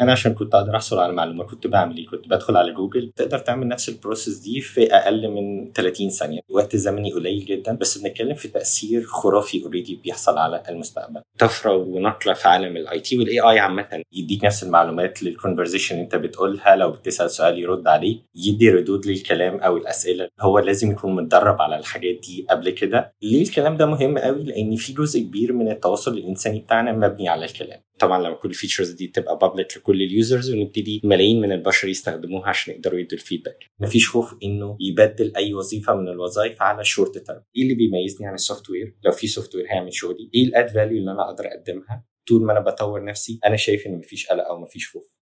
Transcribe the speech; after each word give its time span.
أنا 0.00 0.12
عشان 0.12 0.34
كنت 0.34 0.54
أقدر 0.54 0.76
أحصل 0.76 0.98
على 0.98 1.12
معلومه 1.12 1.44
كنت 1.44 1.66
بعمل 1.66 1.96
إيه؟ 1.96 2.06
كنت 2.06 2.28
بدخل 2.28 2.56
على 2.56 2.72
جوجل. 2.72 3.12
تقدر 3.16 3.38
تعمل 3.38 3.68
نفس 3.68 3.88
ال 3.88 3.94
process 3.94 4.38
دي 4.38 4.60
في 4.60 4.94
أقل 4.94 5.28
من 5.30 5.72
30 5.72 6.10
ثانية. 6.10 6.40
وقت 6.50 6.76
زمني 6.76 7.12
قليل 7.12 7.44
جدا 7.44 7.76
بس 7.76 7.98
بنتكلم 7.98 8.34
في 8.34 8.48
تأثير 8.48 9.02
خرافي 9.02 9.62
already 9.64 10.00
بيحصل 10.04 10.38
على 10.38 10.62
المستقبل. 10.68 11.20
طفرة 11.38 11.76
ونقلة 11.76 12.34
في 12.34 12.48
عالم 12.48 12.76
ال 12.76 13.00
IT 13.00 13.18
وال 13.18 13.40
AI 13.40 13.58
عامة 13.58 14.02
يديك 14.12 14.44
نفس 14.44 14.62
المعلومات 14.62 15.22
لل 15.22 15.33
conversation 15.33 15.98
انت 15.98 16.16
بتقولها. 16.16 16.76
لو 16.76 16.90
بتسأل 16.90 17.30
سؤال 17.30 17.58
يرد 17.58 17.86
عليه 17.88 18.18
يدي 18.34 18.70
ردود 18.70 19.06
للكلام 19.06 19.56
أو 19.60 19.76
الأسئلة. 19.76 20.28
هو 20.40 20.58
لازم 20.58 20.90
يكون 20.90 21.14
متدرب 21.14 21.62
على 21.62 21.76
الحاجات 21.78 22.14
دي 22.26 22.46
قبل 22.50 22.70
كده. 22.70 23.12
ليه 23.22 23.42
الكلام 23.42 23.76
ده 23.76 23.86
مهم 23.86 24.18
قوي 24.18 24.42
لأن 24.44 24.76
في 24.76 24.92
جزء 24.92 25.20
كبير 25.20 25.52
من 25.52 25.70
التواصل 25.70 26.12
الإنساني 26.18 26.60
بتاعنا 26.60 26.92
مبني 26.92 27.28
على 27.28 27.44
الكلام. 27.44 27.80
طبعا 27.98 28.22
لما 28.22 28.34
كل 28.34 28.48
ال 28.48 28.53
features 28.53 28.90
دي 28.90 29.06
تبقى 29.06 29.38
public 29.38 29.76
لكل 29.76 30.02
ال 30.02 30.10
users 30.10 30.50
ونبتدي 30.50 31.00
ملايين 31.04 31.40
من 31.40 31.52
البشر 31.52 31.88
يستخدموها 31.88 32.48
عشان 32.48 32.74
يقدروا 32.74 32.98
يدوا 33.00 33.18
ال 33.18 33.23
feedback 33.23 33.64
مفيش 33.80 34.08
خوف 34.10 34.34
إنه 34.42 34.76
يبدل 34.80 35.32
أي 35.36 35.54
وظيفة 35.54 35.94
من 35.94 36.08
الوظائف 36.08 36.62
على 36.62 36.84
short 36.84 37.18
term 37.18 37.42
إيه 37.56 37.62
اللي 37.62 37.74
بيميزني 37.74 38.26
عن 38.26 38.34
ال 38.34 38.70
software 38.70 38.96
لو 39.04 39.12
في 39.12 39.26
software 39.26 39.66
هيعمل 39.70 39.94
شغلي 39.94 40.30
إيه 40.34 40.44
ال 40.44 40.48
added 40.48 40.68
value 40.68 40.98
اللي 40.98 41.10
أنا 41.10 41.22
أقدر 41.30 41.44
أقدمها؟ 41.46 42.04
طول 42.28 42.44
ما 42.44 42.52
أنا 42.52 42.60
بطور 42.60 43.04
نفسي 43.04 43.38
أنا 43.46 43.56
شايف 43.56 43.86
إن 43.86 43.98
مفيش 43.98 44.26
قلق 44.26 44.44
أو 44.44 44.60
مفيش 44.60 44.90
خوف. 44.90 45.14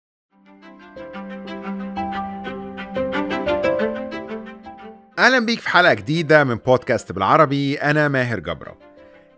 أهلا 5.19 5.47
بيك 5.47 5.61
في 5.61 5.69
حلقة 5.69 5.95
جديدة 5.95 6.45
من 6.45 6.55
بودكاست 6.55 7.13
بالعربي 7.13 7.75
أنا 7.77 8.09
ماهر 8.09 8.41
جبرة. 8.41 8.79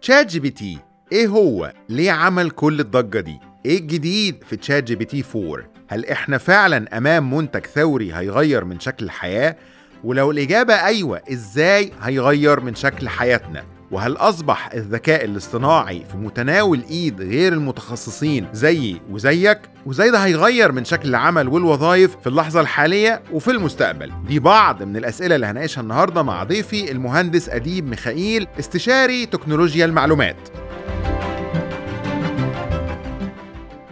تشات 0.03 0.27
جي 0.27 0.41
بي 0.41 0.51
تي 0.51 0.79
إيه 1.13 1.27
هو؟ 1.29 1.73
ليه 1.89 2.11
عمل 2.13 2.51
كل 2.51 2.81
الضجة 2.81 3.21
دي؟ 3.21 3.39
إيه 3.67 3.79
الجديد 3.79 4.45
في 4.49 4.57
تشات 4.57 4.85
جي 4.85 4.95
بي 4.97 5.05
تي 5.05 5.25
4 5.37 5.65
هل 5.89 6.07
إحنا 6.07 6.39
فعلا 6.39 6.97
أمام 6.99 7.35
منتج 7.35 7.67
ثوري 7.67 8.15
هيغير 8.15 8.65
من 8.65 8.81
شكل 8.81 9.05
الحياة؟ 9.05 9.57
ولو 10.05 10.31
الإجابة 10.31 10.75
أيوه 10.75 11.21
إزاي 11.33 11.93
هيغير 12.03 12.61
من 12.61 12.75
شكل 12.75 13.09
حياتنا؟ 13.09 13.65
وهل 13.91 14.17
أصبح 14.17 14.73
الذكاء 14.75 15.25
الاصطناعي 15.25 16.05
في 16.11 16.17
متناول 16.17 16.85
إيد 16.91 17.21
غير 17.21 17.53
المتخصصين 17.53 18.49
زيي 18.53 19.01
وزيك؟ 19.11 19.59
وزي 19.87 20.11
ده 20.11 20.19
هيغير 20.19 20.73
من 20.73 20.85
شكل 20.85 21.09
العمل 21.09 21.49
والوظائف 21.49 22.17
في 22.17 22.27
اللحظة 22.27 22.61
الحالية 22.61 23.23
وفي 23.33 23.51
المستقبل؟ 23.51 24.13
دي 24.29 24.39
بعض 24.39 24.83
من 24.83 24.97
الأسئلة 24.97 25.35
اللي 25.35 25.47
هناقشها 25.47 25.81
النهاردة 25.81 26.23
مع 26.23 26.45
ضيفي 26.45 26.91
المهندس 26.93 27.49
أديب 27.49 27.89
ميخائيل 27.89 28.47
استشاري 28.59 29.27
تكنولوجيا 29.27 29.85
المعلومات. 29.85 30.37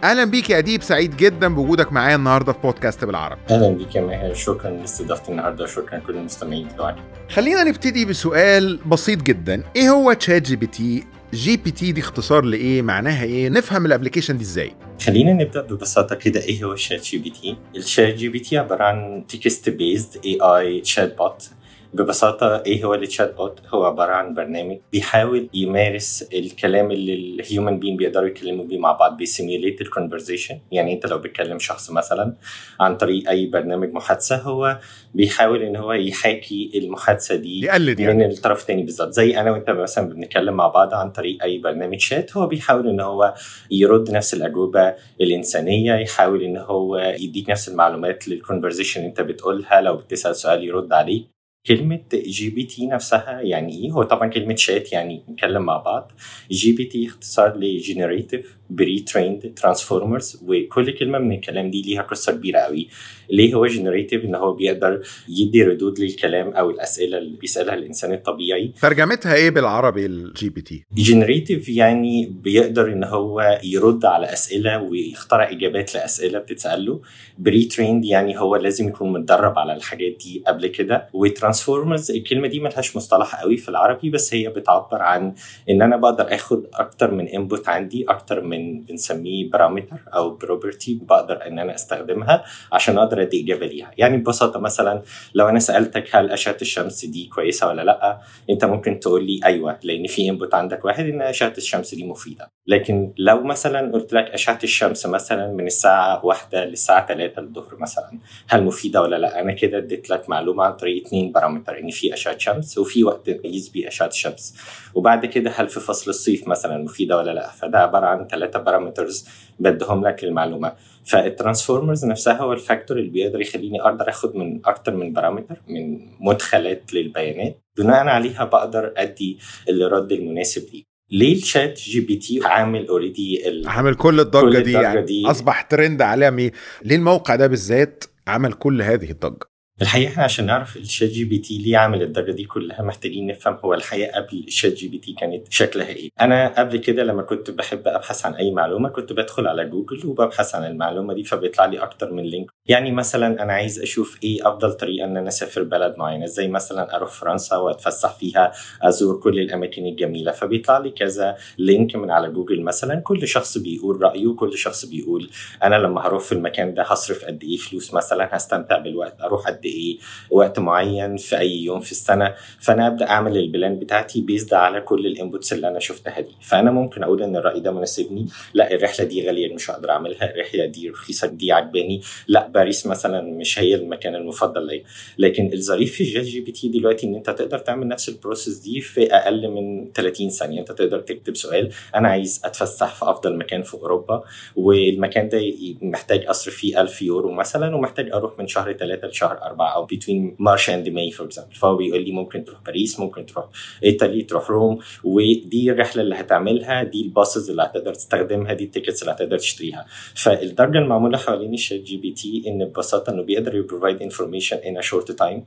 أهلا 0.05 0.23
بيك 0.23 0.49
يا 0.49 0.57
أديب 0.57 0.83
سعيد 0.83 1.17
جدا 1.17 1.47
بوجودك 1.47 1.93
معايا 1.93 2.15
النهارده 2.15 2.53
في 2.53 2.59
بودكاست 2.63 3.05
بالعربي. 3.05 3.41
أهلا 3.49 3.69
بيك 3.69 3.95
يا 3.95 4.01
ماهر 4.01 4.33
شكرا 4.33 4.71
لاستضافتي 4.71 5.31
النهارده 5.31 5.63
وشكرا 5.63 5.97
لكل 5.97 6.17
المستمعين 6.17 6.67
بتوعك 6.67 6.95
خلينا 7.29 7.63
نبتدي 7.63 8.05
بسؤال 8.05 8.77
بسيط 8.85 9.21
جدا. 9.21 9.63
إيه 9.75 9.89
هو 9.89 10.13
تشات 10.13 10.41
جي 10.41 10.55
بي 10.55 10.67
تي 10.67 11.03
جي 11.33 11.57
بي 11.57 11.71
تي 11.71 11.91
دي 11.91 12.01
اختصار 12.01 12.43
لإيه؟ 12.43 12.81
معناها 12.81 13.23
إيه؟ 13.23 13.49
نفهم 13.49 13.85
ال 13.85 13.89
application 13.89 14.37
دي 14.37 14.43
إزاي؟ 14.43 14.71
خلينا 15.05 15.33
نبدأ 15.33 15.61
ببساطة 15.61 16.15
كده 16.15 16.39
إيه 16.39 16.63
هو 16.63 16.75
شات 16.75 17.03
جي 17.03 17.17
بي 17.17 17.29
تي 17.29 17.57
الشات 17.75 18.13
جي 18.13 18.29
بي 18.29 18.39
تي 18.39 18.57
عبارة 18.57 18.83
عن 18.83 19.23
text 19.27 19.69
based 19.69 20.25
AI 20.25 20.37
chat 20.41 21.17
bot 21.17 21.49
ببساطة 21.95 22.63
إيه 22.65 22.83
هو 22.85 22.93
ال 22.93 23.01
chat 23.01 23.35
bot؟ 23.35 23.59
هو 23.67 23.85
عبارة 23.85 24.11
عن 24.11 24.33
برنامج 24.33 24.77
بيحاول 24.91 25.49
يمارس 25.53 26.27
الكلام 26.33 26.91
اللي 26.91 27.13
ال 27.13 27.24
human 27.24 27.79
being 27.79 27.97
بيقدروا 27.97 28.27
يتكلموا 28.27 28.65
بيه 28.65 28.77
مع 28.79 28.91
بعض 28.91 29.17
بي 29.17 29.30
simulate 29.30 29.81
ال 29.81 29.87
conversation 29.87 30.59
يعني 30.71 30.93
أنت 30.93 31.05
لو 31.05 31.17
بتكلم 31.17 31.59
شخص 31.59 31.91
مثلا 31.91 32.33
عن 32.79 32.97
طريق 32.97 33.29
أي 33.29 33.45
برنامج 33.45 33.93
محادثة 33.93 34.35
هو 34.35 34.79
بيحاول 35.13 35.61
إن 35.61 35.75
هو 35.75 35.93
يحاكي 35.93 36.71
المحادثة 36.75 37.35
دي 37.35 37.61
يقلد 37.65 38.01
من 38.01 38.07
يعني 38.21 38.33
الطرف 38.33 38.61
الثاني 38.61 38.83
بالظبط. 38.83 39.11
زي 39.11 39.39
أنا 39.39 39.51
وأنت 39.51 39.69
مثلا 39.69 40.09
بنتكلم 40.09 40.53
مع 40.53 40.67
بعض 40.67 40.93
عن 40.93 41.11
طريق 41.11 41.43
أي 41.43 41.57
برنامج 41.57 41.99
شات 41.99 42.37
هو 42.37 42.47
بيحاول 42.47 42.87
إن 42.87 42.99
هو 42.99 43.33
يرد 43.71 44.11
نفس 44.11 44.33
الأجوبة 44.33 44.95
الإنسانية 45.21 45.93
يحاول 45.93 46.43
إن 46.43 46.57
هو 46.57 46.97
يديك 46.97 47.49
نفس 47.49 47.69
المعلومات 47.69 48.27
لل 48.27 48.38
conversation 48.38 49.03
أنت 49.03 49.21
بتقولها 49.21 49.81
لو 49.81 49.95
بتسأل 49.95 50.35
سؤال 50.35 50.63
يرد 50.63 50.93
عليه 50.93 51.34
كلمة 51.67 51.99
جي 52.13 52.49
بي 52.49 52.63
تي 52.63 52.87
نفسها 52.87 53.41
يعني 53.41 53.83
إيه؟ 53.83 53.91
هو 53.91 54.03
طبعا 54.03 54.29
كلمة 54.29 54.55
شات 54.55 54.93
يعني 54.93 55.23
نتكلم 55.29 55.61
مع 55.61 55.77
بعض. 55.77 56.11
جي 56.51 56.71
بي 56.71 56.85
تي 56.85 57.07
اختصار 57.07 57.57
ل 57.57 58.57
generative 58.69 58.99
pre-trained 58.99 59.53
transformers 59.55 60.43
وكل 60.47 60.91
كلمة 60.91 61.19
من 61.19 61.31
الكلام 61.31 61.71
دي 61.71 61.81
ليها 61.81 62.01
قصة 62.01 62.31
كبيرة 62.31 62.59
قوي. 62.59 62.87
ليه 63.29 63.53
هو 63.53 63.65
generative؟ 63.65 64.25
إن 64.25 64.35
هو 64.35 64.53
بيقدر 64.53 65.01
يدي 65.29 65.63
ردود 65.63 65.99
للكلام 65.99 66.49
أو 66.49 66.69
الأسئلة 66.69 67.17
اللي 67.17 67.37
بيسألها 67.37 67.75
الإنسان 67.75 68.13
الطبيعي. 68.13 68.71
ترجمتها 68.81 69.35
إيه 69.35 69.49
بالعربي 69.49 70.05
الجي 70.05 70.49
بي 70.49 70.61
تي 70.61 70.83
generative 70.97 71.69
يعني 71.69 72.25
بيقدر 72.25 72.93
إن 72.93 73.03
هو 73.03 73.59
يرد 73.63 74.05
على 74.05 74.33
أسئلة 74.33 74.81
ويخترع 74.81 75.51
إجابات 75.51 75.95
لأسئلة 75.95 76.39
بتتسال 76.39 76.85
له 76.85 77.01
pre-trained 77.37 78.05
يعني 78.05 78.39
هو 78.39 78.55
لازم 78.55 78.87
يكون 78.87 79.13
متدرب 79.13 79.59
على 79.59 79.73
الحاجات 79.73 80.17
دي 80.23 80.43
قبل 80.47 80.67
كده 80.67 81.09
و 81.55 81.59
transformers 81.59 82.11
الكلمة 82.11 82.47
دي 82.47 82.59
ملهاش 82.59 82.95
مصطلح 82.95 83.35
قوي 83.41 83.57
في 83.57 83.69
العربي 83.69 84.09
بس 84.09 84.33
هي 84.33 84.49
بتعبر 84.49 85.01
عن 85.01 85.33
إن 85.69 85.81
أنا 85.81 85.97
بقدر 85.97 86.35
آخد 86.35 86.67
أكتر 86.73 87.11
من 87.11 87.27
input 87.27 87.69
عندي 87.69 88.05
أكتر 88.09 88.41
من 88.41 88.81
بنسميه 88.83 89.49
parameter 89.49 89.97
أو 90.13 90.35
property 90.35 90.99
بقدر 91.01 91.47
إن 91.47 91.59
أنا 91.59 91.75
أستخدمها 91.75 92.43
عشان 92.71 92.97
أقدر 92.97 93.21
أدي 93.21 93.43
إجابة 93.43 93.65
ليها. 93.65 93.91
يعني 93.97 94.17
ببساطة 94.17 94.59
مثلا 94.59 95.01
لو 95.35 95.49
أنا 95.49 95.59
سألتك 95.59 96.15
هل 96.15 96.31
أشعة 96.31 96.57
الشمس 96.61 97.05
دي 97.05 97.29
كويسة 97.35 97.67
ولا 97.67 97.81
لأ 97.81 98.19
أنت 98.49 98.65
ممكن 98.65 98.99
تقول 98.99 99.25
لي 99.25 99.39
أيوه 99.45 99.79
لأن 99.83 100.07
في 100.07 100.29
input 100.29 100.53
عندك 100.53 100.85
واحد 100.85 101.05
إن 101.05 101.21
أشعة 101.21 101.53
الشمس 101.57 101.95
دي 101.95 102.03
مفيدة. 102.03 102.51
لكن 102.67 103.13
لو 103.17 103.43
مثلا 103.43 103.91
قلت 103.93 104.13
لك 104.13 104.25
أشعة 104.25 104.59
الشمس 104.63 105.05
مثلا 105.05 105.47
من 105.53 105.67
الساعة 105.67 106.25
واحدة 106.25 106.65
للساعة 106.65 107.07
3 107.07 107.41
الظهر 107.41 107.77
مثلا 107.79 108.19
هل 108.47 108.63
مفيدة 108.63 109.01
ولا 109.01 109.15
لأ؟ 109.15 109.41
أنا 109.41 109.51
كده 109.51 109.77
اديت 109.77 110.09
لك 110.09 110.29
معلومة 110.29 110.63
عن 110.63 110.73
طريق 110.73 111.05
اثنين 111.05 111.31
parameter 111.45 111.79
ان 111.79 111.89
في 111.89 112.13
أشعة 112.13 112.37
شمس 112.37 112.77
وفي 112.77 113.03
وقت 113.03 113.29
نقيس 113.29 113.69
بيه 113.69 113.87
اشعه 113.87 114.07
الشمس 114.07 114.55
وبعد 114.93 115.25
كده 115.25 115.51
هل 115.55 115.69
في 115.69 115.79
فصل 115.79 116.09
الصيف 116.09 116.47
مثلا 116.47 116.77
مفيدة 116.77 117.17
ولا 117.17 117.31
لأ؟ 117.31 117.51
فده 117.51 117.79
عبارة 117.79 118.05
عن 118.05 118.27
ثلاثة 118.27 118.59
parameters 118.59 119.27
بدهم 119.59 120.07
لك 120.07 120.23
المعلومة. 120.23 120.73
فال 121.05 121.19
transformers 121.19 122.05
نفسها 122.05 122.33
هو 122.37 122.53
ال 122.53 122.59
factor 122.59 122.97
اللي 122.97 123.09
بيقدر 123.09 123.41
يخليني 123.41 123.81
أقدر 123.81 124.09
آخد 124.09 124.35
من 124.35 124.61
أكتر 124.65 124.95
من 124.95 125.13
parameter 125.13 125.55
من 125.67 125.99
مدخلات 126.19 126.93
للبيانات. 126.93 127.61
بناء 127.77 128.07
عليها 128.07 128.45
بقدر 128.45 128.93
أدي 128.97 129.37
الرد 129.69 130.11
المناسب 130.11 130.65
ليه 130.73 130.83
ليه 131.11 131.35
الشات 131.35 131.79
جي 131.79 131.99
بي 131.99 132.15
تي 132.15 132.39
عامل 132.43 132.87
already 132.87 133.63
عامل 133.65 133.95
كل 133.95 134.19
الضجة 134.19 134.41
كل 134.41 134.51
دي؟ 134.51 134.59
الضجة 134.59 134.81
يعني 134.81 135.01
دي. 135.01 135.31
أصبح 135.31 135.61
ترند 135.61 136.01
عالمي. 136.01 136.51
ليه 136.83 136.95
الموقع 136.95 137.35
ده 137.35 137.47
بالذات 137.47 138.03
عمل 138.27 138.53
كل 138.53 138.81
هذه 138.81 139.11
الضجة؟ 139.11 139.54
الحقيقة 139.81 140.11
إحنا 140.11 140.23
عشان 140.23 140.45
نعرف 140.45 140.77
الشات 140.77 141.09
جي 141.09 141.25
بي 141.25 141.37
تي 141.37 141.57
ليه 141.57 141.77
عامل 141.77 142.01
الضجه 142.01 142.31
دي 142.31 142.43
كلها 142.43 142.81
محتاجين 142.81 143.27
نفهم 143.27 143.57
هو 143.65 143.73
الحقيقة 143.73 144.21
قبل 144.21 144.43
الشات 144.47 144.73
جي 144.73 144.87
بي 144.87 144.97
تي 144.97 145.13
كانت 145.13 145.47
شكلها 145.49 145.87
إيه. 145.87 146.09
أنا 146.21 146.47
قبل 146.47 146.77
كده 146.77 147.03
لما 147.03 147.21
كنت 147.21 147.51
بحب 147.51 147.87
أبحث 147.87 148.25
عن 148.25 148.33
أي 148.33 148.51
معلومة 148.51 148.89
كنت 148.89 149.13
بدخل 149.13 149.47
على 149.47 149.65
جوجل 149.65 150.07
وببحث 150.07 150.55
عن 150.55 150.65
المعلومة 150.65 151.13
دي 151.13 151.23
فبيطلع 151.23 151.65
لي 151.65 151.79
أكتر 151.79 152.13
من 152.13 152.23
link 152.23 152.49
يعني 152.67 152.91
مثلا 152.91 153.43
أنا 153.43 153.53
عايز 153.53 153.79
أشوف 153.79 154.19
إيه 154.23 154.47
أفضل 154.49 154.73
طريقة 154.73 155.05
إن 155.05 155.17
أنا 155.17 155.27
أسافر 155.27 155.63
بلد 155.63 155.95
معينة 155.97 156.25
زي 156.25 156.47
مثلا 156.47 156.95
أروح 156.95 157.09
فرنسا 157.09 157.57
وأتفسح 157.57 158.13
فيها 158.17 158.51
أزور 158.81 159.19
كل 159.19 159.39
الأماكن 159.39 159.85
الجميلة. 159.85 160.31
فبيطلع 160.31 160.77
لي 160.77 160.89
كذا 160.89 161.35
link 161.57 161.95
من 161.95 162.11
على 162.11 162.29
جوجل 162.29 162.61
مثلا 162.61 162.99
كل 162.99 163.27
شخص 163.27 163.57
بيقول 163.57 164.01
رأيه 164.01 164.27
وكل 164.27 164.57
شخص 164.57 164.85
بيقول 164.85 165.29
أنا 165.63 165.75
لما 165.75 166.01
هروح 166.07 166.23
في 166.23 166.31
المكان 166.31 166.73
ده 166.73 166.83
هصرف 166.83 167.25
قد 167.25 167.43
إيه 167.43 167.57
فلوس 167.57 167.93
مثلا 167.93 168.29
هستمتع 168.35 168.77
بالوقت 168.77 169.21
أروح 169.21 169.47
قد 169.47 169.64
إيه 169.65 169.97
وقت 170.31 170.59
معين 170.59 171.17
في 171.17 171.37
أي 171.39 171.63
يوم 171.63 171.79
في 171.79 171.91
السنة. 171.91 172.33
فأنا 172.59 172.87
أبدأ 172.87 173.09
أعمل 173.09 173.37
ال 173.37 173.45
plan 173.45 173.79
بتاعتي 173.79 174.21
based 174.21 174.53
على 174.53 174.81
كل 174.81 175.05
ال 175.05 175.12
inputs 175.12 175.53
اللي 175.53 175.67
أنا 175.67 175.79
شفتها 175.79 176.19
دي. 176.19 176.31
فأنا 176.41 176.71
ممكن 176.71 177.03
أقول 177.03 177.23
إن 177.23 177.35
الرأي 177.35 177.59
ده 177.59 177.71
مناسبني. 177.71 178.27
لا 178.53 178.73
الرحلة 178.73 179.05
دي 179.05 179.27
غالية 179.27 179.53
مش 179.55 179.71
هقدر 179.71 179.89
أعملها. 179.89 180.33
الرحلة 180.35 180.65
دي 180.65 180.89
رخيصة 180.89 181.27
دي 181.27 181.51
عجباني. 181.51 182.01
لا 182.27 182.47
باريس 182.47 182.87
مثلا 182.87 183.21
مش 183.21 183.59
هي 183.59 183.75
المكان 183.75 184.15
المفضل 184.15 184.67
ليا. 184.67 184.83
لكن 185.17 185.53
الظريف 185.53 185.95
في 185.95 186.03
شات 186.03 186.23
جي 186.23 186.41
بي 186.41 186.51
تي 186.51 186.67
دلوقتي 186.67 187.07
إن 187.07 187.15
أنت 187.15 187.29
تقدر 187.29 187.57
تعمل 187.57 187.87
نفس 187.87 188.09
ال 188.09 188.15
process 188.15 188.57
دي 188.57 188.81
في 188.81 189.13
أقل 189.13 189.47
من 189.47 189.91
30 189.93 190.29
ثانية. 190.29 190.59
أنت 190.59 190.71
تقدر 190.71 190.99
تكتب 190.99 191.35
سؤال 191.35 191.69
أنا 191.95 192.07
عايز 192.09 192.41
أتفسح 192.45 192.95
في 192.95 193.05
أفضل 193.09 193.37
مكان 193.37 193.61
في 193.63 193.73
أوروبا. 193.73 194.23
والمكان 194.55 195.29
ده 195.29 195.41
محتاج 195.81 196.25
أصرف 196.25 196.55
فيه 196.55 196.81
1000 196.81 197.01
يورو 197.01 197.31
مثلا 197.31 197.75
ومحتاج 197.75 198.11
أروح 198.11 198.39
من 198.39 198.47
شهر 198.47 198.73
3 198.73 199.07
لشهر 199.07 199.41
4 199.41 199.54
أو 199.63 199.85
بين 199.85 200.35
March 200.39 200.69
and 200.69 200.89
May 200.89 201.11
for 201.11 201.25
example 201.25 201.55
فهو 201.55 201.75
بيقول 201.75 202.03
لي 202.05 202.11
ممكن 202.11 202.43
تروح 202.43 202.61
باريس 202.65 202.99
ممكن 202.99 203.25
تروح 203.25 203.45
ايطالي 203.83 204.21
تروح 204.21 204.49
روم 204.49 204.79
ودي 205.03 205.71
الرحلة 205.71 206.01
اللي 206.03 206.15
هتعملها 206.15 206.83
دي 206.83 207.01
ال 207.01 207.09
buses 207.09 207.49
اللي 207.49 207.61
هتقدر 207.63 207.93
تستخدمها 207.93 208.53
دي 208.53 208.63
ال 208.63 208.68
tickets 208.68 209.01
اللي 209.01 209.13
هتقدر 209.13 209.37
تشتريها. 209.37 209.85
فالضجة 210.15 210.77
المعمولة 210.77 211.17
حوالين 211.17 211.53
الشات 211.53 211.79
جي 211.79 211.97
بي 211.97 212.11
تي 212.11 212.43
إن 212.47 212.65
ببساطة 212.65 213.13
إنه 213.13 213.23
بيقدر 213.23 213.55
ي 213.55 213.61
provide 213.61 214.01
information 214.01 214.57
in 214.57 214.81
short 214.81 215.11
time 215.11 215.43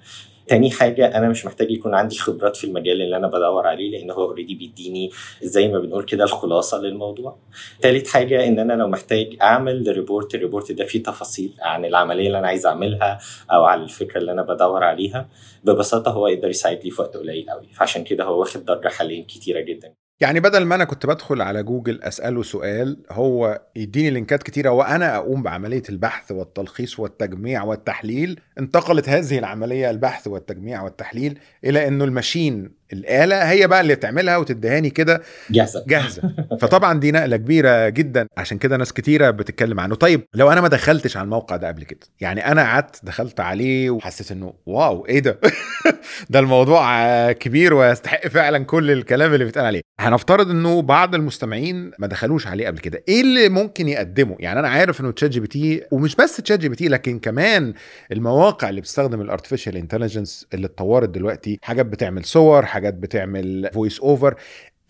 تاني 0.49 0.71
حاجة 0.71 1.17
أنا 1.19 1.29
مش 1.29 1.47
محتاج 1.47 1.71
يكون 1.71 1.95
عندي 1.95 2.19
خبرات 2.19 2.57
في 2.57 2.65
المجال 2.65 3.03
اللي 3.03 3.17
أنا 3.17 3.29
بدور 3.29 3.67
عليه 3.67 3.91
لأن 3.91 4.11
هو 4.11 4.25
already 4.25 4.55
بيديني 4.55 5.11
زي 5.43 5.69
ما 5.69 5.79
بنقول 5.79 6.05
كده 6.05 6.25
الخلاصة 6.25 6.79
للموضوع. 6.79 7.37
تالت 7.83 8.09
حاجة 8.09 8.47
إن 8.47 8.59
أنا 8.59 8.73
لو 8.73 8.89
محتاج 8.89 9.37
أعمل 9.43 9.85
report 9.89 10.35
ال 10.35 10.40
report 10.40 10.73
ده 10.73 10.85
فيه 10.85 11.03
تفاصيل 11.03 11.55
عن 11.61 11.85
العملية 11.85 12.27
اللي 12.27 12.39
أنا 12.39 12.47
عايز 12.49 12.67
أعملها 12.67 13.19
أو 13.53 13.65
على 13.65 13.83
الفكرة 13.83 14.19
اللي 14.19 14.33
أنا 14.33 14.43
بدور 14.43 14.85
عليها 14.85 15.29
ببساطة 15.65 16.11
هو 16.11 16.29
يقدر 16.29 16.49
يساعد 16.49 16.81
لي 16.85 16.91
في 16.91 17.03
وقت 17.03 17.17
قليل 17.17 17.51
قوي 17.51 17.67
فعشان 17.75 18.05
كده 18.05 18.25
هو 18.25 18.41
واخد 18.41 18.65
درجة 18.65 18.89
حاليا 18.89 19.25
كتيرة 19.29 19.61
جدا. 19.61 19.95
يعني 20.21 20.41
بدل 20.41 20.65
ما 20.65 20.75
أنا 20.75 20.85
كنت 20.85 21.07
بدخل 21.07 21.43
على 21.43 21.63
جوجل 21.63 22.03
أسأله 22.03 22.43
سؤال 22.43 22.97
هو 23.11 23.63
يديني 23.77 24.11
لينكات 24.11 24.43
كتيرة 24.43 24.71
وأنا 24.71 25.17
أقوم 25.17 25.43
بعملية 25.43 25.83
البحث 25.89 26.33
والتلخيص 26.33 26.99
والتجميع 26.99 27.63
والتحليل 27.63 28.41
انتقلت 28.59 29.09
هذه 29.09 29.39
العملية 29.39 29.91
البحث 29.91 30.27
والتجميع 30.27 30.83
والتحليل 30.83 31.39
إلى 31.65 31.89
إنه 31.89 32.05
ال 32.05 32.13
machine 32.13 32.71
الآلة 32.93 33.51
هي 33.51 33.67
بقى 33.67 33.81
اللي 33.81 33.97
تعملها 33.97 34.37
وتدهاني 34.37 34.91
كده 34.91 35.23
جاهزة. 35.51 35.85
جاهزة. 35.87 36.23
فطبعا 36.61 37.01
دي 37.01 37.13
نقلة 37.13 37.37
كبيرة 37.37 37.89
جدا 37.89 38.27
عشان 38.37 38.59
كده 38.59 38.77
ناس 38.77 38.93
كتيرة 38.93 39.31
بتتكلم 39.31 39.81
عنه. 39.81 39.95
طيب 39.95 40.25
لو 40.35 40.53
أنا 40.53 40.61
ما 40.61 40.69
دخلتش 40.69 41.17
على 41.17 41.25
الموقع 41.25 41.57
ده 41.57 41.69
قبل 41.69 41.85
كده 41.85 42.01
يعني 42.21 42.47
أنا 42.53 42.63
قعدت 42.63 43.05
دخلت 43.05 43.41
عليه 43.41 43.91
وحسيت 43.91 44.33
إنه 44.33 44.55
wow 44.67 45.07
إيه 45.07 45.19
ده؟ 45.21 45.41
ده 46.31 46.39
الموضوع 46.39 47.33
كبير 47.33 47.75
ويستحق 47.75 48.29
فعلا 48.29 48.65
كل 48.65 48.91
الكلام 48.91 49.35
اللي 49.35 49.45
بيتقال 49.45 49.67
عليه. 49.67 49.81
هنفترض 50.01 50.51
إنه 50.51 50.83
بعض 50.83 51.15
المستمعين 51.15 51.91
ما 51.99 52.07
دخلوش 52.07 52.47
عليه 52.47 52.67
قبل 52.67 52.79
كده. 52.79 53.03
إيه 53.09 53.21
اللي 53.21 53.49
ممكن 53.49 53.89
يقدمه؟ 53.89 54.37
يعني 54.39 54.61
أنا 54.61 54.69
عارف 54.69 55.01
إنه 55.01 55.11
تشات 55.11 55.31
جي 55.31 55.41
بي 55.41 55.47
تي 55.47 55.83
ومش 55.91 56.17
بس 56.17 56.37
تشات 56.37 56.59
جي 56.59 56.69
بي 56.69 56.77
تي 56.77 56.89
لكن 56.89 57.19
كمان 57.19 57.75
المواقع 58.13 58.69
اللي 58.69 58.81
بتستخدم 58.81 59.21
ال 59.21 59.26
artificial 59.26 59.77
intelligence 59.77 60.47
اللي 60.55 60.67
اتطورت 60.67 61.09
دلوقتي 61.09 61.59
حاجات 61.63 61.87
بتعمل 61.87 62.25
صور 62.25 62.67
حاجات 62.79 62.95
بتعمل 62.95 63.71
voice 63.75 64.01
over 64.01 64.35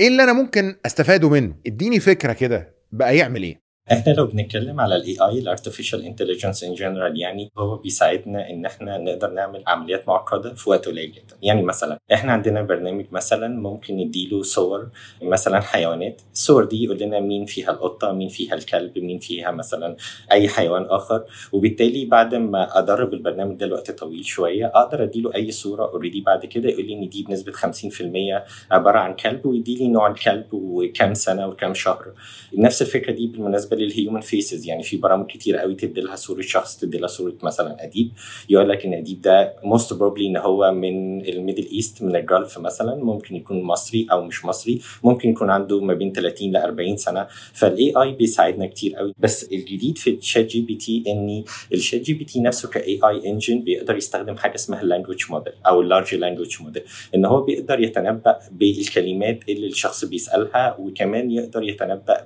إيه 0.00 0.08
اللي 0.08 0.22
أنا 0.24 0.32
ممكن 0.32 0.76
أستفاده 0.86 1.28
منه؟ 1.28 1.54
إديني 1.66 2.00
فكرة 2.00 2.32
كده 2.32 2.74
بقى 2.92 3.16
يعمل 3.16 3.42
إيه. 3.42 3.67
إحنا 3.92 4.12
لو 4.12 4.26
بنتكلم 4.26 4.80
على 4.80 4.96
ال 4.96 5.16
AI 5.20 5.38
ال 5.38 5.44
artificial 5.44 6.04
intelligence 6.04 6.64
in 6.64 6.74
general 6.74 7.20
يعني 7.20 7.50
هو 7.58 7.76
بيساعدنا 7.76 8.50
إن 8.50 8.66
إحنا 8.66 8.98
نقدر 8.98 9.30
نعمل 9.30 9.62
عمليات 9.66 10.08
معقدة 10.08 10.54
في 10.54 10.70
وقت 10.70 10.88
قليل 10.88 11.12
جدا. 11.12 11.36
يعني 11.42 11.62
مثلا 11.62 11.98
إحنا 12.12 12.32
عندنا 12.32 12.62
برنامج 12.62 13.04
مثلا 13.12 13.48
ممكن 13.48 13.96
نديله 13.96 14.42
صور 14.42 14.88
مثلا 15.22 15.60
حيوانات. 15.60 16.22
الصور 16.34 16.64
دي 16.64 16.84
يقول 16.84 16.98
لنا 16.98 17.20
مين 17.20 17.44
فيها 17.44 17.70
القطة 17.70 18.12
مين 18.12 18.28
فيها 18.28 18.54
الكلب 18.54 18.98
مين 18.98 19.18
فيها 19.18 19.50
مثلا 19.50 19.96
أي 20.32 20.48
حيوان 20.48 20.82
آخر. 20.88 21.24
وبالتالي 21.52 22.04
بعد 22.04 22.34
ما 22.34 22.78
أدرب 22.78 23.14
البرنامج 23.14 23.56
ده 23.56 23.66
لوقت 23.66 23.90
طويل 23.90 24.24
شوية 24.24 24.66
أقدر 24.66 25.02
أديله 25.02 25.34
أي 25.34 25.50
صورة 25.50 25.84
already 25.84 26.20
بعد 26.20 26.46
كده 26.46 26.68
يقول 26.68 26.86
لي 26.86 26.94
إن 26.94 27.08
دي 27.08 27.22
بنسبة 27.22 27.52
50% 27.52 28.42
عبارة 28.70 28.98
عن 28.98 29.14
كلب 29.14 29.46
ويدي 29.46 29.76
لي 29.76 29.88
نوع 29.88 30.10
الكلب 30.10 30.46
وكم 30.52 31.14
سنة 31.14 31.46
وكم 31.46 31.74
شهر. 31.74 32.12
نفس 32.58 32.82
الفكرة 32.82 33.12
دي 33.12 33.26
بالمناسبة 33.26 33.77
لل 33.78 33.90
human 33.90 34.20
faces 34.20 34.66
يعني 34.66 34.82
في 34.82 34.96
برامج 34.96 35.26
كتير 35.26 35.56
قوي 35.56 35.74
تدي 35.74 36.00
لها 36.00 36.16
صورة 36.16 36.40
شخص 36.40 36.76
تدي 36.76 36.98
لها 36.98 37.08
صورة 37.08 37.34
مثلا 37.42 37.84
أديب. 37.84 38.12
يقول 38.50 38.68
لك 38.68 38.84
إن 38.86 38.94
أديب 38.94 39.20
ده 39.20 39.54
most 39.64 39.92
probably 39.92 40.26
إن 40.26 40.36
هو 40.36 40.72
من 40.72 41.20
ال 41.28 41.34
Middle 41.34 41.66
East 41.72 42.02
من 42.02 42.16
ال 42.16 42.25
Gulf 42.25 42.58
مثلا. 42.58 43.04
ممكن 43.04 43.36
يكون 43.36 43.62
مصري 43.62 44.06
أو 44.12 44.24
مش 44.24 44.44
مصري. 44.44 44.80
ممكن 45.04 45.28
يكون 45.28 45.50
عنده 45.50 45.80
ما 45.80 45.94
بين 45.94 46.12
30 46.12 46.52
ل 46.52 46.56
40 46.56 46.96
سنة. 46.96 47.26
فال 47.52 47.92
AI 47.96 48.12
بيساعدنا 48.12 48.66
كتير 48.66 48.94
قوي. 48.94 49.14
بس 49.18 49.44
الجديد 49.52 49.98
في 49.98 50.10
الشات 50.10 50.46
جي 50.46 50.60
بي 50.60 50.74
تي 50.74 51.04
إن 51.06 51.44
الشات 51.72 52.00
جي 52.00 52.14
بي 52.14 52.24
تي 52.24 52.40
نفسه 52.40 52.68
ك 52.68 53.00
AI 53.04 53.30
engine 53.30 53.60
بيقدر 53.60 53.96
يستخدم 53.96 54.36
حاجة 54.36 54.54
اسمها 54.54 54.82
ال 54.82 54.87
language 54.87 55.24
model 55.30 55.52
أو 55.66 55.80
ال 55.80 55.86
large 55.86 56.14
language 56.14 56.62
model 56.62 56.82
إن 57.14 57.24
هو 57.24 57.42
بيقدر 57.42 57.80
يتنبأ 57.80 58.38
بالكلمات 58.52 59.40
اللي 59.48 59.66
الشخص 59.66 60.04
بيسألها 60.04 60.76
وكمان 60.78 61.30
يقدر 61.30 61.62
يتنبأ 61.62 62.24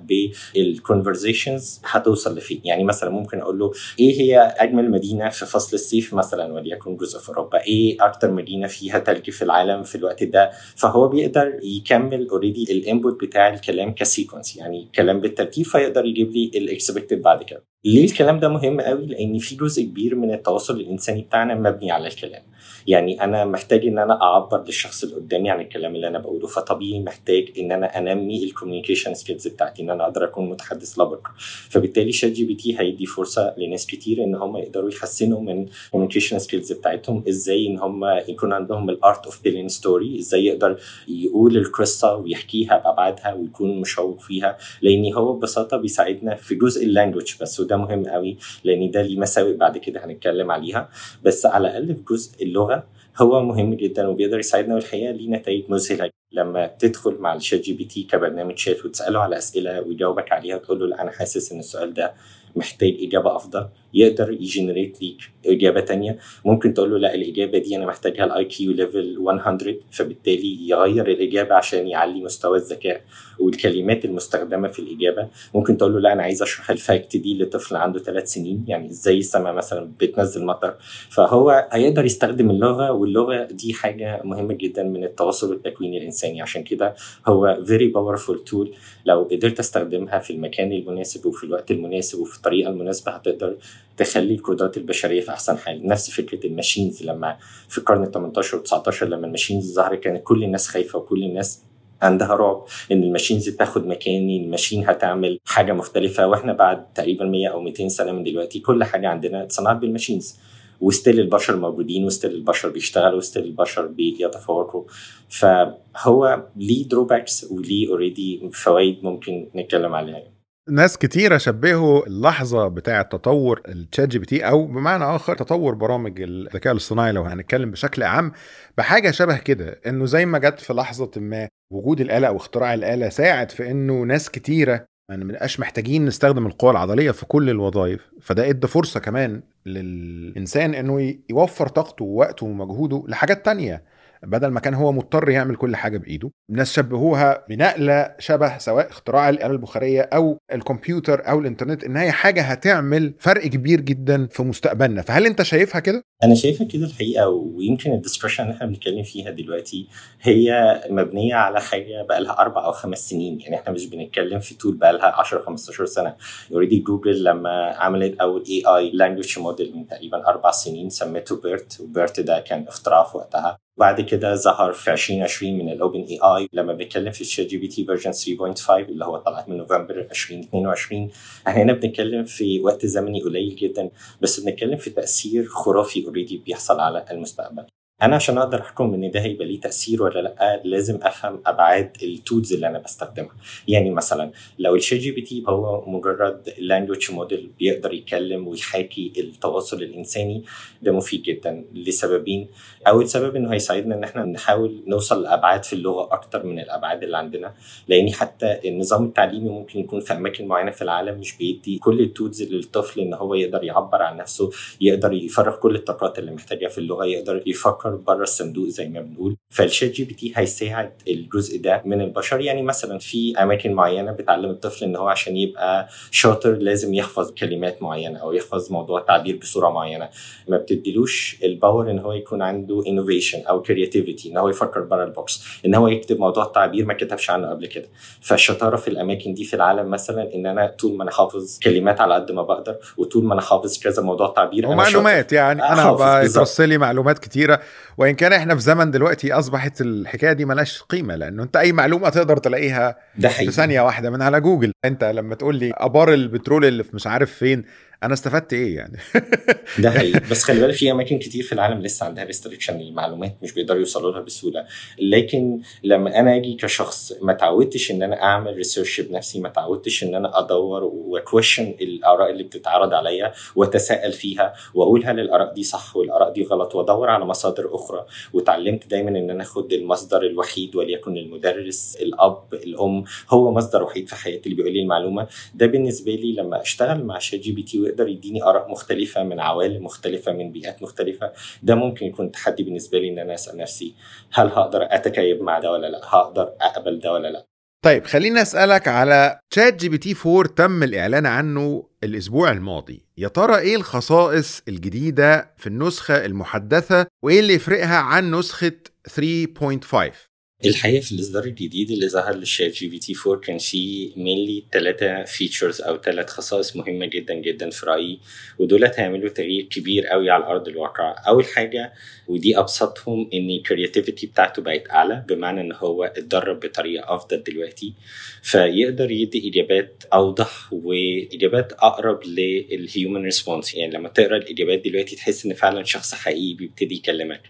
بال 1.43 1.48
conversations 1.48 1.81
هتوصل 1.85 2.37
لفين؟ 2.37 2.61
يعني 2.63 2.83
مثلا 2.83 3.09
ممكن 3.09 3.39
أقول 3.41 3.59
له 3.59 3.71
إيه 3.99 4.21
هي 4.21 4.37
أجمل 4.39 4.91
مدينة 4.91 5.29
في 5.29 5.45
فصل 5.45 5.75
الصيف 5.75 6.13
مثلا 6.13 6.53
وليكن 6.53 6.95
جزء 6.97 7.19
في 7.19 7.29
أوروبا؟ 7.29 7.63
إيه 7.63 7.97
أكتر 8.01 8.31
مدينة 8.31 8.67
فيها 8.67 8.99
ثلج 8.99 9.29
في 9.29 9.41
العالم 9.41 9.83
في 9.83 9.95
الوقت 9.95 10.23
ده؟ 10.23 10.51
فهو 10.75 11.07
بيقدر 11.07 11.59
يكمل 11.63 12.27
already 12.29 12.63
ال 12.71 12.80
input 12.80 13.23
بتاع 13.23 13.53
الكلام 13.53 13.93
ك 13.93 14.00
sequence 14.00 14.57
يعني 14.57 14.89
كلام 14.95 15.21
بالترتيب 15.21 15.65
فيقدر 15.65 16.05
يجيب 16.05 16.31
لي 16.31 16.51
ال 16.55 16.62
expected 16.62 17.21
بعد 17.21 17.43
كده. 17.43 17.63
ليه 17.85 18.05
الكلام 18.05 18.39
ده 18.39 18.49
مهم 18.49 18.81
قوي؟ 18.81 19.05
لأن 19.05 19.37
في 19.37 19.55
جزء 19.55 19.83
كبير 19.83 20.15
من 20.15 20.33
التواصل 20.33 20.79
الإنساني 20.79 21.21
بتاعنا 21.21 21.55
مبني 21.55 21.91
على 21.91 22.07
الكلام. 22.07 22.41
يعني 22.87 23.23
أنا 23.23 23.45
محتاج 23.45 23.85
إن 23.85 23.99
أنا 23.99 24.21
أعبر 24.21 24.63
للشخص 24.65 25.03
اللي 25.03 25.15
قدامي 25.15 25.49
عن 25.49 25.61
الكلام 25.61 25.95
اللي 25.95 26.07
أنا 26.07 26.19
بقوله 26.19 26.47
فطبيعي 26.47 26.99
محتاج 26.99 27.51
إن 27.59 27.71
أنا 27.71 27.97
أنمي 27.97 28.43
ال 28.43 28.48
communication 28.48 29.13
skills 29.13 29.47
بتاعتي 29.47 29.81
إن 29.81 29.89
أنا 29.89 30.03
أقدر 30.03 30.23
أكون 30.23 30.49
متحدث 30.49 30.99
لبق 30.99 31.27
فبالتالي 31.69 32.11
شات 32.11 32.31
جي 32.31 32.45
بي 32.45 32.55
تي 32.55 32.79
هيدي 32.79 33.05
فرصة 33.05 33.53
لناس 33.57 33.85
كتير 33.85 34.23
إن 34.23 34.35
هم 34.35 34.57
يقدروا 34.57 34.89
يحسنوا 34.89 35.41
من 35.41 35.65
ال 35.85 35.89
communication 35.89 36.39
skills 36.39 36.71
بتاعتهم 36.73 37.23
إزاي 37.29 37.67
إن 37.67 37.79
هم 37.79 38.05
يكون 38.27 38.53
عندهم 38.53 38.89
ال 38.89 38.98
art 38.98 39.25
of 39.25 39.37
telling 39.37 39.69
story 39.69 40.19
إزاي 40.19 40.45
يقدر 40.45 40.79
يقول 41.07 41.57
القصة 41.57 42.15
ويحكيها 42.15 42.77
بأبعادها 42.77 43.33
ويكون 43.33 43.79
مشوق 43.81 44.19
فيها 44.19 44.57
لأن 44.81 45.13
هو 45.13 45.33
ببساطة 45.33 45.77
بيساعدنا 45.77 46.35
في 46.35 46.55
جزء 46.55 46.85
ال 46.85 46.90
language 46.90 47.33
بس 47.41 47.59
وده 47.59 47.77
مهم 47.77 48.03
قوي 48.05 48.37
لأن 48.63 48.91
ده 48.91 49.01
ليه 49.01 49.17
مساوئ 49.19 49.53
بعد 49.53 49.77
كده 49.77 50.05
هنتكلم 50.05 50.51
عليها. 50.51 50.89
بس 51.23 51.45
على 51.45 51.67
الأقل 51.67 51.95
في 51.95 52.01
جزء 52.09 52.43
اللغة 52.43 52.72
هو 53.17 53.43
مهم 53.43 53.73
جدا 53.73 54.07
وبيقدر 54.07 54.39
يساعدنا. 54.39 54.75
والحقيقة 54.75 55.11
ليه 55.11 55.29
نتائج 55.29 55.63
مذهلة 55.69 56.09
لما 56.31 56.67
تدخل 56.67 57.15
مع 57.19 57.33
الشات 57.33 57.59
جي 57.61 57.73
بي 57.73 57.83
تي 57.85 58.03
كبرنامج 58.03 58.57
شات 58.57 58.85
وتسأله 58.85 59.19
على 59.19 59.37
أسئلة 59.37 59.81
ويجاوبك 59.81 60.31
عليها 60.31 60.55
وتقول 60.55 60.79
له 60.79 60.85
لا 60.87 61.01
أنا 61.01 61.11
حاسس 61.11 61.51
إن 61.51 61.59
السؤال 61.59 61.93
ده 61.93 62.13
محتاج 62.55 62.93
إجابة 63.01 63.35
أفضل. 63.35 63.67
يقدر 63.93 64.31
ي 64.31 64.39
generate 64.39 65.01
ليك 65.01 65.17
إجابة 65.45 65.79
تانية. 65.79 66.17
ممكن 66.45 66.73
تقول 66.73 66.91
له 66.91 66.97
لا 66.97 67.15
الإجابة 67.15 67.57
دي 67.57 67.75
أنا 67.75 67.85
محتاجها 67.85 68.25
ال 68.25 68.45
IQ 68.45 68.71
level 68.71 69.17
100 69.19 69.79
فبالتالي 69.91 70.69
يغير 70.69 71.07
الإجابة 71.07 71.55
عشان 71.55 71.87
يعلي 71.87 72.21
مستوى 72.21 72.57
الذكاء 72.57 73.01
والكلمات 73.39 74.05
المستخدمة 74.05 74.67
في 74.67 74.79
الإجابة. 74.79 75.27
ممكن 75.55 75.77
تقول 75.77 75.93
له 75.93 75.99
لا 75.99 76.13
أنا 76.13 76.23
عايز 76.23 76.41
أشرح 76.41 76.69
ال 76.69 76.79
fact 76.79 77.17
دي 77.17 77.37
لطفل 77.43 77.75
عنده 77.75 77.99
ثلاث 77.99 78.33
سنين 78.33 78.65
يعني 78.67 78.89
إزاي 78.89 79.17
السماء 79.17 79.53
مثلا 79.53 79.91
بتنزل 79.99 80.45
مطر. 80.45 80.75
فهو 81.09 81.67
هيقدر 81.71 82.05
يستخدم 82.05 82.49
اللغة 82.49 82.91
واللغة 82.91 83.43
دي 83.51 83.73
حاجة 83.73 84.21
مهمة 84.23 84.53
جدا 84.53 84.83
من 84.83 85.03
التواصل 85.03 85.49
والتكوين 85.49 85.93
الإنساني. 85.93 86.41
عشان 86.41 86.63
كده 86.63 86.95
هو 87.27 87.59
very 87.65 87.87
powerful 87.87 88.43
tool 88.43 88.73
لو 89.05 89.23
قدرت 89.31 89.59
أستخدمها 89.59 90.19
في 90.19 90.33
المكان 90.33 90.71
المناسب 90.71 91.25
وفي 91.25 91.43
الوقت 91.43 91.71
المناسب 91.71 92.19
وفي 92.19 92.37
الطريقة 92.37 92.69
المناسبة 92.69 93.11
هتقدر 93.11 93.57
تخلي 93.97 94.33
القدرات 94.33 94.77
البشرية 94.77 95.21
في 95.21 95.29
أحسن 95.29 95.57
حال. 95.57 95.87
نفس 95.87 96.09
فكرة 96.11 96.45
ال 96.47 96.53
machines 96.53 97.03
لما 97.03 97.37
في 97.69 97.77
القرن 97.77 98.03
ال 98.03 98.11
18 98.11 98.57
و 98.57 98.59
19 98.59 99.07
لما 99.07 99.27
ال 99.27 99.32
machines 99.32 99.73
ظهرت 99.75 99.99
كانت 99.99 100.23
كل 100.23 100.43
الناس 100.43 100.67
خايفة 100.67 100.99
وكل 100.99 101.23
الناس 101.23 101.61
عندها 102.01 102.27
رعب 102.35 102.65
إن 102.91 103.03
ال 103.03 103.08
machines 103.08 103.49
تاخد 103.49 103.87
مكاني 103.87 104.43
ال 104.43 104.49
machine 104.49 104.89
هتعمل 104.89 105.39
حاجة 105.45 105.73
مختلفة. 105.73 106.27
وإحنا 106.27 106.53
بعد 106.53 106.93
تقريبا 106.93 107.25
100 107.25 107.47
أو 107.47 107.61
200 107.61 107.87
سنة 107.87 108.11
من 108.11 108.23
دلوقتي 108.23 108.59
كل 108.59 108.83
حاجة 108.83 109.07
عندنا 109.07 109.43
اتصنعت 109.43 109.75
بال 109.77 109.88
machines. 109.88 110.39
و 110.81 110.87
still 110.87 111.19
البشر 111.19 111.55
موجودين 111.55 112.05
و 112.05 112.09
still 112.09 112.31
البشر 112.31 112.69
بيشتغلوا 112.69 113.17
و 113.17 113.21
still 113.21 113.43
البشر 113.43 113.87
بيتفوقوا. 113.87 114.83
فهو 115.29 116.43
ليه 116.55 116.87
drawbacks 116.87 117.51
وليه 117.51 117.89
already 117.89 118.49
فوائد 118.53 119.03
ممكن 119.03 119.47
نتكلم 119.55 119.93
عليها. 119.93 120.32
ناس 120.69 120.97
كتيرة 120.97 121.37
شبهوا 121.37 122.07
اللحظة 122.07 122.67
بتاعة 122.67 123.01
تطور 123.01 123.61
التشات 123.67 124.09
جي 124.09 124.19
بي 124.19 124.25
تي 124.25 124.47
أو 124.47 124.65
بمعنى 124.65 125.03
آخر 125.03 125.35
تطور 125.35 125.75
برامج 125.75 126.21
الذكاء 126.21 126.73
الاصطناعي 126.73 127.11
لو 127.11 127.23
هنتكلم 127.23 127.71
بشكل 127.71 128.03
عام 128.03 128.31
بحاجة 128.77 129.11
شبه 129.11 129.37
كده 129.37 129.79
إنه 129.87 130.05
زي 130.05 130.25
ما 130.25 130.39
جت 130.39 130.59
في 130.59 130.73
لحظة 130.73 131.11
ما 131.17 131.47
وجود 131.73 132.01
الآلة 132.01 132.27
أو 132.27 132.37
اختراع 132.37 132.73
الآلة 132.73 133.09
ساعد 133.09 133.51
في 133.51 133.71
إنه 133.71 133.93
ناس 134.03 134.29
كتيرة 134.29 134.73
ما 134.73 134.85
يعني 135.09 135.23
نبقاش 135.23 135.59
محتاجين 135.59 136.05
نستخدم 136.05 136.45
القوى 136.47 136.71
العضلية 136.71 137.11
في 137.11 137.25
كل 137.25 137.49
الوظائف 137.49 138.11
فده 138.21 138.49
ادى 138.49 138.67
فرصة 138.67 138.99
كمان 138.99 139.41
للإنسان 139.65 140.73
إنه 140.75 141.15
يوفر 141.29 141.67
طاقته 141.67 142.05
ووقته 142.05 142.45
ومجهوده 142.45 143.03
لحاجات 143.07 143.45
تانية. 143.45 143.83
بدل 144.25 144.47
ما 144.47 144.59
كان 144.59 144.73
هو 144.73 144.91
مضطر 144.91 145.29
يعمل 145.29 145.55
كل 145.55 145.75
حاجة 145.75 145.97
بإيده 145.97 146.31
الناس 146.49 146.73
شبهوها 146.73 147.45
بنقلة 147.49 148.15
شبه 148.19 148.57
سواء 148.57 148.89
اختراع 148.89 149.29
الآلة 149.29 149.51
البخارية 149.51 150.01
أو 150.01 150.37
الكمبيوتر 150.53 151.29
أو 151.29 151.39
الإنترنت 151.39 151.83
إن 151.83 151.97
هي 151.97 152.11
حاجة 152.11 152.41
هتعمل 152.41 153.13
فرق 153.19 153.47
كبير 153.47 153.81
جدا 153.81 154.27
في 154.27 154.43
مستقبلنا. 154.43 155.01
فهل 155.01 155.25
أنت 155.25 155.41
شايفها 155.41 155.79
كده؟ 155.81 156.03
أنا 156.23 156.35
شايفها 156.35 156.67
كده 156.67 156.85
الحقيقة 156.85 157.29
ويمكن 157.29 157.91
ال 157.93 157.97
discussion 157.97 158.43
اللي 158.43 158.55
إحنا 158.55 158.67
بنتكلم 158.67 159.03
فيها 159.03 159.31
دلوقتي 159.31 159.87
هي 160.21 160.81
مبنية 160.89 161.35
على 161.35 161.61
حاجة 161.61 162.05
بقى 162.09 162.21
لها 162.21 162.39
أربع 162.39 162.65
أو 162.65 162.71
خمس 162.71 163.09
سنين. 163.09 163.39
يعني 163.41 163.55
إحنا 163.55 163.73
مش 163.73 163.85
بنتكلم 163.89 164.39
في 164.39 164.55
tool 164.55 164.77
بقى 164.77 164.93
لها 164.93 165.05
10 165.19 165.39
15 165.41 165.85
سنة. 165.85 166.15
already 166.51 166.79
جوجل 166.79 167.23
لما 167.23 167.75
عملت 167.77 168.19
أول 168.19 168.43
AI 168.49 168.63
language 168.77 169.39
model 169.39 169.73
من 169.75 169.87
تقريبا 169.87 170.27
أربع 170.27 170.51
سنين 170.51 170.89
سميته 170.89 171.41
BERT 171.41 171.79
و 171.81 171.89
BERT 171.89 172.19
ده 172.19 172.39
كان 172.39 172.65
اختراع 172.67 173.03
في 173.03 173.17
وقتها. 173.17 173.57
بعد 173.77 174.01
كده 174.01 174.35
ظهر 174.35 174.73
في 174.73 174.91
2020 174.91 175.53
من 175.57 175.69
ال 175.69 176.01
OpenAI 176.01 176.49
لما 176.53 176.73
بنتكلم 176.73 177.11
في 177.11 177.21
الشات 177.21 177.45
جي 177.45 177.57
بي 177.57 177.67
تي 177.67 177.85
version 177.85 178.11
3.5 178.13 178.69
اللي 178.69 179.05
هو 179.05 179.17
طلعت 179.17 179.49
من 179.49 179.57
نوفمبر 179.57 179.99
2022 179.99 181.09
إحنا 181.47 181.61
هنا 181.61 181.73
بنتكلم 181.73 182.23
في 182.23 182.59
وقت 182.61 182.85
زمني 182.85 183.21
قليل 183.21 183.55
جدا 183.55 183.89
بس 184.21 184.39
بنتكلم 184.39 184.77
في 184.77 184.89
تأثير 184.89 185.45
خرافي 185.45 186.05
already 186.05 186.37
بيحصل 186.37 186.79
على 186.79 187.05
المستقبل. 187.11 187.65
أنا 188.03 188.15
عشان 188.15 188.37
أقدر 188.37 188.61
أحكم 188.61 188.93
إن 188.93 189.11
ده 189.11 189.19
هيبقى 189.19 189.45
ليه 189.45 189.59
تأثير 189.59 190.03
ولا 190.03 190.19
لأ 190.19 190.61
لازم 190.63 190.99
أفهم 191.01 191.41
أبعاد 191.45 191.97
ال 192.03 192.11
tools 192.11 192.53
اللي 192.53 192.67
أنا 192.67 192.79
بستخدمها. 192.79 193.35
يعني 193.67 193.89
مثلا 193.91 194.31
لو 194.59 194.75
الشات 194.75 194.99
جي 194.99 195.11
بي 195.11 195.21
تي 195.21 195.43
هو 195.47 195.83
مجرد 195.89 196.53
language 196.57 197.11
model 197.11 197.49
بيقدر 197.59 197.93
يتكلم 197.93 198.47
ويحاكي 198.47 199.13
التواصل 199.17 199.83
الإنساني 199.83 200.43
ده 200.81 200.91
مفيد 200.91 201.21
جدا 201.23 201.65
لسببين. 201.73 202.47
أول 202.87 203.09
سبب 203.09 203.35
إنه 203.35 203.53
هيساعدنا 203.53 203.95
إن 203.95 204.03
إحنا 204.03 204.25
نحاول 204.25 204.83
نوصل 204.87 205.23
لأبعاد 205.23 205.63
في 205.63 205.73
اللغة 205.73 206.13
أكتر 206.13 206.45
من 206.45 206.59
الأبعاد 206.59 207.03
اللي 207.03 207.17
عندنا. 207.17 207.53
لأن 207.87 208.13
حتى 208.13 208.59
النظام 208.65 209.05
التعليمي 209.05 209.49
ممكن 209.49 209.79
يكون 209.79 209.99
في 209.99 210.13
أماكن 210.13 210.47
معينة 210.47 210.71
في 210.71 210.81
العالم 210.81 211.19
مش 211.19 211.37
بيدي 211.37 211.77
كل 211.77 212.01
ال 212.01 212.08
tools 212.08 212.43
للطفل 212.43 212.99
إن 213.01 213.13
هو 213.13 213.33
يقدر 213.33 213.63
يعبر 213.63 214.01
عن 214.01 214.17
نفسه 214.17 214.49
يقدر 214.81 215.13
يفرغ 215.13 215.55
كل 215.55 215.75
الطاقات 215.75 216.19
اللي 216.19 216.31
محتاجها 216.31 216.69
في 216.69 216.77
اللغة 216.77 217.05
يقدر 217.05 217.43
يفكر 217.45 217.92
بره 217.95 218.23
الصندوق 218.23 218.67
زي 218.67 218.89
ما 218.89 219.01
بنقول. 219.01 219.37
فال 219.49 219.91
ChatGPT 219.91 220.33
هيساعد 220.35 220.91
الجزء 221.07 221.61
ده 221.61 221.81
من 221.85 222.01
البشر. 222.01 222.41
يعني 222.41 222.61
مثلا 222.63 222.99
في 222.99 223.33
أماكن 223.41 223.73
معينة 223.73 224.11
بتعلم 224.11 224.49
الطفل 224.49 224.85
إن 224.85 224.95
هو 224.95 225.07
عشان 225.07 225.37
يبقى 225.37 225.87
شاطر 226.11 226.51
لازم 226.51 226.93
يحفظ 226.93 227.31
كلمات 227.31 227.81
معينة 227.81 228.19
أو 228.19 228.33
يحفظ 228.33 228.71
موضوع 228.71 229.01
تعبير 229.01 229.37
بصورة 229.37 229.69
معينة. 229.69 230.09
ما 230.47 230.57
بتديلوش 230.57 231.37
ال 231.43 231.51
power 231.51 231.91
إن 231.91 231.99
هو 231.99 232.13
يكون 232.13 232.41
عنده 232.41 232.83
innovation 232.87 233.41
أو 233.41 233.61
creativity 233.61 234.31
إن 234.31 234.37
هو 234.37 234.49
يفكر 234.49 234.81
بره 234.81 235.03
ال 235.03 235.13
box 235.13 235.43
إن 235.65 235.75
هو 235.75 235.87
يكتب 235.87 236.19
موضوع 236.19 236.45
تعبير 236.45 236.85
ما 236.85 236.93
كتبش 236.93 237.29
عنه 237.29 237.49
قبل 237.49 237.65
كده. 237.67 237.87
فالشطاره 238.21 238.75
في 238.75 238.87
الأماكن 238.87 239.33
دي 239.33 239.43
في 239.43 239.55
العالم 239.55 239.89
مثلا 239.91 240.35
إن 240.35 240.45
أنا 240.45 240.75
طول 240.79 240.97
ما 240.97 241.03
أنا 241.03 241.11
حافظ 241.11 241.59
كلمات 241.63 242.01
على 242.01 242.15
قد 242.15 242.31
ما 242.31 242.41
بقدر 242.41 242.75
وطول 242.97 243.23
ما 243.23 243.33
أنا 243.33 243.41
حافظ 243.41 243.79
كذا 243.79 244.01
موضوع 244.01 244.33
تعبير 244.35 244.67
ومعلومات 244.67 245.33
يعني. 245.33 245.63
أنا 245.63 245.89
هبقى 245.89 246.27
لي 246.59 246.77
معلومات 246.77 247.19
كتيرة. 247.19 247.59
وإن 247.97 248.15
كان 248.15 248.33
إحنا 248.33 248.55
في 248.55 248.61
زمن 248.61 248.91
دلوقتي 248.91 249.33
أصبحت 249.33 249.81
الحكاية 249.81 250.33
دي 250.33 250.45
ملهاش 250.45 250.81
قيمة 250.81 251.15
لأنه 251.15 251.43
أنت 251.43 251.55
أي 251.55 251.71
معلومة 251.71 252.09
تقدر 252.09 252.37
تلاقيها 252.37 252.95
ده 253.17 253.29
في 253.29 253.51
ثانية 253.51 253.81
واحدة 253.81 254.09
من 254.09 254.21
على 254.21 254.41
جوجل. 254.41 254.71
أنت 254.85 255.03
لما 255.03 255.35
تقول 255.35 255.55
لي 255.55 255.73
أبار 255.77 256.13
البترول 256.13 256.65
اللي 256.65 256.83
في 256.83 256.89
مش 256.95 257.07
عارف 257.07 257.31
فين 257.33 257.63
أنا 258.03 258.13
استفدت 258.13 258.53
إيه 258.53 258.75
يعني؟ 258.75 258.97
ده 259.83 259.91
حقيقي. 259.91 260.19
بس 260.31 260.43
خلي 260.43 260.61
بالك 260.61 260.73
في 260.73 260.91
أماكن 260.91 261.19
كتير 261.19 261.43
في 261.43 261.53
العالم 261.53 261.81
لسه 261.81 262.05
عندها 262.05 262.23
restriction 262.23 262.77
للمعلومات 262.77 263.37
مش 263.43 263.53
بيقدروا 263.53 263.79
يوصلوا 263.79 264.11
لها 264.11 264.21
بسهولة. 264.21 264.65
لكن 264.99 265.61
لما 265.83 266.19
أنا 266.19 266.35
أجي 266.35 266.53
كشخص 266.53 267.13
ما 267.21 267.33
تعودتش 267.33 267.91
إن 267.91 268.03
أنا 268.03 268.23
أعمل 268.23 268.55
research 268.55 269.01
بنفسي 269.01 269.39
ما 269.39 269.49
تعودتش 269.49 270.03
إن 270.03 270.15
أنا 270.15 270.39
أدور 270.39 270.83
و 270.83 270.93
question 270.93 271.75
الآراء 271.81 272.31
اللي 272.31 272.43
بتتعرض 272.43 272.93
عليا 272.93 273.33
وأتساءل 273.55 274.11
فيها 274.11 274.53
وأقول 274.73 275.05
هل 275.05 275.19
الآراء 275.19 275.53
دي 275.53 275.63
صح 275.63 275.95
والآراء 275.95 276.33
دي 276.33 276.43
غلط 276.43 276.75
وأدور 276.75 277.09
على 277.09 277.25
مصادر 277.25 277.75
أخرى. 277.75 278.05
وتعلمت 278.33 278.87
دايما 278.87 279.09
إن 279.09 279.29
أنا 279.29 279.43
أخد 279.43 279.73
المصدر 279.73 280.21
الوحيد 280.21 280.75
وليكن 280.75 281.17
المدرس 281.17 281.97
الأب 282.01 282.53
الأم 282.53 283.03
هو 283.29 283.51
مصدر 283.51 283.83
وحيد 283.83 284.09
في 284.09 284.15
حياتي 284.15 284.45
اللي 284.45 284.55
بيقول 284.55 284.73
لي 284.73 284.81
المعلومة. 284.81 285.27
ده 285.55 285.65
بالنسبة 285.65 286.11
لي 286.11 286.33
لما 286.33 286.61
أشتغل 286.61 287.03
مع 287.05 287.19
ChatGPT 287.19 287.92
ويقدر 287.93 288.07
يديني 288.07 288.43
آراء 288.43 288.71
مختلفة 288.71 289.23
من 289.23 289.39
عوالم 289.39 289.83
مختلفة 289.85 290.31
من 290.31 290.51
بيئات 290.51 290.83
مختلفة. 290.83 291.31
ده 291.63 291.75
ممكن 291.75 292.05
يكون 292.05 292.31
تحدي 292.31 292.63
بالنسبة 292.63 292.99
لي 292.99 293.09
إن 293.09 293.19
أنا 293.19 293.33
أسأل 293.33 293.57
نفسي 293.57 293.93
هل 294.33 294.47
هقدر 294.47 294.87
أتكيف 294.91 295.41
مع 295.41 295.59
ده 295.59 295.71
ولا 295.71 295.87
لا؟ 295.87 296.01
هقدر 296.03 296.53
أقبل 296.61 296.99
ده 296.99 297.11
ولا 297.11 297.27
لا؟ 297.27 297.45
طيب 297.85 298.05
خليني 298.05 298.41
أسألك 298.41 298.87
على 298.87 299.39
ChatGPT 299.53 300.15
4 300.25 300.43
تم 300.55 300.83
الإعلان 300.83 301.25
عنه 301.25 301.87
الأسبوع 302.03 302.51
الماضي. 302.51 303.05
يا 303.17 303.27
ترى 303.27 303.57
إيه 303.57 303.75
الخصائص 303.75 304.61
الجديدة 304.67 305.53
في 305.57 305.67
النسخة 305.67 306.25
المحدثة 306.25 307.07
وإيه 307.23 307.39
اللي 307.39 307.53
يفرقها 307.53 307.97
عن 307.97 308.31
نسخة 308.35 308.71
3.5 309.09 310.32
الحقيقة 310.65 311.01
في 311.01 311.11
الإصدار 311.11 311.43
الجديد 311.43 311.91
اللي 311.91 312.09
ظهر 312.09 312.35
لل 312.35 312.71
ChatGPT 312.71 313.13
4 313.27 313.41
كان 313.41 313.57
فيه 313.57 314.09
mainly 314.17 314.63
ثلاثة 314.71 315.23
features 315.23 315.81
أو 315.81 315.97
ثلاث 315.97 316.29
خصائص 316.29 316.75
مهمة 316.75 317.05
جدا 317.05 317.33
جدا 317.33 317.69
في 317.69 317.85
رأيي 317.85 318.19
ودولت 318.59 318.99
هيعملوا 318.99 319.29
تغيير 319.29 319.63
كبير 319.63 320.05
قوي 320.05 320.29
على 320.29 320.45
أرض 320.45 320.67
الواقع. 320.67 321.15
أول 321.27 321.45
حاجة 321.45 321.93
ودي 322.27 322.59
أبسطهم 322.59 323.29
إن 323.33 323.49
ال 323.49 323.56
creativity 323.56 324.27
بتاعته 324.27 324.61
بقت 324.61 324.89
أعلى 324.91 325.25
بمعنى 325.29 325.61
إن 325.61 325.71
هو 325.71 326.03
اتدرب 326.03 326.59
بطريقة 326.59 327.15
أفضل 327.15 327.43
دلوقتي. 327.43 327.93
فيقدر 328.41 329.11
يدي 329.11 329.49
إجابات 329.49 330.03
أوضح 330.13 330.73
وإجابات 330.73 331.73
أقرب 331.73 332.23
لل 332.23 332.52
human 332.52 333.23
response 333.23 333.73
يعني 333.75 333.93
لما 333.93 334.09
تقرأ 334.09 334.37
الإجابات 334.37 334.85
دلوقتي 334.85 335.15
تحس 335.15 335.45
إن 335.45 335.53
فعلا 335.53 335.83
شخص 335.83 336.13
حقيقي 336.13 336.53
بيبتدي 336.53 336.95
يكلمك. 336.95 337.41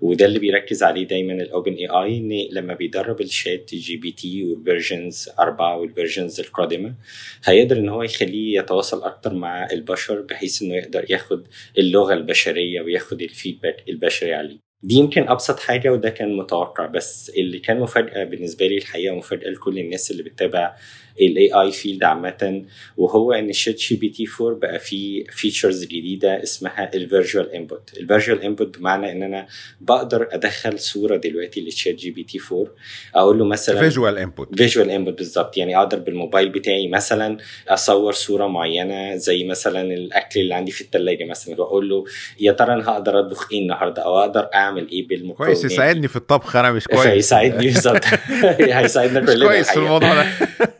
وده 0.00 0.26
اللي 0.26 0.38
بيركز 0.38 0.82
عليه 0.82 1.06
دايما 1.06 1.32
ال 1.32 1.72
OpenAI 1.74 2.18
إن 2.18 2.32
لما 2.60 2.74
بيدرب 2.74 3.20
ال 3.20 3.74
ChatGPT 3.74 4.44
وال 4.44 4.61
versions 4.61 5.28
4 5.38 5.76
وال 5.76 5.89
versions 5.89 6.40
القادمة 6.40 6.94
هيقدر 7.44 7.76
إن 7.76 7.88
هو 7.88 8.02
يخليه 8.02 8.58
يتواصل 8.58 9.02
أكتر 9.02 9.34
مع 9.34 9.68
البشر 9.72 10.20
بحيث 10.20 10.62
إنه 10.62 10.74
يقدر 10.74 11.06
ياخد 11.10 11.46
اللغة 11.78 12.14
البشرية 12.14 12.80
وياخد 12.80 13.22
ال 13.22 13.29
feedback 13.29 13.84
البشري 13.88 14.34
عليه. 14.34 14.58
دي 14.82 14.94
يمكن 14.94 15.28
أبسط 15.28 15.58
حاجة 15.60 15.92
وده 15.92 16.10
كان 16.10 16.36
متوقع 16.36 16.86
بس 16.86 17.30
اللي 17.38 17.58
كان 17.58 17.80
مفاجأة 17.80 18.24
بالنسبة 18.24 18.66
لي 18.66 18.76
الحقيقة 18.78 19.14
مفاجاه 19.14 19.50
لكل 19.50 19.78
الناس 19.78 20.10
اللي 20.10 20.22
بتتابع 20.22 20.76
ال 21.20 21.52
AI 21.54 21.72
field 21.72 22.04
عامه 22.04 22.62
وهو 22.96 23.32
إن 23.32 23.48
ال 23.50 23.74
ChatGPT 23.76 24.26
4 24.40 24.58
بقى 24.58 24.78
فيه 24.78 25.24
features 25.24 25.84
جديدة 25.84 26.42
اسمها 26.42 26.90
ال 26.94 27.02
visual 27.02 27.52
input 27.52 27.90
ال 28.00 28.06
visual 28.06 28.42
input 28.42 28.78
بمعنى 28.78 29.12
إن 29.12 29.22
أنا 29.22 29.46
بقدر 29.80 30.28
أدخل 30.32 30.78
صورة 30.78 31.16
دلوقتي 31.16 31.60
لل 31.60 31.94
ChatGPT 31.94 32.38
4 32.52 32.66
أقول 33.14 33.38
له 33.38 33.44
مثلا 33.44 33.80
فيجوال 33.80 34.18
انبوت 34.18 34.56
فيجوال 34.56 34.90
input 34.90 35.18
بالظبط. 35.18 35.56
يعني 35.56 35.76
أقدر 35.76 35.98
بالموبايل 35.98 36.48
بتاعي 36.48 36.88
مثلا 36.88 37.36
أصور 37.68 38.12
صورة 38.12 38.46
معينة 38.46 39.16
زي 39.16 39.44
مثلا 39.44 39.80
الأكل 39.80 40.40
اللي 40.40 40.54
عندي 40.54 40.70
في 40.72 40.80
الثلاجه 40.80 41.24
مثلا 41.24 41.60
وأقول 41.60 41.88
له 41.88 42.04
يا 42.40 42.52
ترى 42.52 42.72
أنا 42.74 42.88
هقدر 42.90 43.20
أطبخ 43.20 43.52
إيه 43.52 43.60
النهارده؟ 43.60 44.02
أو 44.02 44.18
أقدر 44.18 44.48
أعمل 44.54 44.88
إيه 44.90 45.08
بالمكونات 45.08 45.52
كويس 45.52 45.72
يساعدني 45.72 46.08
في 46.08 46.16
الطبخ 46.16 46.56
أنا 46.56 46.72
مش 46.72 46.84
كويس. 46.94 47.06
يساعدني 47.24 47.66
بالظبط 47.66 48.04
هيساعدنا 48.60 49.20
كلنا 49.20 49.46
كويس 49.46 49.70
في 49.70 49.76
الموضوع 49.76 50.14
ده. 50.14 50.26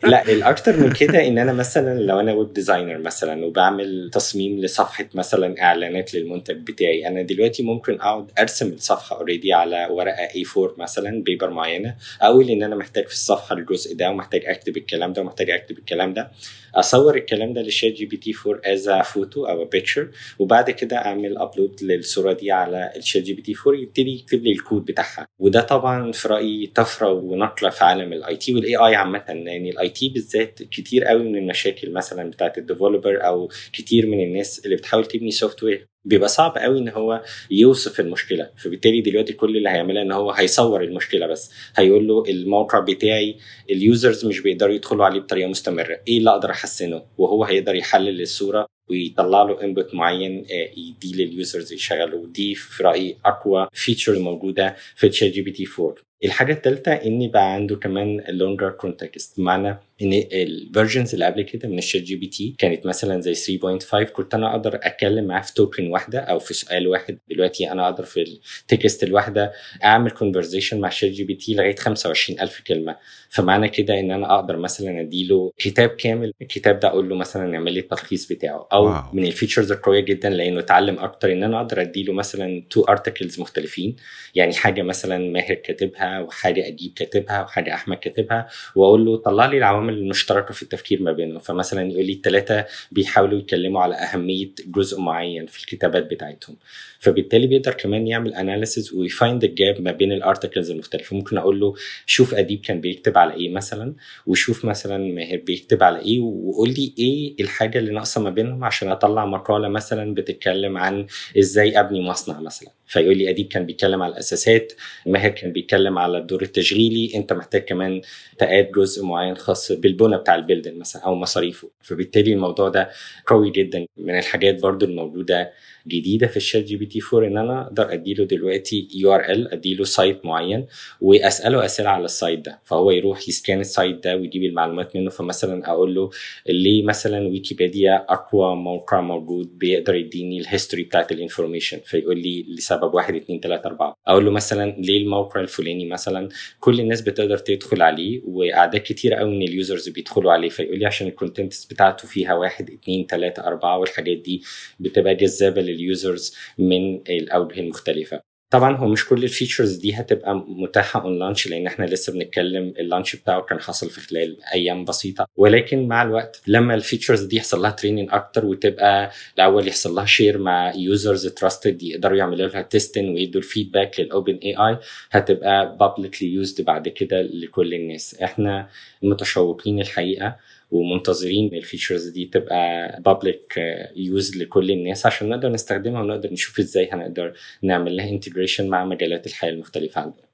لا 0.03 0.20
الأكتر 0.29 0.77
من 0.77 0.93
كده 0.93 1.27
إن 1.27 1.39
أنا 1.39 1.53
مثلا 1.53 2.01
لو 2.01 2.21
أنا 2.21 2.33
web 2.33 2.53
designer 2.53 2.99
مثلا 2.99 3.45
وبعمل 3.47 4.11
تصميم 4.13 4.59
لصفحة 4.61 5.07
مثلا 5.15 5.63
إعلانات 5.63 6.15
للمنتج 6.15 6.57
بتاعي 6.57 7.07
أنا 7.09 7.23
دلوقتي 7.23 7.63
ممكن 7.63 8.01
أقعد 8.01 8.31
أرسم 8.39 8.69
الصفحة 8.69 9.17
already 9.17 9.53
على 9.53 9.89
ورقة 9.91 10.29
A4 10.29 10.79
مثلا 10.79 11.23
paper 11.23 11.51
معينة 11.51 11.95
أقول 12.23 12.51
إن 12.51 12.63
أنا 12.63 12.77
محتاج 12.77 13.07
في 13.07 13.13
الصفحة 13.13 13.57
الجزء 13.57 13.97
ده 13.97 14.11
ومحتاج 14.11 14.43
أكتب 14.47 14.77
الكلام 14.77 15.13
ده 15.13 15.23
ومحتاج 15.23 15.51
أكتب 15.51 15.79
الكلام 15.79 16.15
ده 16.15 16.31
أصور 16.75 17.17
الكلام 17.17 17.53
ده 17.53 17.63
لل 17.63 17.93
ChatGPT 17.93 18.35
4 18.47 18.61
as 18.65 18.91
photo 18.91 19.45
أو 19.47 19.65
picture 19.65 20.09
وبعد 20.39 20.71
كده 20.71 20.97
أعمل 20.97 21.39
upload 21.39 21.83
للصورة 21.83 22.33
دي 22.33 22.53
على 22.53 22.93
ال 22.97 23.23
ChatGPT 23.23 23.55
4 23.67 23.81
يبتدي 23.83 24.15
يكتب 24.15 24.45
لي 24.45 24.53
الكود 24.53 24.85
بتاعها. 24.85 25.27
وده 25.39 25.61
طبعا 25.61 26.13
في 26.13 26.29
رأيي 26.29 26.67
طفرة 26.75 27.13
ونقلة 27.13 27.71
في 27.71 27.85
عالم 27.85 28.13
ال 28.13 28.37
IT 28.37 28.55
وال 28.55 28.77
AI 28.77 28.95
عامة 28.95 29.25
يعني 29.29 29.71
ال 29.71 29.89
IT 29.89 30.09
بالذات 30.13 30.63
كتير 30.63 31.05
قوي 31.05 31.23
من 31.23 31.37
المشاكل 31.37 31.93
مثلا 31.93 32.31
بتاعت 32.31 32.59
ال 32.59 32.65
developer 32.65 33.27
أو 33.27 33.49
كتير 33.73 34.07
من 34.07 34.23
الناس 34.23 34.65
اللي 34.65 34.77
بتحاول 34.77 35.05
تبني 35.07 35.31
software 35.31 35.87
بيبقى 36.05 36.29
صعب 36.29 36.59
قوي 36.59 36.79
إن 36.79 36.89
هو 36.89 37.23
يوصف 37.51 38.01
المشكلة. 38.01 38.51
فبالتالي 38.57 39.01
دلوقتي 39.01 39.33
كل 39.33 39.57
اللي 39.57 39.69
هيعملها 39.69 40.03
إن 40.03 40.13
هو 40.13 40.31
هيصور 40.31 40.85
المشكلة 40.85 41.27
بس. 41.27 41.51
هيقول 41.77 42.09
له 42.09 42.25
الموقع 42.29 42.81
بتاعي 42.81 43.37
ال 43.71 43.80
users 43.80 44.27
مش 44.27 44.41
بيقدروا 44.41 44.75
يدخلوا 44.75 45.05
عليه 45.05 45.21
بطريقة 45.21 45.49
مستمرة. 45.49 46.01
إيه 46.09 46.19
اللي 46.19 46.31
أقدر 46.31 46.51
أحسنه؟ 46.51 47.03
وهو 47.19 47.45
هيقدر 47.45 47.75
يحلل 47.75 48.21
الصورة 48.23 48.67
ويطلع 48.91 49.43
له 49.43 49.63
output 49.63 49.95
معين 49.95 50.47
يدي 50.77 51.25
لل 51.25 51.38
users 51.38 51.73
يشغلوا 51.73 52.21
ودي 52.23 52.55
في 52.55 52.83
رأيي 52.83 53.17
أقوى 53.25 53.69
feature 53.73 54.19
موجودة 54.19 54.77
في 54.97 55.09
ChatGPT 55.09 55.65
4 55.79 55.95
الحاجة 56.25 56.53
الثالثه 56.53 56.93
ان 56.93 57.31
بقى 57.31 57.55
عنده 57.55 57.77
كمان 57.77 58.25
longer 58.29 58.71
context 58.71 59.41
بمعنى 59.41 59.69
إن 60.03 60.13
ال 60.33 60.42
versions 60.42 61.13
اللي 61.13 61.25
قبل 61.25 61.43
كده 61.43 61.69
من 61.69 61.79
ال 61.79 62.03
ChatGPT 62.03 62.55
كانت 62.59 62.87
مثلا 62.87 63.21
زي 63.21 63.35
3.5 63.35 64.03
كنت 64.13 64.35
أنا 64.35 64.51
أقدر 64.51 64.75
أتكلم 64.83 65.25
معاه 65.25 65.43
في 65.43 65.55
token 65.55 65.87
واحدة 65.91 66.19
أو 66.19 66.39
في 66.39 66.55
سؤال 66.55 66.89
واحد. 66.89 67.19
دلوقتي 67.31 67.73
أنا 67.73 67.89
أقدر 67.89 68.05
في 68.05 68.39
ال 68.63 68.71
text 68.71 69.05
الواحدة 69.05 69.53
أعمل 69.85 70.11
conversation 70.11 70.81
مع 70.81 70.89
ال 70.89 71.11
ChatGPT 71.11 71.55
لغايه 71.55 71.77
25000 71.77 72.61
كلمة. 72.67 72.97
فمعنى 73.29 73.69
كده 73.69 74.01
إن 74.01 74.11
أنا 74.11 74.35
أقدر 74.35 74.57
مثلا 74.57 75.01
أديله 75.01 75.53
كتاب 75.59 75.89
كامل. 75.89 76.33
الكتاب 76.43 76.81
ده 76.81 76.89
أقول 76.89 77.09
له 77.09 77.17
مثلا 77.17 77.55
اعمل 77.55 77.73
لي 77.73 77.81
التلخيص 77.81 78.33
بتاعه. 78.33 78.69
Oh 78.73 78.85
wow. 78.85 79.03
من 79.13 79.25
ال 79.25 79.30
features 79.30 79.73
القوية 79.73 80.01
جدا 80.01 80.31
لإنه 80.31 80.61
اتعلم 80.61 80.99
أكتر 80.99 81.33
إن 81.33 81.43
أنا 81.43 81.57
أقدر 81.61 81.81
أديله 81.81 82.13
مثلا 82.13 82.63
two 82.71 82.83
articles 82.83 83.41
مختلفين. 83.41 83.97
يعني 84.35 84.53
حاجة 84.55 84.83
مثلا 84.83 85.19
ماهر 85.31 85.55
كاتبها 85.55 86.10
وحاجه 86.19 86.67
أديب 86.67 86.93
كاتبها 86.97 87.43
وحاجه 87.43 87.75
أحمد 87.75 87.97
كاتبها 87.97 88.49
وأقول 88.75 89.05
له 89.05 89.17
طلع 89.17 89.47
لي 89.47 89.59
العوامل 89.59 89.95
المشتركه 89.95 90.55
في 90.55 90.63
التفكير 90.63 91.03
ما 91.03 91.13
بينهم 91.13 91.39
فمثلا 91.39 91.91
يقول 91.91 92.07
لي 92.07 92.13
الثلاثه 92.13 92.67
بيحاولوا 92.93 93.39
يتكلموا 93.39 93.83
على 93.83 93.95
أهمية 93.95 94.51
جزء 94.67 95.01
معين 95.01 95.47
في 95.47 95.61
الكتابات 95.61 96.11
بتاعتهم. 96.11 96.57
فبالتالي 96.99 97.47
بيقدر 97.47 97.73
كمان 97.75 98.07
يعمل 98.07 98.35
analysis 98.35 98.95
وي 98.95 99.11
find 99.11 99.45
ال 99.45 99.54
gap 99.54 99.81
ما 99.81 99.93
بين 99.93 100.13
ال 100.13 100.19
articles 100.19 100.71
المختلفة. 100.71 101.17
ممكن 101.17 101.39
أقول 101.39 101.61
له 101.61 101.75
شوف 102.07 102.35
أديب 102.35 102.61
كان 102.61 102.81
بيكتب 102.81 103.19
على 103.19 103.35
إيه 103.35 103.53
مثلا 103.53 103.95
وشوف 104.27 104.65
مثلا 104.65 104.99
ماهر 105.15 105.37
بيكتب 105.37 105.83
على 105.83 105.99
إيه 105.99 106.21
وقول 106.21 106.69
لي 106.69 106.95
إيه 106.99 107.35
الحاجة 107.41 107.79
اللي 107.79 107.93
ناقصة 107.93 108.21
ما 108.21 108.31
بينهم 108.31 108.65
عشان 108.65 108.91
أطلع 108.91 109.27
مقالة 109.27 109.69
مثلا 109.69 110.15
بتتكلم 110.15 110.79
عن 110.79 111.07
إزاي 111.39 111.81
أبني 111.81 112.01
مصنع 112.01 112.41
مثلا. 112.41 112.71
فيقول 112.87 113.19
لي 113.19 113.31
أديب 113.31 113.49
كان 113.49 113.67
بيتكلم 113.67 114.03
على 114.03 114.13
الأساسات 114.13 114.73
ماهر 115.07 115.31
كان 115.31 115.53
بيتكلم 115.53 115.99
على 116.01 116.19
الدور 116.19 116.43
التشغيلي 116.43 117.13
انت 117.15 117.33
محتاج 117.33 117.63
كمان 117.63 118.01
ت 118.39 118.47
add 118.47 118.71
جزء 118.71 119.05
معين 119.07 119.37
خاص 119.37 119.73
بالبنى 119.73 120.17
بتاع 120.17 120.35
ال 120.35 120.39
building 120.39 120.77
مثلا 120.77 121.03
أو 121.03 121.15
مصاريفه. 121.15 121.71
فبالتالي 121.83 122.33
الموضوع 122.33 122.69
ده 122.69 122.91
قوي 123.27 123.51
جدا. 123.51 123.87
من 123.97 124.19
الحاجات 124.19 124.63
برضو 124.63 124.87
الموجودة 124.87 125.53
جديدة 125.89 126.27
في 126.27 126.37
ال 126.37 126.65
ChatGPT 126.65 127.01
4 127.15 127.29
إن 127.29 127.39
أنا 127.39 127.63
أقدر 127.63 127.93
اديله 127.93 128.25
دلوقتي 128.25 128.89
URL 128.95 129.49
اديله 129.53 129.85
site 129.85 130.27
معين 130.27 130.67
وأسأله 131.01 131.65
أسئلة 131.65 131.89
على 131.91 132.05
ال 132.05 132.12
site 132.12 132.39
ده. 132.39 132.61
فهو 132.65 132.91
يروح 132.91 133.29
ي 133.29 133.35
scan 133.35 133.61
ال 133.61 133.69
site 133.69 134.05
ده 134.05 134.17
ويجيب 134.17 134.43
المعلومات 134.45 134.97
منه. 134.97 135.11
فمثلا 135.11 135.71
أقول 135.71 135.95
له 135.95 136.11
ليه 136.49 136.83
مثلا 136.83 137.29
ويكيبيديا 137.29 138.07
أقوى 138.09 138.57
موقع 138.57 139.01
موجود 139.01 139.59
بيقدر 139.59 139.95
يديني 139.95 140.41
ال 140.41 140.46
history 140.46 140.83
بتاعت 140.83 141.13
ال 141.13 141.18
information 141.18 141.79
فيقول 141.85 142.19
لي 142.23 142.43
لسبب 142.49 142.95
واحد 142.95 143.15
اتنين 143.15 143.41
تلاتة 143.41 143.67
أربعة. 143.67 143.95
أقول 144.07 144.25
له 144.25 144.31
مثلا 144.31 144.71
ليه 144.79 145.03
الموقع 145.03 145.41
الفلاني 145.41 145.85
مثلا 145.91 146.29
كل 146.61 146.81
الناس 146.81 147.01
بتقدر 147.01 147.39
تدخل 147.39 147.83
عليه 147.83 148.21
وأعداد 148.25 148.81
كتير 148.81 149.15
قوي 149.15 149.31
من 149.37 149.43
ال 149.43 149.50
users 149.50 149.89
بيدخلوا 149.89 150.33
عليه. 150.33 150.49
فيقول 150.49 150.79
لي 150.79 150.87
عشان 150.87 151.07
ال 151.07 151.13
contents 151.13 151.65
بتاعته 151.65 152.09
فيها 152.09 152.35
واحد 152.35 152.71
اتنين 152.71 153.07
تلاتة 153.07 153.47
أربعة 153.47 153.79
والحاجات 153.79 154.17
دي 154.17 154.43
بتبقى 154.81 155.15
جذابة 155.15 155.63
لل 155.63 155.84
users 155.84 156.37
من 156.59 156.97
الأوجه 156.97 157.61
المختلفة. 157.61 158.30
طبعا 158.51 158.77
هو 158.77 158.89
مش 158.89 159.07
كل 159.09 159.25
ال 159.25 159.30
features 159.30 159.77
دي 159.77 159.95
هتبقى 159.95 160.35
متاحة 160.49 161.03
on 161.05 161.19
launch 161.19 161.47
لأن 161.49 161.67
إحنا 161.67 161.85
لسه 161.85 162.13
بنتكلم 162.13 162.75
ال 162.79 162.84
launch 162.84 163.17
بتاعه 163.17 163.43
كان 163.43 163.61
حصل 163.61 163.91
في 163.91 164.01
خلال 164.01 164.37
أيام 164.55 164.85
بسيطة. 164.85 165.27
ولكن 165.37 165.89
مع 165.89 166.03
الوقت 166.03 166.43
لما 166.47 166.75
ال 166.75 166.80
features 166.80 167.23
دي 167.23 167.37
يحصل 167.37 167.63
لها 167.63 167.71
training 167.71 168.09
أكتر 168.13 168.47
وتبقى 168.47 169.11
الأول 169.35 169.69
يحصل 169.69 169.95
لها 169.95 170.05
share 170.07 170.39
مع 170.39 170.73
users 170.77 171.27
trusted 171.27 171.83
يقدروا 171.83 172.17
يعملوا 172.19 172.49
لها 172.49 172.63
testing 172.63 173.15
ويدوا 173.15 173.41
ال 173.41 174.01
feedback 174.01 174.35
لل 174.45 174.57
OpenAI 174.57 174.79
هتبقى 175.11 175.77
publicly 175.77 176.29
used 176.33 176.65
بعد 176.65 176.89
كده 176.89 177.23
لكل 177.23 177.75
الناس. 177.75 178.15
إحنا 178.23 178.69
متشوقين 179.03 179.81
الحقيقة 179.81 180.37
ومنتظرين 180.71 181.55
ال 181.55 181.61
features 181.61 182.09
دي 182.09 182.27
تبقى 182.27 182.89
public 183.03 183.55
use 183.97 184.37
لكل 184.37 184.71
الناس 184.71 185.07
عشان 185.07 185.29
نقدر 185.29 185.49
نستخدمها 185.49 186.03
ونقدر 186.03 186.33
نشوف 186.33 186.59
إزاي 186.59 186.91
هنقدر 186.93 187.33
نعمل 187.63 187.97
لها 187.97 188.09
integration 188.09 188.69
مع 188.69 188.85
مجالات 188.85 189.27
الحياة 189.27 189.51
المختلفة 189.51 190.01
عندنا. 190.01 190.31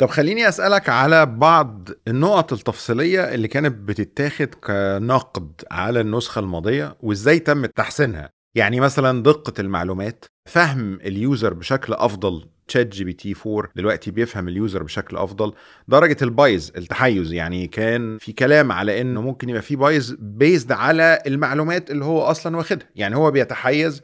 طب 0.00 0.06
خليني 0.06 0.48
أسألك 0.48 0.88
على 0.88 1.26
بعض 1.26 1.88
النقط 2.08 2.52
التفصيلية 2.52 3.34
اللي 3.34 3.48
كانت 3.48 3.88
بتتاخد 3.88 4.54
كنقد 4.54 5.52
على 5.70 6.00
النسخة 6.00 6.38
الماضية 6.38 6.96
وإزاي 7.00 7.38
تم 7.38 7.66
تحسينها. 7.66 8.30
يعني 8.56 8.80
مثلا 8.80 9.22
دقة 9.22 9.60
المعلومات 9.60 10.24
فهم 10.48 10.94
ال 10.94 11.06
user 11.06 11.54
بشكل 11.54 11.92
أفضل 11.92 12.48
ChatGPT 12.68 13.34
4 13.46 13.70
دلوقتي 13.76 14.10
بيفهم 14.10 14.48
ال 14.48 14.55
user 14.55 14.82
بشكل 14.82 15.16
أفضل. 15.16 15.52
درجة 15.88 16.16
ال 16.22 16.32
bias 16.32 16.72
التحيز 16.76 17.32
يعني 17.32 17.66
كان 17.66 18.18
في 18.18 18.32
كلام 18.32 18.72
على 18.72 19.00
إنه 19.00 19.20
ممكن 19.22 19.48
يبقى 19.48 19.62
في 19.62 19.76
bias 19.76 20.16
based 20.18 20.72
على 20.72 21.22
المعلومات 21.26 21.90
اللي 21.90 22.04
هو 22.04 22.22
أصلا 22.22 22.56
واخدها. 22.56 22.88
يعني 22.96 23.16
هو 23.16 23.30
بيتحيز 23.30 24.02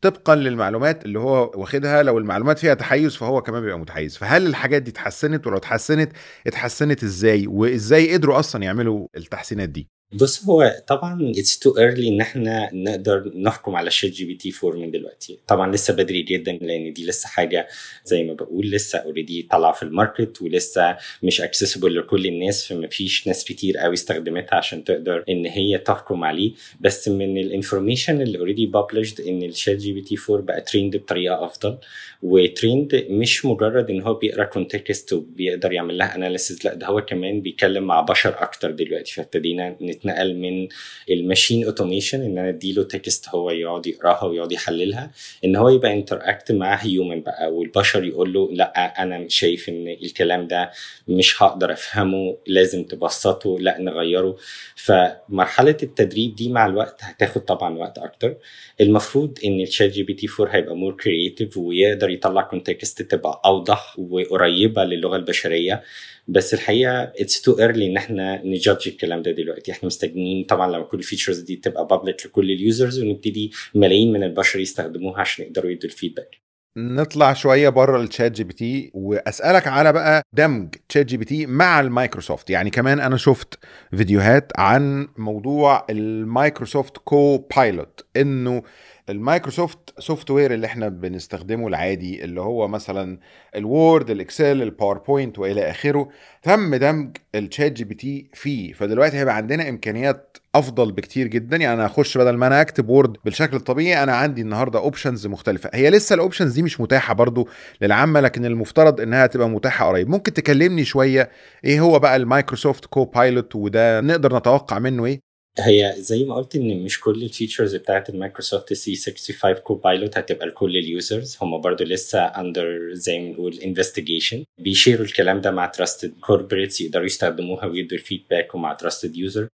طبقا 0.00 0.34
للمعلومات 0.34 1.04
اللي 1.04 1.18
هو 1.18 1.52
واخدها. 1.54 2.02
لو 2.02 2.18
المعلومات 2.18 2.58
فيها 2.58 2.74
تحيز 2.74 3.16
فهو 3.16 3.42
كمان 3.42 3.62
بيبقى 3.62 3.78
متحيز. 3.78 4.16
فهل 4.16 4.46
الحاجات 4.46 4.82
دي 4.82 4.90
اتحسنت؟ 4.90 5.46
ولو 5.46 5.56
اتحسنت 5.56 6.12
اتحسنت 6.46 7.02
إزاي؟ 7.02 7.46
وإزاي 7.46 8.12
قدروا 8.14 8.38
أصلا 8.38 8.62
يعملوا 8.62 9.08
التحسينات 9.16 9.68
دي؟ 9.68 9.88
بص 10.12 10.44
هو 10.44 10.76
طبعا 10.86 11.32
it's 11.36 11.58
too 11.58 11.78
early 11.78 12.08
إن 12.08 12.20
إحنا 12.20 12.70
نقدر 12.74 13.32
نحكم 13.36 13.76
على 13.76 13.90
ChatGPT 13.90 14.52
4 14.64 14.78
من 14.80 14.90
دلوقتي. 14.90 15.38
طبعا 15.46 15.72
لسه 15.72 15.94
بدري 15.94 16.22
جدا 16.22 16.52
لأن 16.52 16.92
دي 16.92 17.06
لسه 17.06 17.28
حاجة 17.28 17.68
زي 18.04 18.22
ما 18.24 18.32
بقول 18.34 18.70
لسه 18.70 18.98
already 18.98 19.42
طالعة 19.50 19.72
في 19.72 19.82
ال 19.82 19.91
market 19.91 20.42
ولسه 20.42 20.96
مش 21.22 21.40
accessible 21.40 21.96
لكل 21.98 22.26
الناس 22.26 22.66
فما 22.66 22.88
فيش 22.88 23.26
ناس 23.26 23.44
كتير 23.44 23.78
قوي 23.78 23.94
استخدمتها 23.94 24.56
عشان 24.56 24.84
تقدر 24.84 25.24
إن 25.28 25.46
هي 25.46 25.78
تحكم 25.78 26.24
عليه. 26.24 26.52
بس 26.80 27.08
من 27.08 27.38
ال 27.38 27.45
information 27.45 28.20
اللي 28.22 28.38
already 28.38 28.66
published 28.66 29.20
إن 29.20 29.42
ال 29.42 29.76
ChatGPT 29.76 30.16
4 30.30 30.42
بقى 30.46 30.60
trained 30.60 30.96
بطريقة 30.96 31.44
أفضل. 31.44 31.78
و 32.22 32.32
trained 32.32 33.06
مش 33.10 33.44
مجرد 33.44 33.90
إن 33.90 34.02
هو 34.02 34.14
بيقرأ 34.14 34.44
context 34.44 35.12
وبيقدر 35.12 35.72
يعمل 35.72 35.98
لها 35.98 36.14
analysis 36.16 36.64
لأ 36.64 36.74
ده 36.74 36.86
هو 36.86 37.00
كمان 37.04 37.40
بيتكلم 37.40 37.84
مع 37.84 38.00
بشر 38.00 38.42
أكتر 38.42 38.70
دلوقتي. 38.70 39.12
فابتدينا 39.12 39.76
نتنقل 40.00 40.34
من 40.36 40.68
ال 41.10 41.17
machine 41.17 41.64
automation 41.64 42.22
إن 42.22 42.38
أنا 42.38 42.48
أديله 42.48 42.82
text 42.82 43.28
هو 43.28 43.50
يقعد 43.50 43.86
يقراها 43.86 44.24
ويقعد 44.24 44.52
يحللها 44.52 45.10
إن 45.44 45.56
هو 45.56 45.68
يبقى 45.68 45.92
interact 45.92 46.52
مع 46.52 46.74
human 46.74 47.20
بقى 47.20 47.52
والبشر 47.54 48.04
يقول 48.04 48.32
له 48.32 48.48
لأ 48.52 49.02
أنا 49.02 49.28
شايف 49.28 49.68
إن 49.68 49.88
الكلام 49.88 50.46
ده 50.46 50.70
مش 51.08 51.42
هقدر 51.42 51.72
أفهمه 51.72 52.36
لازم 52.46 52.84
تبسطه 52.84 53.58
لأ 53.60 53.80
نغيره. 53.80 54.36
فمرحلة 54.76 55.76
التدريب 55.82 56.34
دي 56.34 56.48
مع 56.48 56.66
الوقت 56.66 57.00
هتاخد 57.02 57.40
طبعا 57.40 57.78
وقت 57.78 57.98
أكتر. 57.98 58.36
المفروض 58.80 59.38
إن 59.44 59.60
ال 59.60 59.90
ChatGPT 59.90 60.26
4 60.40 60.54
هيبقى 60.56 60.76
more 60.76 60.96
creative 60.96 61.56
ويقدر 61.56 62.10
يطلع 62.10 62.42
context 62.42 63.02
تبقى 63.02 63.40
أوضح 63.44 63.98
وقريبة 63.98 64.84
للغة 64.84 65.16
البشرية. 65.16 65.82
بس 66.28 66.54
الحقيقة 66.54 67.02
it's 67.02 67.42
too 67.42 67.58
early 67.58 67.86
إن 67.86 67.96
إحنا 67.96 68.42
ن 68.44 68.51
judge 68.51 68.88
الكلام 68.88 69.22
ده 69.22 69.30
دلوقتي. 69.30 69.72
إحنا 69.72 69.86
مستنيين 69.90 70.44
طبعا 70.44 70.72
لما 70.72 70.84
كل 70.84 70.98
ال 70.98 71.03
features 71.03 71.40
دي 71.40 71.56
تبقى 71.56 71.86
public 71.86 72.26
لكل 72.26 72.50
ال 72.50 72.59
users 72.59 73.02
ونبتدي 73.02 73.52
ملايين 73.74 74.12
من 74.12 74.22
البشر 74.22 74.60
يستخدموها 74.60 75.20
عشان 75.20 75.44
يقدروا 75.44 75.70
يدوا 75.70 75.90
ال 75.90 75.96
feedback 75.96 76.40
نطلع 76.76 77.32
شوية 77.32 77.68
بره 77.68 78.02
ال 78.02 78.32
ChatGPT 78.32 78.90
وأسألك 78.94 79.66
على 79.66 79.92
بقى 79.92 80.22
دمج 80.32 80.74
ChatGPT 80.88 81.46
مع 81.46 81.80
المايكروسوفت. 81.80 82.50
يعني 82.50 82.70
كمان 82.70 83.00
أنا 83.00 83.16
شفت 83.16 83.58
فيديوهات 83.96 84.52
عن 84.56 85.08
موضوع 85.16 85.86
ال 85.90 86.96
Microsoft 86.98 87.38
Copilot 87.56 88.04
إنه 88.16 88.62
ال 89.08 89.78
Microsoft 90.00 90.30
software 90.30 90.54
اللي 90.54 90.66
إحنا 90.66 90.88
بنستخدمه 90.88 91.68
العادي 91.68 92.24
اللي 92.24 92.40
هو 92.40 92.68
مثلا 92.68 93.18
ال 93.56 93.67
Word 93.67 94.10
ال 94.10 94.19
Excel 94.19 94.62
ال 94.62 94.69
PowerPoint 94.69 95.38
وإلى 95.38 95.70
آخره 95.70 96.08
تم 96.42 96.74
دمج 96.74 97.16
ال 97.34 97.72
ChatGPT 97.72 98.30
فيه. 98.34 98.72
فدلوقتي 98.72 99.16
هيبقى 99.16 99.36
عندنا 99.36 99.68
إمكانيات 99.68 100.36
أفضل 100.54 100.92
بكتير 100.92 101.26
جدا. 101.26 101.56
يعني 101.56 101.74
أنا 101.74 101.86
اخش 101.86 102.18
بدل 102.18 102.36
ما 102.36 102.46
أنا 102.46 102.60
أكتب 102.60 102.88
Word 102.88 103.16
بالشكل 103.24 103.56
الطبيعي 103.56 104.02
أنا 104.02 104.12
عندي 104.16 104.40
النهارده 104.42 104.78
options 104.78 105.26
مختلفة. 105.26 105.70
هي 105.74 105.90
لسه 105.90 106.14
ال 106.14 106.19
options 106.19 106.52
دي 106.52 106.62
مش 106.62 106.80
متاحة 106.80 107.14
برضو 107.14 107.48
للعامة 107.80 108.20
لكن 108.20 108.44
المفترض 108.44 109.00
إنها 109.00 109.26
تبقى 109.26 109.48
متاحة 109.48 109.86
قريب. 109.88 110.08
ممكن 110.08 110.32
تكلمني 110.32 110.84
شوية 110.84 111.30
إيه 111.64 111.80
هو 111.80 111.98
بقى 111.98 112.16
ال 112.16 112.84
Microsoft 112.86 113.04
Copilot 113.04 113.56
وده 113.56 114.00
نقدر 114.00 114.36
نتوقع 114.36 114.78
منه 114.78 115.04
إيه؟ 115.06 115.29
هي 115.58 115.94
زي 115.98 116.24
ما 116.24 116.34
قلت 116.34 116.56
إن 116.56 116.82
مش 116.84 117.00
كل 117.00 117.22
ال 117.22 117.28
features 117.28 117.74
بتاعت 117.76 118.10
ال 118.10 118.16
Microsoft 118.16 118.72
365 118.72 118.96
Copilot 118.96 120.18
هتبقى 120.18 120.46
لكل 120.46 120.76
ال 120.76 120.86
users 120.86 121.36
هم 121.42 121.60
برضو 121.60 121.84
لسه 121.84 122.20
under 122.24 122.92
زي 122.92 123.18
ما 123.18 123.28
نقول 123.30 123.58
investigation 123.58 124.44
بي 124.58 124.69
share 124.69 124.98
وا 124.98 125.04
الكلام 125.06 125.40
ده 125.40 125.50
مع 125.50 125.66
trusted 125.66 126.14
corporates 126.20 126.80
يقدروا 126.80 127.04
يستخدموها 127.06 127.66
ويدوا 127.66 127.98
ال 127.98 128.04
feedback 128.04 128.54
ومع 128.54 128.74
trusted 128.74 129.16
user 129.16 129.48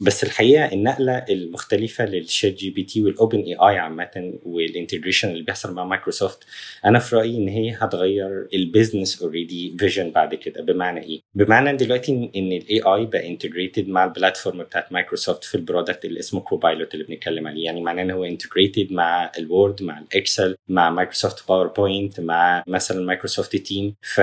بس 0.00 0.24
الحقيقة 0.24 0.72
النقلة 0.72 1.24
المختلفة 1.30 2.04
لل 2.04 2.52
ChatGPT 2.54 2.82
وال 2.82 3.02
OpenAI 3.02 3.78
عامة 3.78 4.38
وال 4.42 4.55
integration 4.55 5.28
اللي 5.30 5.42
بيحصل 5.42 5.74
مع 5.74 5.84
مايكروسوفت 5.84 6.38
أنا 6.84 6.98
في 6.98 7.16
رأيي 7.16 7.36
إن 7.36 7.48
هي 7.48 7.76
هتغير 7.80 8.48
ال 8.54 8.62
business 8.62 9.22
already 9.22 9.76
vision 9.78 10.10
بعد 10.10 10.34
كده. 10.34 10.62
بمعنى 10.62 11.02
إيه؟ 11.02 11.20
بمعنى 11.34 11.76
دلوقتي 11.76 12.30
إن 12.36 12.52
ال 12.52 12.80
AI 12.82 13.06
بقى 13.06 13.28
integrated 13.28 13.88
مع 13.88 14.04
ال 14.04 14.10
platform 14.10 14.62
بتاعت 14.62 14.92
مايكروسوفت 14.92 15.44
في 15.44 15.54
ال 15.54 15.60
product 15.60 16.04
اللي 16.04 16.18
اسمه 16.20 16.40
Copilot 16.40 16.94
اللي 16.94 17.04
بنتكلم 17.04 17.46
عليه. 17.48 17.64
يعني 17.64 17.80
معناه 17.80 18.02
إن 18.02 18.10
هو 18.10 18.24
integrated 18.24 18.92
مع 18.92 19.32
ال 19.38 19.47
Word 19.47 19.82
مع 19.82 19.98
ال 19.98 20.08
Excel 20.08 20.56
مع 20.68 20.90
Microsoft 20.90 21.48
PowerPoint 21.48 22.20
مع 22.20 22.62
مثلا 22.66 23.00
Microsoft 23.06 23.56
Team 23.56 23.94
ف 24.02 24.20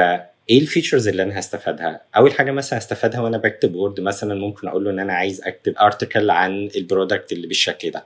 إيه 0.50 0.60
ال 0.62 0.67
features 0.67 1.08
اللي 1.08 1.24
أنا 1.24 1.40
هستفادها؟ 1.40 2.02
أول 2.18 2.34
حاجة 2.34 2.52
مثلا 2.52 2.80
هستفادها 2.80 3.20
وأنا 3.20 3.38
بكتب 3.38 3.76
Word 3.76 4.00
مثلا 4.00 4.36
ممكن 4.36 4.68
أقول 4.68 4.84
له 4.86 4.92
إن 4.92 5.00
أنا 5.00 5.14
عايز 5.14 5.42
أكتب 5.42 5.74
article 5.82 6.30
عن 6.30 6.70
ال 6.76 6.83
product 6.83 7.32
اللي 7.32 7.48
بالشكل 7.48 7.92
ده. 7.92 8.06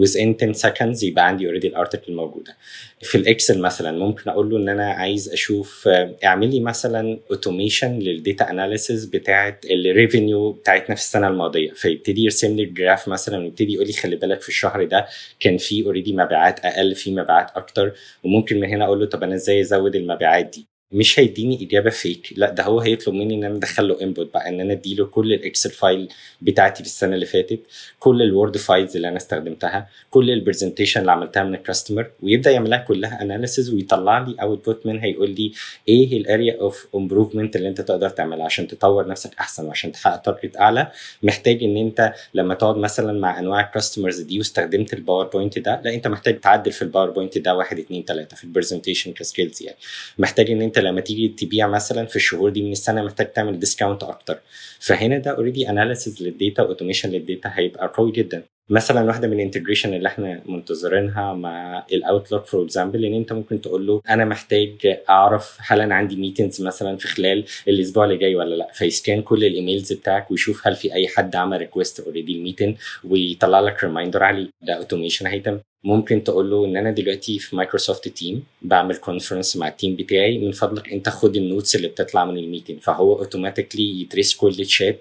within 0.00 0.34
10 0.42 0.52
seconds 0.52 1.04
يبقى 1.04 1.26
عندي 1.26 1.46
already 1.46 1.68
ال 1.68 1.73
article 1.73 2.12
موجودة. 2.12 2.56
في 3.02 3.14
ال 3.18 3.25
Excel 3.25 3.60
مثلا 3.60 3.92
ممكن 3.98 4.30
أقول 4.30 4.50
له 4.50 4.56
إن 4.56 4.68
أنا 4.68 4.90
عايز 4.92 5.28
أشوف 5.28 5.88
اعمل 6.24 6.50
لي 6.50 6.60
مثلا 6.60 7.18
automation 7.30 7.98
لل 7.98 8.15
data 8.15 8.50
analysis 8.50 9.04
بتاعه 9.04 9.58
ال 9.70 9.80
revenue 9.80 10.52
بتاعتنا 10.52 10.94
في 10.94 11.00
السنة 11.00 11.28
الماضية 11.28 11.70
فيبتدي 11.72 12.22
يرسم 12.24 12.56
لي 12.56 12.62
ال 12.62 12.70
graph 12.70 13.08
مثلا 13.08 13.38
ويبتدي 13.38 13.72
يقول 13.72 13.86
لي 13.86 13.92
خلي 13.92 14.16
بالك 14.16 14.40
في 14.40 14.48
الشهر 14.48 14.84
ده 14.84 15.06
كان 15.40 15.56
في 15.56 15.84
already 15.84 16.12
مبيعات 16.12 16.60
أقل 16.64 16.94
في 16.94 17.10
مبيعات 17.14 17.50
أكتر 17.56 17.92
وممكن 18.24 18.60
من 18.60 18.68
هنا 18.68 18.84
أقول 18.84 19.00
له 19.00 19.06
طب 19.06 19.22
أنا 19.22 19.34
إزاي 19.34 19.60
أزود 19.60 19.96
المبيعات 19.96 20.46
دي 20.46 20.66
مش 20.92 21.20
هيديني 21.20 21.64
إجابة 21.64 21.90
vague 21.90 22.32
لا 22.36 22.50
ده 22.50 22.62
هو 22.64 22.80
هيطلب 22.80 23.14
مني 23.14 23.34
إن 23.34 23.44
أنا 23.44 23.56
أدخل 23.56 23.88
له 23.88 24.02
input 24.02 24.30
بقى 24.34 24.48
إن 24.48 24.60
أنا 24.60 24.72
أديله 24.72 25.06
كل 25.06 25.32
ال 25.32 25.38
Excel 25.38 25.70
file 25.70 26.08
بتاعتي 26.42 26.82
في 26.82 26.88
السنة 26.88 27.14
اللي 27.14 27.26
فاتت 27.26 27.60
كل 27.98 28.22
ال 28.22 28.29
Word 28.29 28.56
files 28.56 28.96
اللي 28.96 29.08
أنا 29.08 29.16
استخدمتها 29.16 29.88
كل 30.10 30.30
ال 30.30 30.35
presentation 30.35 31.00
اللي 31.00 31.12
عملتها 31.12 31.42
من 31.44 31.54
ال 31.54 31.60
customer 31.60 32.10
ويبدأ 32.22 32.50
يعملها 32.50 32.78
كلها 32.78 33.22
analysis 33.22 33.70
ويطلع 33.74 34.18
لي 34.18 34.36
output 34.42 34.86
منها 34.86 35.06
يقول 35.06 35.30
لي 35.30 35.52
إيه 35.88 36.16
ال 36.16 36.25
area 36.25 36.60
of 36.60 36.86
improvement 36.94 37.56
اللي 37.56 37.68
أنت 37.68 37.80
تقدر 37.80 38.08
تعملها 38.08 38.44
عشان 38.44 38.66
تطور 38.68 39.08
نفسك 39.08 39.30
أحسن 39.40 39.66
وعشان 39.66 39.92
تحقق 39.92 40.16
target 40.22 40.56
أعلى. 40.56 40.92
محتاج 41.22 41.62
إن 41.62 41.76
أنت 41.76 42.12
لما 42.34 42.54
تقعد 42.54 42.76
مثلا 42.76 43.20
مع 43.20 43.38
أنواع 43.38 43.60
ال 43.66 43.71
customers 43.71 44.20
دي 44.20 44.38
واستخدمت 44.38 44.92
ال 44.94 45.00
PowerPoint 45.00 45.58
ده 45.58 45.80
لا 45.84 45.94
أنت 45.94 46.08
محتاج 46.08 46.40
تعدل 46.40 46.72
في 46.72 46.82
ال 46.82 46.87
PowerPoint 46.87 47.38
ده 47.38 47.54
واحد 47.54 47.78
اثنين 47.78 48.04
ثلاثة 48.04 48.36
في 48.36 48.44
ال 48.44 48.49
presentation 48.49 49.12
ك 49.12 49.19
skills 49.19 49.62
يعني. 49.62 49.76
محتاج 50.18 50.50
إن 50.50 50.62
أنت 50.62 50.77
لما 50.80 51.00
تيجي 51.00 51.28
تبيع 51.28 51.66
مثلا 51.68 52.06
في 52.06 52.16
الشهور 52.16 52.50
دي 52.50 52.62
من 52.62 52.72
السنة 52.72 53.02
محتاج 53.02 53.32
تعمل 53.32 53.58
discount 53.58 54.02
أكتر. 54.02 54.38
فهنا 54.80 55.18
ده 55.18 55.30
already 55.30 55.70
analysis 55.70 56.22
لل 56.22 56.35
data 56.35 56.62
و 56.62 56.66
automation 56.66 57.10
لل 57.10 57.23
data 57.23 57.50
هيبقى 57.54 57.92
قوي 57.94 58.12
جدا. 58.12 58.42
مثلا 58.70 59.02
واحدة 59.06 59.28
من 59.28 59.32
ال 59.34 59.39
integration 59.39 59.94
اللي 59.94 60.08
إحنا 60.08 60.42
منتظرينها 60.46 61.34
مع 61.34 61.86
ال 61.92 61.99
Outlook 61.99 62.46
for 62.46 62.64
example 62.64 63.04
إن 63.04 63.14
انت 63.14 63.32
ممكن 63.32 63.60
تقول 63.60 63.86
له 63.86 64.02
أنا 64.10 64.24
محتاج 64.24 64.98
أعرف 65.08 65.58
هل 65.60 65.80
أنا 65.80 65.94
عندي 65.94 66.16
meetings 66.16 66.62
مثلا 66.62 66.96
في 66.96 67.08
خلال 67.08 67.44
الأسبوع 67.68 68.04
اللي 68.04 68.16
جاي 68.16 68.34
ولا 68.36 68.54
لأ. 68.54 68.70
في 68.72 68.89
scan 68.89 69.22
كل 69.22 69.44
ال 69.44 69.51
emails 69.51 69.92
بتاعك 69.92 70.30
ويشوف 70.30 70.66
هل 70.66 70.74
في 70.76 70.94
أي 70.94 71.08
حد 71.08 71.36
عمل 71.36 71.58
request 71.58 72.00
already 72.00 72.32
ال 72.32 72.38
meeting 72.38 72.76
ويطلع 73.04 73.60
لك 73.60 73.84
reminder 73.84 74.22
عليه. 74.22 74.48
ده 74.62 74.72
automation 74.74 75.26
هيتم. 75.26 75.58
ممكن 75.84 76.24
تقول 76.24 76.50
له 76.50 76.64
إن 76.64 76.76
أنا 76.76 76.90
دلوقتي 76.90 77.38
في 77.38 77.56
Microsoft 77.56 78.08
Team 78.08 78.42
بعمل 78.62 78.96
conference 78.96 79.56
مع 79.56 79.68
ال 79.68 79.74
team 79.74 79.96
بتاعي 79.96 80.38
من 80.38 80.52
فضلك 80.52 80.92
أنت 80.92 81.08
خد 81.08 81.36
ال 81.36 81.43
notes 81.43 81.76
اللي 81.76 81.88
بتطلع 81.88 82.24
من 82.24 82.38
ال 82.38 82.43
meeting 82.43 82.80
فهو 82.80 83.18
automatically 83.18 84.00
ي 84.00 84.06
trace 84.06 84.34
كل 84.34 84.54
تشات 84.56 85.00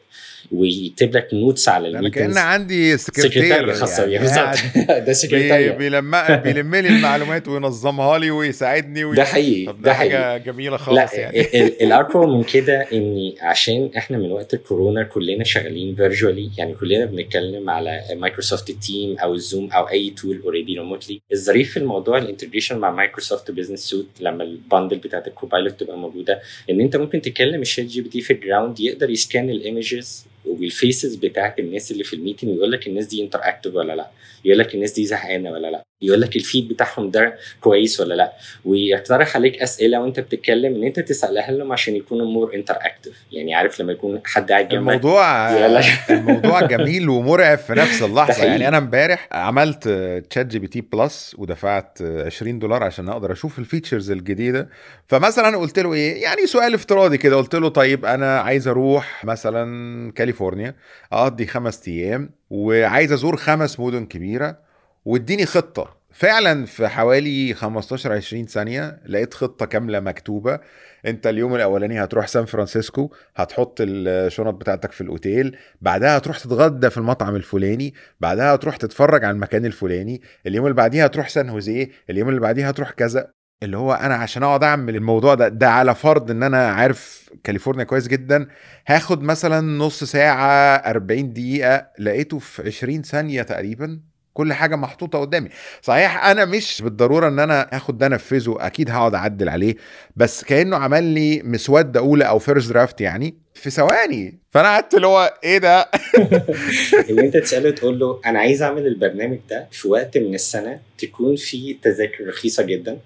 ويكتب 0.52 1.16
لك 1.16 1.28
notes 1.34 1.69
على 1.70 1.90
أنا 1.90 2.00
ال 2.00 2.03
meetings 2.03 2.34
كان 2.36 2.38
عندي 2.38 2.98
سكرتير 2.98 3.74
خاصة 3.74 4.06
بيها 4.06 4.20
بالظبط. 4.20 4.78
ده 5.08 5.13
سكرتير 5.13 5.78
بيلم 5.78 6.12
بيلم 6.44 6.76
لي 6.76 6.88
المعلومات 6.90 7.48
وينظمها 7.48 8.18
لي 8.18 8.32
ويساعدني 8.32 9.06
وي... 9.06 9.16
ده 9.16 9.24
حقيقي 9.24 9.76
ده 9.80 9.94
حقيقي 9.94 10.18
حاجة 10.18 10.38
جميلة 10.38 10.78
خالص 10.78 11.13
لا 11.13 11.20
يعني 11.20 11.68
الاقوى 11.68 12.38
من 12.38 12.44
كده 12.44 12.82
إن 12.94 13.34
عشان 13.42 13.90
إحنا 13.98 14.18
من 14.18 14.32
وقت 14.32 14.54
الكورونا 14.54 15.04
كلنا 15.04 15.44
شغالين 15.44 15.96
virtually 15.95 16.52
يعني 16.58 16.74
كلنا 16.74 17.06
بنتكلم 17.06 17.70
على 17.70 18.02
Microsoft 18.15 18.71
Team 18.71 19.17
أو 19.18 19.34
ال 19.34 19.41
Zoom 19.41 19.71
أو 19.72 19.90
أي 19.90 20.10
tool 20.10 20.41
already 20.43 20.66
remotely 20.76 21.21
الظريف 21.34 21.71
في 21.71 21.77
الموضوع 21.77 22.17
ال 22.17 22.22
integration 22.22 22.78
مع 22.77 22.91
Microsoft 22.91 23.52
Business 23.52 23.80
Suite 23.80 24.08
لما 24.19 24.43
ال 24.43 24.51
bundle 24.51 24.97
بتاعت 24.97 25.27
ال 25.28 25.34
Copilot 25.34 25.80
تبقى 25.80 25.97
موجودة 25.97 26.41
إن 26.69 26.82
أنت 26.82 26.95
ممكن 26.95 27.21
تكلم 27.21 27.62
ال 27.62 27.86
ChatGPT 27.86 28.21
في 28.21 28.34
ال 28.34 28.40
ground 28.40 28.80
يقدر 28.80 29.10
ي 29.10 29.17
scan 29.17 29.50
ال 29.50 29.60
images 29.60 30.26
وال 30.45 30.65
faces 30.65 31.15
بتاعت 31.15 31.60
الناس 31.60 31.91
اللي 31.91 32.03
في 32.03 32.13
ال 32.15 32.20
meeting 32.20 32.50
ويقول 32.51 32.71
لك 32.71 32.88
الناس 32.88 33.06
دي 33.06 33.23
interactive 33.23 33.76
ولا 33.75 33.95
لأ 33.95 34.08
يقول 34.45 34.60
لك 34.60 34.75
الناس 34.75 34.91
دي 34.93 35.06
زهقانة 35.06 35.51
ولا 35.51 35.71
لأ. 35.71 35.84
يقول 36.01 36.21
لك 36.21 36.36
ال 36.36 36.42
feed 36.42 36.67
بتاعهم 36.67 37.12
ده 37.12 37.38
كويس 37.62 37.99
ولا 37.99 38.13
لا. 38.13 38.33
ويقترح 38.65 39.36
عليك 39.36 39.62
أسئلة 39.62 40.01
وأنت 40.01 40.19
بتتكلم 40.19 40.75
إن 40.75 40.83
أنت 40.83 40.99
تسألها 40.99 41.51
لهم 41.51 41.71
عشان 41.71 41.95
يكونوا 41.95 42.25
more 42.26 42.54
interactive 42.56 43.12
يعني 43.31 43.55
عارف 43.55 43.79
لما 43.79 43.91
يكون 43.91 44.21
حد 44.25 44.51
قاعد 44.51 44.67
جنبك 44.67 44.93
الموضوع. 44.93 45.49
الموضوع 46.10 46.62
جميل 46.62 47.10
ومرعب 47.10 47.57
في 47.57 47.73
نفس 47.73 48.03
اللحظة. 48.03 48.45
يعني 48.49 48.67
أنا 48.67 48.77
امبارح 48.77 49.29
عملت 49.31 49.88
ChatGPT 50.30 50.82
Plus 50.82 51.36
ودفعت 51.38 52.01
20 52.01 52.60
دولار 52.60 52.83
عشان 52.83 53.10
أقدر 53.10 53.31
أشوف 53.31 53.60
ال 53.60 53.65
features 53.65 54.12
الجديدة. 54.12 54.69
فمثلا 55.07 55.57
قلت 55.57 55.79
له 55.79 55.93
إيه؟ 55.93 56.23
يعني 56.23 56.47
سؤال 56.47 56.73
افتراضي 56.73 57.17
كده. 57.17 57.36
قلت 57.36 57.55
له 57.55 57.69
طيب 57.69 58.05
أنا 58.05 58.39
عايز 58.39 58.67
أروح 58.67 59.25
مثلا 59.25 60.12
كاليفورنيا 60.12 60.75
أقضي 61.13 61.45
خمس 61.45 61.88
أيام 61.88 62.29
وعايز 62.49 63.12
أزور 63.12 63.38
خمس 63.38 63.79
مدن 63.79 64.05
كبيرة. 64.05 64.66
واديني 65.08 65.46
خطة. 65.46 65.98
فعلا 66.12 66.65
في 66.65 66.88
حوالي 66.88 67.54
15 67.54 68.13
20 68.13 68.46
ثانية 68.46 69.00
لقيت 69.06 69.34
خطة 69.34 69.65
كاملة 69.65 70.00
مكتوبة. 70.00 70.60
انت 71.06 71.28
اليوم 71.28 71.56
الأولاني 71.56 72.04
هتروح 72.04 72.28
سان 72.28 72.46
فرانسيسكو 72.46 73.13
هتحط 73.36 73.78
الشنط 73.82 74.54
بتاعتك 74.54 74.91
في 74.91 75.02
الأوتيل 75.02 75.58
بعدها 75.82 76.17
هتروح 76.17 76.39
تتغدى 76.39 76.89
في 76.89 76.98
المطعم 76.98 77.36
الفلاني 77.36 77.93
بعدها 78.20 78.56
هتروح 78.56 78.78
تتفرج 78.78 79.24
على 79.26 79.36
المكان 79.36 79.65
الفلاني 79.65 80.22
اليوم 80.48 80.65
اللي 80.65 80.76
بعديها 80.76 81.06
هتروح 81.06 81.30
سان 81.30 81.50
هوزيه 81.50 81.89
اليوم 82.10 82.30
اللي 82.30 82.39
بعديها 82.39 82.70
هتروح 82.70 82.91
كذا. 82.91 83.32
اللي 83.63 83.78
هو 83.78 83.93
أنا 83.93 84.15
عشان 84.15 84.43
أقعد 84.43 84.63
أعمل 84.63 84.96
الموضوع 84.96 85.34
ده 85.36 85.48
ده 85.48 85.70
على 85.70 85.96
فرض 85.96 86.32
إن 86.32 86.43
أنا 86.43 86.67
عارف 86.67 87.30
كاليفورنيا 87.43 87.84
كويس 87.84 88.08
جدا 88.08 88.48
هاخد 88.88 89.22
مثلا 89.24 89.62
نص 89.78 90.04
ساعة 90.04 90.76
40 90.76 91.34
دقيقة 91.34 91.88
لقيته 92.00 92.39
في 92.39 92.67
20 92.67 93.02
ثانية 93.02 93.41
تقريبا. 93.41 94.00
كل 94.38 94.54
حاجة 94.54 94.76
محطوطة 94.76 95.19
قدامي. 95.19 95.50
صحيح 95.82 96.26
أنا 96.26 96.45
مش 96.45 96.82
بالضرورة 96.82 97.28
إن 97.28 97.39
أنا 97.39 97.78
آخد 97.78 97.97
ده 97.97 98.08
أنفذه 98.08 98.58
أكيد 98.60 98.89
هقعد 98.89 99.15
أعدل 99.15 99.50
عليه 99.50 99.76
بس 100.15 100.43
كأنه 100.43 100.78
عمل 100.78 101.04
لي 101.04 101.41
مسودة 101.43 102.00
أولى 102.00 102.23
أو 102.23 102.39
first 102.39 102.69
draft 102.69 103.02
يعني 103.02 103.36
في 103.54 103.69
ثواني. 103.69 104.39
فأنا 104.52 104.67
قعدت 104.67 104.93
اللي 104.93 105.08
هو 105.08 105.34
إيه 105.43 105.58
ده؟ 105.58 105.82
ان 107.10 107.19
أنت 107.19 107.38
تسأله 107.38 107.71
تقول 107.71 108.00
له 108.00 108.21
أنا 108.26 108.39
عايز 108.39 108.62
أعمل 108.62 108.88
البرنامج 108.88 109.39
ده 109.50 109.67
في 109.71 109.88
وقت 109.88 110.17
من 110.17 110.36
السنة 110.36 110.80
تكون 110.97 111.36
فيه 111.36 111.76
تذاكر 111.82 112.28
رخيصة 112.28 112.63
جدا 112.63 112.97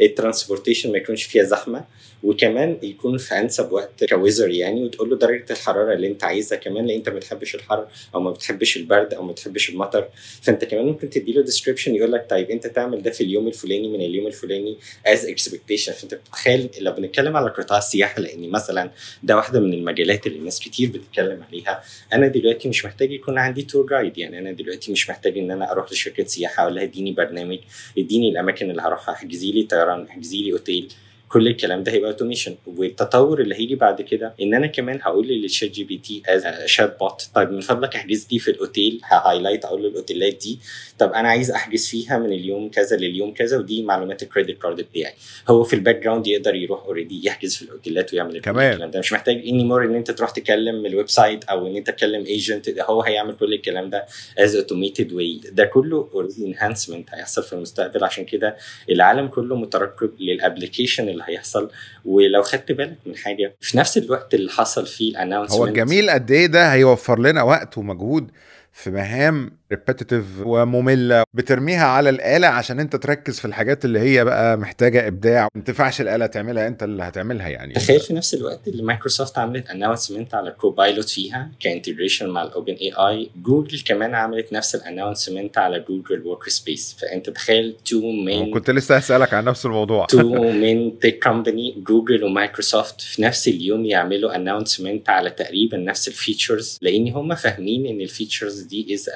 ال 0.00 0.06
transportation 0.06 0.92
ما 0.92 0.98
يكونش 0.98 1.24
فيها 1.24 1.44
زحمة 1.44 1.84
وكمان 2.22 2.78
يكون 2.82 3.18
في 3.18 3.34
انسب 3.34 3.72
وقت 3.72 4.04
كويزر 4.04 4.50
يعني 4.50 4.84
وتقول 4.84 5.10
له 5.10 5.16
درجة 5.16 5.44
الحرارة 5.50 5.92
اللي 5.94 6.06
انت 6.06 6.24
عايزها 6.24 6.58
كمان 6.58 6.86
لأن 6.86 6.96
انت 6.96 7.08
ما 7.08 7.14
بتحبش 7.14 7.54
الحر 7.54 7.86
أو 8.14 8.20
ما 8.20 8.30
بتحبش 8.30 8.76
البرد 8.76 9.14
أو 9.14 9.22
ما 9.22 9.32
بتحبش 9.32 9.70
المطر. 9.70 10.08
فأنت 10.42 10.64
كمان 10.64 10.86
ممكن 10.86 11.10
تدي 11.10 11.32
له 11.32 11.42
description 11.42 11.94
يقول 11.94 12.12
لك 12.12 12.26
طيب 12.30 12.50
أنت 12.50 12.66
تعمل 12.66 13.02
ده 13.02 13.10
في 13.10 13.24
اليوم 13.24 13.48
الفلاني 13.48 13.88
من 13.88 14.00
اليوم 14.00 14.26
الفلاني 14.26 14.76
as 15.06 15.26
expectation 15.26 15.92
فأنت 15.92 16.14
بتتخيل 16.14 16.70
لو 16.80 16.92
بنتكلم 16.92 17.36
على 17.36 17.50
قطاع 17.50 17.78
السياحة 17.78 18.20
لأن 18.20 18.50
مثلا 18.50 18.90
ده 19.22 19.36
واحدة 19.36 19.60
من 19.60 19.74
المجالات 19.74 20.26
اللي 20.26 20.38
الناس 20.38 20.60
كتير 20.60 20.88
بتتكلم 20.88 21.42
عليها. 21.42 21.82
أنا 22.12 22.26
دلوقتي 22.28 22.68
مش 22.68 22.84
محتاج 22.84 23.12
يكون 23.12 23.38
عندي 23.38 23.62
tour 23.62 23.86
guide 23.86 24.18
يعني 24.18 24.38
أنا 24.38 24.52
دلوقتي 24.52 24.92
مش 24.92 25.10
محتاج 25.10 25.38
إن 25.38 25.50
أنا 25.50 25.72
أروح 25.72 25.92
لشركة 25.92 26.24
سياحة 26.24 26.62
أقول 26.62 26.74
لها 26.74 26.82
اديني 26.82 27.12
برنامج 27.12 27.58
اديني 27.98 28.28
الأماكن 28.28 28.70
اللي 28.70 28.82
هروحها. 28.82 29.14
احجزي 29.14 29.52
لي 29.52 29.62
طيران 29.62 30.06
احجزي 30.06 30.42
لي 30.42 30.52
أوتيل. 30.52 30.88
كل 31.32 31.46
الكلام 31.48 31.82
ده 31.82 31.92
هيبقى 31.92 32.10
automation 32.10 32.54
والتطور 32.66 33.40
اللي 33.40 33.54
هيجي 33.54 33.74
بعد 33.74 34.02
كده 34.02 34.34
إن 34.42 34.54
أنا 34.54 34.66
كمان 34.66 34.98
هقول 35.02 35.28
لل 35.28 35.70
ChatGPT 35.70 36.22
as 36.28 36.46
chatbot 36.66 37.28
طيب 37.34 37.50
من 37.50 37.60
فضلك 37.60 37.96
أحجز 37.96 38.28
لي 38.32 38.38
في 38.38 38.50
الأوتيل 38.50 39.00
ه 39.04 39.10
highlight 39.10 39.64
أقول 39.64 39.82
له 39.82 39.88
الأوتيلات 39.88 40.34
دي 40.42 40.58
طب 40.98 41.12
أنا 41.12 41.28
عايز 41.28 41.50
أحجز 41.50 41.86
فيها 41.88 42.18
من 42.18 42.32
اليوم 42.32 42.70
كذا 42.70 42.96
لليوم 42.96 43.34
كذا 43.34 43.58
ودي 43.58 43.82
معلومات 43.82 44.22
ال 44.22 44.28
credit 44.28 44.62
card 44.62 44.76
بتاعي. 44.76 45.12
هو 45.48 45.64
في 45.64 45.74
ال 45.76 45.96
background 46.02 46.26
يقدر 46.26 46.54
يروح 46.54 46.84
already 46.84 47.26
يحجز 47.26 47.56
في 47.56 47.62
الأوتيلات 47.62 48.12
ويعمل 48.12 48.40
كمان. 48.40 48.72
الكلام 48.72 48.90
ده. 48.90 48.98
مش 48.98 49.12
محتاج 49.12 49.36
anymore 49.36 49.84
إن 49.84 49.94
أنت 49.94 50.10
تروح 50.10 50.30
تكلم 50.30 50.86
ال 50.86 51.08
website 51.08 51.44
أو 51.44 51.66
إن 51.66 51.76
أنت 51.76 51.90
تكلم 51.90 52.24
agent 52.26 52.68
هو 52.80 53.02
هيعمل 53.02 53.34
كل 53.36 53.54
الكلام 53.54 53.90
ده 53.90 54.06
as 54.38 54.56
automated 54.56 55.12
way 55.12 55.40
ده 55.52 55.64
كله 55.64 56.10
already 56.14 56.46
enhancement 56.46 57.08
هيحصل 57.14 57.42
في 57.42 57.52
المستقبل. 57.52 58.04
عشان 58.04 58.24
كده 58.24 58.56
العالم 58.90 59.28
كله 59.28 59.56
مترقب 59.56 60.10
لل 60.20 60.34
application 60.34 61.08
اللي 61.20 61.32
هيحصل. 61.36 61.70
ولو 62.04 62.42
خدت 62.42 62.72
بالك 62.72 62.96
من 63.06 63.16
حاجة 63.16 63.54
في 63.60 63.78
نفس 63.78 63.98
الوقت 63.98 64.34
اللي 64.34 64.50
حصل 64.50 64.86
فيه 64.86 65.10
ال 65.10 65.14
announcement 65.14 65.58
هو 65.60 65.66
الجميل 65.66 66.10
قد 66.10 66.30
إيه 66.30 66.46
ده 66.46 66.72
هيوفر 66.72 67.18
لنا 67.18 67.42
وقت 67.42 67.78
ومجهود 67.78 68.30
في 68.72 68.90
مهام 68.90 69.59
repetitive 69.72 70.24
ومملة 70.44 71.22
بترميها 71.34 71.84
على 71.86 72.10
الآلة 72.10 72.46
عشان 72.46 72.80
أنت 72.80 72.96
تركز 72.96 73.38
في 73.40 73.44
الحاجات 73.44 73.84
اللي 73.84 73.98
هي 73.98 74.24
بقى 74.24 74.56
محتاجة 74.58 75.06
إبداع. 75.06 75.48
ما 75.54 75.62
تنفعش 75.62 76.00
الآلة 76.00 76.26
تعملها 76.26 76.66
أنت 76.66 76.82
اللي 76.82 77.02
هتعملها 77.02 77.48
يعني. 77.48 77.72
تخيل 77.74 78.00
في 78.00 78.14
نفس 78.14 78.34
الوقت 78.34 78.68
اللي 78.68 78.82
مايكروسوفت 78.82 79.38
عملت 79.38 79.66
announcement 79.70 80.34
على 80.34 80.50
Copilot 80.50 81.08
فيها 81.08 81.50
ك 81.60 81.66
integration 81.66 82.28
مع 82.28 82.42
ال 82.42 82.46
OpenAI 82.46 82.72
Google 82.72 83.80
كمان 83.86 84.14
عملت 84.14 84.52
نفس 84.52 84.74
ال 84.74 84.81
announcement 84.81 85.58
على 85.58 85.80
Google 85.80 86.22
Workspace 86.26 86.96
فأنت 87.00 87.30
تخيل 87.30 87.76
two 87.84 88.00
main 88.00 88.50
كنت 88.54 88.70
لسه 88.70 88.96
هسألك 88.96 89.34
عن 89.34 89.44
نفس 89.44 89.66
الموضوع. 89.66 90.06
two 90.06 90.52
main 90.52 90.98
tech 90.98 91.18
company 91.22 91.82
Google 91.86 92.24
و 92.24 92.32
Microsoft 92.32 93.00
في 93.00 93.22
نفس 93.22 93.48
اليوم 93.48 93.84
يعملوا 93.84 94.36
announcement 94.36 95.08
على 95.08 95.30
تقريبا 95.30 95.76
نفس 95.76 96.08
ال 96.08 96.16
features 96.16 96.78
لأن 96.82 97.08
هم 97.08 97.34
فاهمين 97.34 97.86
إن 97.86 98.00
ال 98.00 98.07
features 98.07 98.60
دي 98.60 98.94
is 98.94 99.10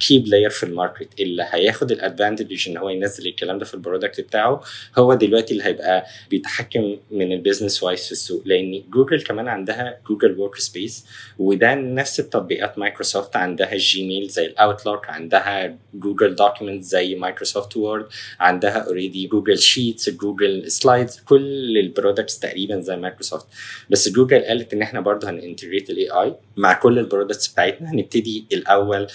key 0.00 0.18
player 0.18 0.50
في 0.50 0.62
ال 0.62 0.69
market 0.69 1.08
اللي 1.20 1.46
هياخد 1.50 1.92
ال 1.92 2.00
advantage 2.00 2.68
إن 2.68 2.76
هو 2.76 2.88
ينزل 2.88 3.26
الكلام 3.26 3.58
ده 3.58 3.64
في 3.64 3.74
ال 3.74 3.80
product 3.80 4.20
بتاعه 4.20 4.60
هو 4.98 5.14
دلوقتي 5.14 5.52
اللي 5.52 5.64
هيبقى 5.64 6.06
بيتحكم 6.30 6.96
من 7.10 7.32
ال 7.32 7.38
business 7.38 7.82
wise 7.82 8.06
في 8.06 8.12
السوق. 8.12 8.42
لأن 8.44 8.82
جوجل 8.90 9.22
كمان 9.22 9.48
عندها 9.48 9.98
Google 10.08 10.38
Workspace 10.38 11.06
وده 11.38 11.74
نفس 11.74 12.20
التطبيقات 12.20 12.78
مايكروسوفت 12.78 13.36
عندها 13.36 13.72
ال 13.72 13.81
Gmail 13.81 14.28
زي 14.28 14.46
ال 14.46 14.54
Outlook 14.54 15.08
عندها 15.08 15.76
Google 15.94 16.34
Document 16.34 16.82
زي 16.84 17.14
Microsoft 17.14 17.76
Word 17.76 18.06
عندها 18.40 18.78
already 18.78 19.26
Google 19.26 19.58
Sheets 19.58 20.10
Google 20.10 20.70
Slides 20.70 21.20
كل 21.20 21.78
ال 21.78 21.85
products 21.85 22.38
تقريبا 22.38 22.80
زي 22.80 22.96
مايكروسوفت 22.96 23.46
بس 23.90 24.08
جوجل 24.08 24.40
قالت 24.44 24.72
إن 24.74 24.82
إحنا 24.82 25.00
برضه 25.00 25.30
هن 25.30 25.41
integrate 25.41 25.90
ال 25.90 26.10
AI 26.10 26.34
مع 26.56 26.72
كل 26.72 26.98
ال 26.98 27.04
products 27.04 27.48
بتاعتنا 27.48 27.90
هنبتدي 27.92 28.44
الأول 28.52 29.06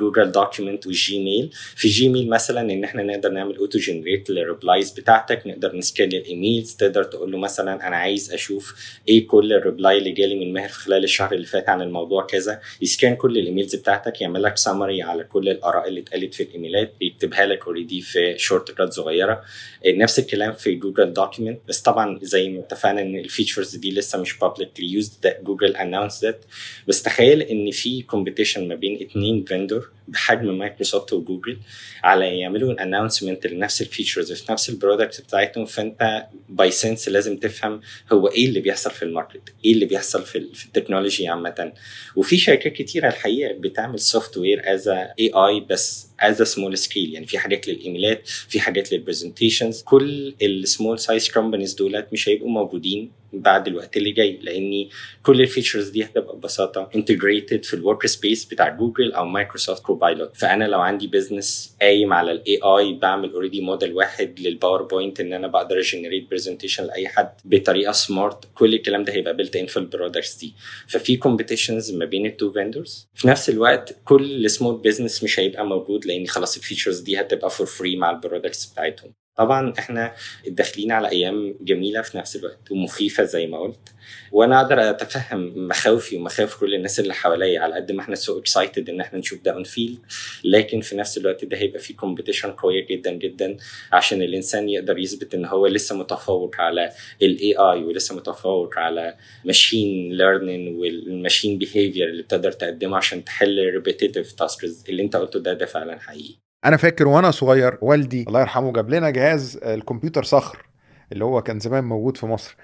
ب 0.00 0.05
Google 0.05 0.32
Document 0.32 0.86
و 0.86 0.97
Gmail 0.97 1.50
في 1.76 1.88
Gmail 1.88 2.28
مثلا 2.30 2.60
إن 2.60 2.84
إحنا 2.84 3.02
نقدر 3.02 3.30
نعمل 3.30 3.56
auto 3.56 3.78
generate 3.78 4.30
لل 4.30 4.43
replies 4.43 4.90
بتاعتك 4.90 5.46
نقدر 5.46 5.76
ن 5.76 5.84
scan 5.84 6.14
ال 6.14 6.23
emails 6.23 6.74
تقدر 6.76 7.04
تقول 7.04 7.32
له 7.32 7.38
مثلا 7.38 7.88
أنا 7.88 7.96
عايز 7.96 8.32
أشوف 8.32 8.74
إيه 9.08 9.26
كل 9.26 9.52
ال 9.52 9.60
reply 9.60 9.98
اللي 9.98 10.12
جالي 10.12 10.34
من 10.34 10.52
ماهر 10.52 10.68
في 10.68 10.78
خلال 10.78 11.04
الشهر 11.04 11.32
اللي 11.32 11.46
فات 11.46 11.68
عن 11.68 11.82
الموضوع 11.82 12.26
كذا. 12.26 12.60
ي 12.82 12.89
scan 12.89 13.16
كل 13.16 13.38
ال 13.38 13.43
emails 13.43 13.74
بتاعتك 13.74 14.20
يعمل 14.20 14.42
لك 14.42 14.56
سمري 14.56 15.02
على 15.02 15.24
كل 15.24 15.48
الآراء 15.48 15.88
اللي 15.88 16.00
اتقالت 16.00 16.34
في 16.34 16.42
الايميلات 16.42 16.92
يكتبها 17.00 17.46
لك 17.46 17.66
already 17.66 18.00
في 18.00 18.34
shortcut 18.38 18.92
صغيرة. 18.92 19.42
نفس 19.86 20.18
الكلام 20.18 20.52
في 20.52 20.74
Google 20.74 21.12
Document 21.12 21.60
بس 21.68 21.82
طبعا 21.82 22.18
زي 22.22 22.48
ما 22.48 22.60
اتفقنا 22.60 23.00
إن 23.02 23.18
ال 23.18 23.24
features 23.24 23.76
دي 23.76 23.90
لسه 23.92 24.20
مش 24.20 24.34
publicly 24.44 25.02
used 25.04 25.28
Google 25.42 25.76
announced 25.76 26.26
that 26.28 26.46
بس 26.88 27.02
تخيل 27.02 27.42
إن 27.42 27.70
في 27.70 28.02
competition 28.02 28.68
ما 28.68 28.74
بين 28.74 28.98
اتنين 29.02 29.44
vendor 29.44 29.89
بحجم 30.08 30.58
Microsoft 30.58 31.12
و 31.12 31.19
Google 31.19 31.58
على 32.04 32.38
يعملوا 32.38 32.82
announcement 32.82 33.46
لنفس 33.46 33.82
ال 33.82 33.88
features 33.88 34.32
في 34.32 34.52
نفس 34.52 34.70
ال 34.70 34.76
product 34.76 35.20
بتاعتهم. 35.20 35.64
فأنت 35.64 36.26
by 36.48 36.70
sense 36.70 37.08
لازم 37.08 37.36
تفهم 37.36 37.80
هو 38.12 38.28
إيه 38.28 38.46
اللي 38.46 38.60
بيحصل 38.60 38.90
في 38.90 39.02
ال 39.02 39.08
market 39.08 39.42
إيه 39.64 39.72
اللي 39.72 39.84
بيحصل 39.86 40.22
في, 40.24 40.54
في 40.54 40.66
ال 40.66 40.72
technology 40.72 41.28
عامة. 41.28 41.72
وفي 42.16 42.36
شركات 42.36 42.72
كتيرة 42.72 43.08
الحقيقة 43.08 43.52
بتعمل 43.52 44.00
software 44.00 44.74
as 44.74 44.88
AI 44.88 45.60
بس 45.70 46.06
as 46.20 46.42
small 46.42 46.78
scale 46.78 47.14
يعني 47.14 47.26
في 47.26 47.38
حاجات 47.38 47.68
للإيميلات 47.68 48.28
في 48.28 48.60
حاجات 48.60 48.92
لل 48.92 49.04
presentations 49.04 49.82
كل 49.82 50.34
ال 50.42 50.51
small 50.51 50.98
size 50.98 51.28
companies 51.30 51.74
دولت 51.74 52.08
مش 52.12 52.28
هيبقوا 52.28 52.50
موجودين 52.50 53.10
بعد 53.32 53.66
الوقت 53.68 53.96
اللي 53.96 54.12
جاي 54.12 54.38
لأن 54.42 54.88
كل 55.22 55.40
ال 55.40 55.45
features 55.45 55.88
دي 55.88 56.04
هتبقى 56.04 56.36
ببساطة 56.36 56.90
integrated 56.94 57.64
في 57.64 57.74
ال 57.74 58.06
workspace 58.06 58.44
بتاع 58.44 58.68
جوجل 58.68 59.12
أو 59.12 59.24
مايكروسوفت 59.24 59.82
كوبايلوت 59.82 60.36
فأنا 60.36 60.64
لو 60.64 60.80
عندي 60.80 61.06
business 61.06 61.76
قايم 61.82 62.12
على 62.12 62.32
ال 62.32 62.60
AI 62.64 62.92
بعمل 62.92 63.32
already 63.32 63.60
model 63.60 63.92
واحد 63.92 64.40
لل 64.40 64.53
PowerPoint 64.53 65.20
إن 65.20 65.32
أنا 65.32 65.46
بقدر 65.46 65.78
ا 65.78 65.84
generate 65.84 66.30
presentation 66.30 66.84
لأي 66.84 67.08
حد 67.08 67.30
بطريقة 67.44 67.92
smart 67.92 68.44
كل 68.54 68.74
الكلام 68.74 69.04
ده 69.04 69.12
هيبقى 69.12 69.36
built 69.36 69.56
in 69.56 69.66
في 69.66 69.76
ال 69.76 69.83
products 69.83 70.36
دي. 70.36 70.54
ففي 70.88 71.16
competitions 71.16 71.94
ما 71.94 72.04
بين 72.04 72.26
ال 72.26 72.33
two 72.33 72.52
vendors 72.52 73.08
في 73.14 73.28
نفس 73.28 73.50
الوقت 73.50 73.96
كل 74.04 74.44
ال 74.44 74.50
small 74.50 74.80
business 74.84 75.24
مش 75.24 75.40
هيبقى 75.40 75.66
موجود 75.66 76.06
لأن 76.06 76.26
خلاص 76.26 76.56
ال 76.56 76.61
features 76.61 77.00
دي 77.00 77.20
هتبقى 77.20 77.50
for 77.50 77.66
free 77.66 77.96
مع 77.96 78.10
ال 78.10 78.16
products 78.16 78.66
بتاعتهم. 78.66 79.12
طبعا 79.40 79.72
إحنا 79.78 80.14
داخلين 80.48 80.92
على 80.92 81.08
أيام 81.08 81.54
جميلة 81.60 82.02
في 82.02 82.18
نفس 82.18 82.36
الوقت 82.36 82.70
ومخيفة 82.70 83.24
زي 83.24 83.46
ما 83.46 83.58
قلت. 83.58 83.88
وأنا 84.32 84.60
أقدر 84.60 84.90
أتفهم 84.90 85.68
مخاوفي 85.68 86.16
ومخاوف 86.16 86.60
كل 86.60 86.74
الناس 86.74 87.00
اللي 87.00 87.14
حواليا 87.14 87.60
على 87.60 87.74
قد 87.74 87.92
ما 87.92 88.00
إحنا 88.02 88.14
so 88.14 88.38
excited 88.38 88.88
إن 88.90 89.00
إحنا 89.00 89.18
نشوف 89.18 89.40
ده 89.42 89.52
on 89.52 89.64
field 89.64 89.98
لكن 90.44 90.80
في 90.80 90.96
نفس 90.96 91.18
الوقت 91.18 91.44
ده 91.44 91.56
هيبقى 91.56 91.78
فيه 91.78 91.96
competition 91.96 92.50
قوية 92.52 92.86
جدا 92.86 93.10
جدا 93.12 93.56
عشان 93.92 94.22
الإنسان 94.22 94.68
يقدر 94.68 94.98
يثبت 94.98 95.34
إن 95.34 95.44
هو 95.44 95.66
لسه 95.66 95.96
متفوق 95.96 96.56
على 96.60 96.92
ال 97.22 97.54
AI 97.56 97.84
ولسه 97.84 98.16
متفوق 98.16 98.78
على 98.78 99.16
machine 99.44 100.12
learning 100.12 100.78
وال 100.78 100.96
machine 100.96 101.58
behavior 101.58 102.08
اللي 102.08 102.22
بتقدر 102.22 102.52
تقدمه 102.52 102.96
عشان 102.96 103.24
تحل 103.24 103.58
repetitive 103.74 104.32
tasks 104.32 104.84
اللي 104.88 105.02
أنت 105.02 105.16
قلته 105.16 105.40
ده 105.40 105.52
ده 105.52 105.66
فعلا 105.66 105.98
حقيقي. 105.98 106.49
أنا 106.64 106.76
فاكر 106.76 107.08
وأنا 107.08 107.30
صغير 107.30 107.78
والدي 107.80 108.24
الله 108.28 108.40
يرحمه 108.40 108.72
جاب 108.72 108.90
لنا 108.90 109.10
جهاز 109.10 109.56
الكمبيوتر 109.62 110.22
صخر 110.22 110.66
اللي 111.12 111.24
هو 111.24 111.42
كان 111.42 111.60
زمان 111.60 111.84
موجود 111.84 112.16
في 112.16 112.26
مصر. 112.26 112.56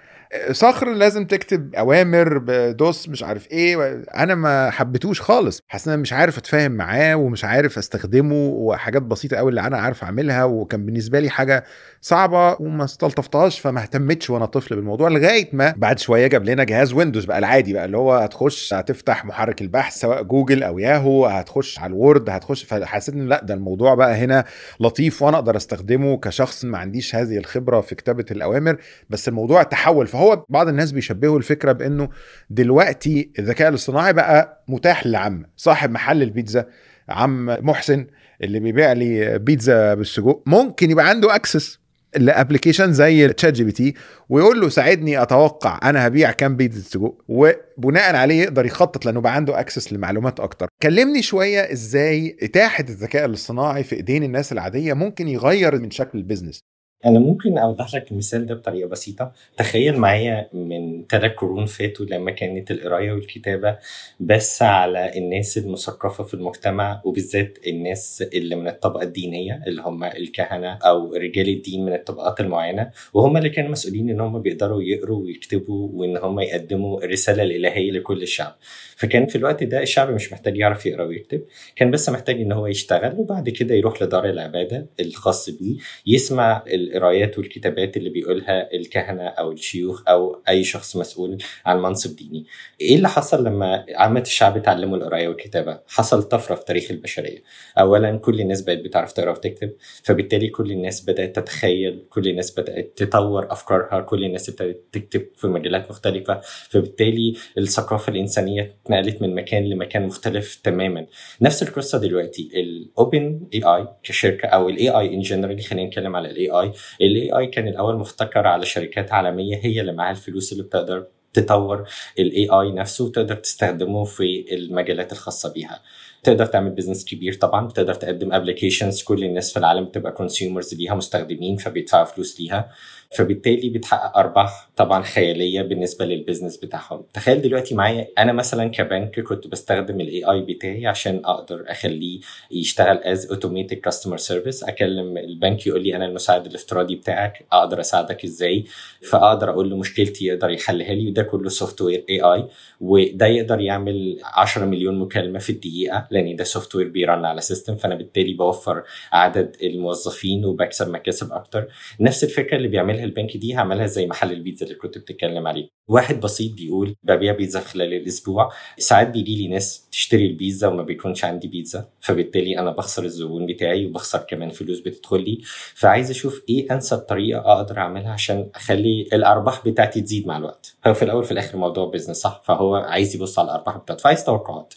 صخر 0.51 0.93
لازم 0.93 1.25
تكتب 1.25 1.75
أوامر 1.75 2.39
بدوس 2.39 3.09
مش 3.09 3.23
عارف 3.23 3.51
إيه 3.51 4.03
أنا 4.17 4.35
ما 4.35 4.71
حبيتوش 4.71 5.21
خالص. 5.21 5.61
حاسس 5.69 5.89
أنا 5.89 5.97
مش 5.97 6.12
عارف 6.12 6.39
أتفاهم 6.39 6.73
معاه 6.73 7.15
ومش 7.15 7.45
عارف 7.45 7.79
أستخدمه 7.79 8.35
وحاجات 8.49 9.03
بسيطة 9.03 9.37
قوي 9.37 9.51
اللي 9.51 9.61
أنا 9.61 9.79
عارف 9.79 10.05
أعملها 10.05 10.45
وكان 10.45 10.87
بالنسبة 10.87 11.21
لي 11.21 11.31
حاجة 11.31 11.65
صعبة 12.01 12.57
وما 12.62 12.85
استلطفتهاش 12.85 13.61
فما 13.61 13.81
اهتمتش 13.83 14.31
وأنا 14.31 14.47
طفل 14.47 14.77
بالموضوع 14.77 15.09
لغاية 15.09 15.49
ما 15.53 15.75
بعد 15.77 15.99
شوية 15.99 16.27
جاب 16.27 16.45
لنا 16.45 16.65
جهاز 16.65 16.93
ويندوز 16.93 17.25
بقى 17.25 17.39
العادي 17.39 17.73
بقى 17.73 17.85
اللي 17.85 17.97
هو 17.97 18.15
هتخش 18.15 18.75
هتفتح 18.75 19.25
محرك 19.25 19.62
البحث 19.62 19.95
سواء 20.01 20.23
جوجل 20.23 20.62
أو 20.62 20.79
ياهو 20.79 21.27
هتخش 21.27 21.79
على 21.79 21.91
ال 21.91 21.99
Word 21.99 22.31
هتخش 22.31 22.65
فحسيت 22.65 23.15
إن 23.15 23.29
لأ 23.29 23.41
ده 23.45 23.55
الموضوع 23.55 23.95
بقى 23.95 24.15
هنا 24.15 24.45
لطيف 24.81 25.23
وأنا 25.23 25.37
أقدر 25.37 25.57
أستخدمه 25.57 26.17
كشخص 26.17 26.65
ما 26.65 26.79
عنديش 26.79 27.15
هذه 27.15 27.37
الخبرة 27.39 27.81
في 27.81 27.95
كتابة 27.95 28.25
الأوامر 28.31 28.77
بس 29.11 29.29
الموضوع 29.29 29.62
تحول 29.62 30.07
فهو 30.17 30.45
بعض 30.49 30.69
الناس 30.69 30.93
بيشبهوا 30.93 31.39
الفكرة 31.39 31.73
بإنه 31.73 32.09
دلوقتي 32.51 33.31
الذكاء 33.39 33.69
الاصطناعي 33.69 34.13
بقى 34.13 34.65
متاح 34.69 35.07
للعامه 35.07 35.45
صاحب 35.57 35.91
محل 35.91 36.23
البيتزا 36.23 36.67
عم 37.09 37.47
محسن 37.47 38.07
اللي 38.43 38.61
بيبيع 38.61 38.93
لي 38.93 39.39
بيتزا 39.39 39.95
بالسجق 39.95 40.43
ممكن 40.47 40.91
يبقى 40.91 41.09
عنده 41.09 41.35
access 41.35 41.79
ل 42.17 42.23
application 42.23 42.93
زي 42.93 43.29
تشات 43.29 43.53
جي 43.53 43.65
بي 43.65 43.73
تي 43.73 43.95
ويقول 44.29 44.61
له 44.61 44.69
ساعدني 44.69 45.23
أتوقع 45.23 45.81
أنا 45.83 46.07
هبيع 46.07 46.31
كام 46.33 46.57
بيتزا 46.57 46.83
سجق 46.83 47.15
وبناء 47.29 48.17
عليه 48.17 48.43
يقدر 48.43 48.67
يخطط 48.67 49.05
لأنه 49.07 49.21
بقى 49.21 49.35
عنده 49.35 49.61
access 49.61 49.93
لمعلومات 49.93 50.41
أكتر. 50.41 50.69
كلمني 50.83 51.23
شوية 51.23 51.73
إزاي 51.73 52.37
اتاحه 52.43 52.85
الذكاء 52.89 53.25
الاصطناعي 53.25 53.85
في 53.85 53.97
إيدين 53.97 54.23
الناس 54.23 54.53
العادية 54.53 54.93
ممكن 54.95 55.29
يغير 55.29 55.81
من 55.81 55.91
شكل 55.91 56.19
ال 56.19 56.23
business. 56.23 56.61
أنا 57.05 57.19
ممكن 57.19 57.59
أوضح 57.59 57.95
لك 57.95 58.13
المثال 58.13 58.47
ده 58.47 58.55
بطريقة 58.55 58.89
بسيطة. 58.89 59.33
تخيل 59.57 59.97
معايا 59.97 60.49
من 60.53 61.05
ثلاث 61.11 61.33
قرون 61.33 61.67
فاتوا 61.67 62.07
لما 62.07 62.31
كانت 62.31 62.71
القراية 62.71 63.13
والكتابة 63.13 63.79
بس 64.21 64.63
على 64.63 65.19
الناس 65.19 65.59
المثقفة 65.59 66.25
في 66.25 66.35
المجتمع 66.35 67.01
وبالذات 67.05 67.59
الناس 67.67 68.25
اللي 68.35 68.57
من 68.57 68.69
الطبقة 68.69 69.03
الدينية 69.03 69.63
اللي 69.67 69.83
هم 69.83 70.05
الكهنة 70.05 70.73
أو 70.73 71.15
رجال 71.15 71.49
الدين 71.49 71.85
من 71.85 71.95
الطبقات 71.95 72.41
المعينة 72.41 72.91
وهم 73.15 73.37
اللي 73.37 73.51
كانوا 73.51 73.71
مسؤولين 73.71 74.11
إن 74.11 74.21
هم 74.21 74.39
بيقدروا 74.43 74.83
يقروا 74.83 75.23
ويكتبوا 75.25 75.89
وإن 75.93 76.17
هم 76.17 76.41
يقدموا 76.41 77.05
الرساله 77.05 77.43
الالهيه 77.43 77.91
لكل 77.91 78.23
الشعب. 78.23 78.57
فكان 78.97 79.27
في 79.27 79.39
الوقت 79.39 79.65
ده 79.65 79.83
الشعب 79.83 80.11
مش 80.11 80.33
محتاج 80.33 80.57
يعرف 80.57 80.87
يقرأ 80.87 81.05
ويكتب 81.05 81.43
كان 81.77 81.91
بس 81.91 82.09
محتاج 82.09 82.41
إن 82.41 82.53
هو 82.53 82.67
يشتغل 82.67 83.15
وبعد 83.19 83.49
كده 83.49 83.75
يروح 83.75 84.03
لدار 84.03 84.31
العبادة 84.31 84.87
الخاص 85.01 85.51
بيه 85.51 85.77
يسمع 86.07 86.65
القرايات 86.67 87.39
والكتابات 87.39 87.97
اللي 87.97 88.11
بيقولها 88.11 88.75
الكهنة 88.75 89.23
أو 89.27 89.53
الشيوخ 89.53 90.03
أو 90.09 90.43
أي 90.49 90.65
شخص 90.65 90.97
مسؤول 90.97 91.39
عن 91.67 91.83
منصب 91.83 92.17
ديني. 92.17 92.47
إيه 92.81 92.97
اللي 92.97 93.09
حصل 93.09 93.45
لما 93.45 93.87
عامة 93.95 94.21
الشعب 94.21 94.57
اتعلموا 94.57 94.97
القراية 94.97 95.29
والكتابة؟ 95.29 95.81
حصل 95.89 96.23
طفرة 96.23 96.55
في 96.55 96.65
تاريخ 96.65 96.91
البشرية. 96.91 97.43
اولا 97.79 98.17
كل 98.17 98.41
الناس 98.41 98.63
بقت 98.63 98.79
بتعرف 98.79 99.13
تقرأ 99.13 99.31
وتكتب 99.31 99.73
فبالتالي 100.03 100.49
كل 100.49 100.71
الناس 100.71 101.05
بدأت 101.05 101.37
تتخيل، 101.37 102.05
كل 102.11 102.29
الناس 102.29 102.61
بدأت 102.61 102.93
تطور 102.97 103.53
أفكارها، 103.53 104.01
كل 104.01 104.25
الناس 104.25 104.49
ابتدت 104.49 104.83
تكتب 104.93 105.27
في 105.37 105.47
مجالات 105.47 105.91
مختلفة، 105.91 106.41
فبالتالي 106.71 107.35
الثقافة 107.59 108.13
الإنسانية 108.13 108.77
اتنقلت 108.87 109.22
من 109.22 109.35
مكان 109.35 109.64
لمكان 109.64 110.07
مختلف 110.07 110.61
تماما. 110.64 111.07
نفس 111.40 111.62
القصة 111.62 111.99
دلوقتي. 111.99 112.51
ال 112.55 113.41
OpenAI 113.55 113.89
كشركة 114.03 114.49
أو 114.49 114.68
ال 114.69 114.89
AI 114.89 115.15
in 115.15 115.21
general 115.21 115.61
خلينا 115.61 115.87
نتكلم 115.88 116.16
على 116.16 116.31
ال 116.31 116.51
AI 116.51 116.73
ال 117.01 117.39
AI 117.39 117.47
كان 117.46 117.68
الأول 117.68 117.96
محتكر 117.96 118.46
على 118.46 118.66
شركات 118.66 119.12
عالمية 119.12 119.61
هي 119.62 119.81
اللي 119.81 119.92
معاها 119.92 120.11
الفلوس 120.11 120.53
اللي 120.53 120.62
بتقدر 120.64 121.07
تطور 121.33 121.88
ال 122.19 122.49
AI 122.49 122.73
نفسه 122.72 123.05
وتقدر 123.05 123.35
تستخدمه 123.35 124.05
في 124.05 124.55
المجالات 124.55 125.12
الخاصة 125.12 125.53
بيها. 125.53 125.83
تقدر 126.27 126.47
تعمل 126.47 126.71
business 126.71 127.05
كبير 127.05 127.35
طبعا 127.35 127.67
بتقدر 127.67 127.95
تقدم 127.95 128.33
applications 128.33 129.03
كل 129.03 129.25
الناس 129.25 129.53
في 129.53 129.59
العالم 129.59 129.85
بتبقى 129.85 130.12
consumers 130.12 130.75
ليها 130.75 130.95
مستخدمين 130.95 131.57
فبيدفعوا 131.57 132.05
فلوس 132.05 132.41
ليها. 132.41 132.71
فبالتالي 133.17 133.71
بتحقق 133.71 134.19
أرباح 134.19 134.71
طبعا 134.77 135.03
خيالية 135.03 135.62
بالنسبة 135.62 136.05
لل 136.05 136.15
business 136.15 136.57
بتاعهم. 136.57 137.03
تخيل 137.15 137.43
دلوقتي 137.43 137.75
معايا 137.75 138.09
أنا 138.19 138.33
مثلا 138.33 138.71
كبنك 138.71 139.21
كنت 139.21 139.47
بستخدم 139.47 140.01
ال 140.01 140.25
AI 140.25 140.41
بتاعي 140.41 140.87
عشان 140.87 141.23
أقدر 141.25 141.65
أخليه 141.69 142.21
يشتغل 142.51 142.97
as 142.99 143.31
automated 143.31 143.77
customer 143.77 144.17
service 144.17 144.65
أكلم 144.65 145.19
البنك 145.19 145.67
يقول 145.67 145.83
لي 145.83 145.97
أنا 145.97 146.07
المساعد 146.07 146.47
الافتراضي 146.47 146.95
بتاعك 146.97 147.47
أقدر 147.53 147.81
أساعدك 147.81 148.25
إزاي؟ 148.25 148.65
فأقدر 149.11 149.51
أقول 149.51 149.71
له 149.71 149.77
مشكلتي 149.77 150.25
يقدر 150.27 150.51
يحلها 150.51 150.95
لي 150.95 151.09
وده 151.11 151.23
كله 151.23 151.49
software 151.49 152.05
AI 152.11 152.47
وده 152.81 153.27
يقدر 153.27 153.61
يعمل 153.61 154.19
10 154.25 154.65
مليون 154.65 154.99
مكالمة 154.99 155.39
في 155.39 155.51
الدقيقة. 155.51 156.09
لأن 156.17 156.37
ده 156.37 156.45
software 156.45 156.75
بي 156.75 156.89
run 156.89 157.25
على 157.25 157.41
system 157.41 157.77
فأنا 157.77 157.95
بالتالي 157.95 158.35
بوفر 158.35 158.83
عدد 159.13 159.57
الموظفين 159.63 160.45
وبكسب 160.45 160.91
مكاسب 160.91 161.33
أكتر. 161.33 161.69
نفس 162.01 162.25
الفكرة 162.25 162.57
اللي 162.57 162.69
بيعملها 162.69 163.05
البنك 163.05 163.37
دي 163.37 163.55
هعملها 163.57 163.87
زي 163.87 164.07
محل 164.07 164.33
البيتزا 164.33 164.67
اللي 164.67 164.77
كنت 164.77 164.99
بتتكلم 164.99 165.47
عليه. 165.47 165.69
واحد 165.89 166.21
بسيط 166.21 166.53
بيقول 166.53 166.95
ببيع 167.03 167.33
بيتزا 167.33 167.61
خلال 167.61 167.95
الأسبوع. 167.95 168.53
ساعات 168.79 169.09
بيجي 169.09 169.37
لي 169.37 169.49
ناس 169.49 169.89
تشتري 169.93 170.27
البيتزا 170.27 170.69
وما 170.69 170.83
بيكونش 170.83 171.25
عندي 171.25 171.49
بيتزا 171.49 171.89
فبالتالي 172.01 172.59
أنا 172.59 172.71
بخسر 172.71 173.05
الزبون 173.05 173.47
بتاعي 173.47 173.87
وبخسر 173.87 174.19
كمان 174.19 174.51
فلوس 174.51 174.81
بتدخل 174.81 175.25
لي. 175.25 175.41
فعايز 175.75 176.11
أشوف 176.11 176.43
إيه 176.49 176.73
أنسب 176.73 176.99
طريقة 176.99 177.53
أقدر 177.53 177.79
أعملها 177.79 178.13
عشان 178.13 178.51
أخلي 178.55 179.09
الأرباح 179.13 179.69
بتاعتي 179.69 180.01
تزيد 180.01 180.27
مع 180.27 180.37
الوقت. 180.37 180.77
هو 180.87 180.95
في 180.95 181.05
الأول 181.05 181.25
في 181.25 181.33
الآخر 181.33 181.59
موضوع 181.59 181.87
بيزنس 181.87 182.17
صح؟ 182.17 182.43
فهو 182.45 182.75
عايز 182.77 183.15
يبص 183.17 183.39
على 183.39 183.47
الأرباح 183.47 183.77
بتاعته 183.77 184.03
فعايز 184.03 184.25
توقعات. 184.25 184.75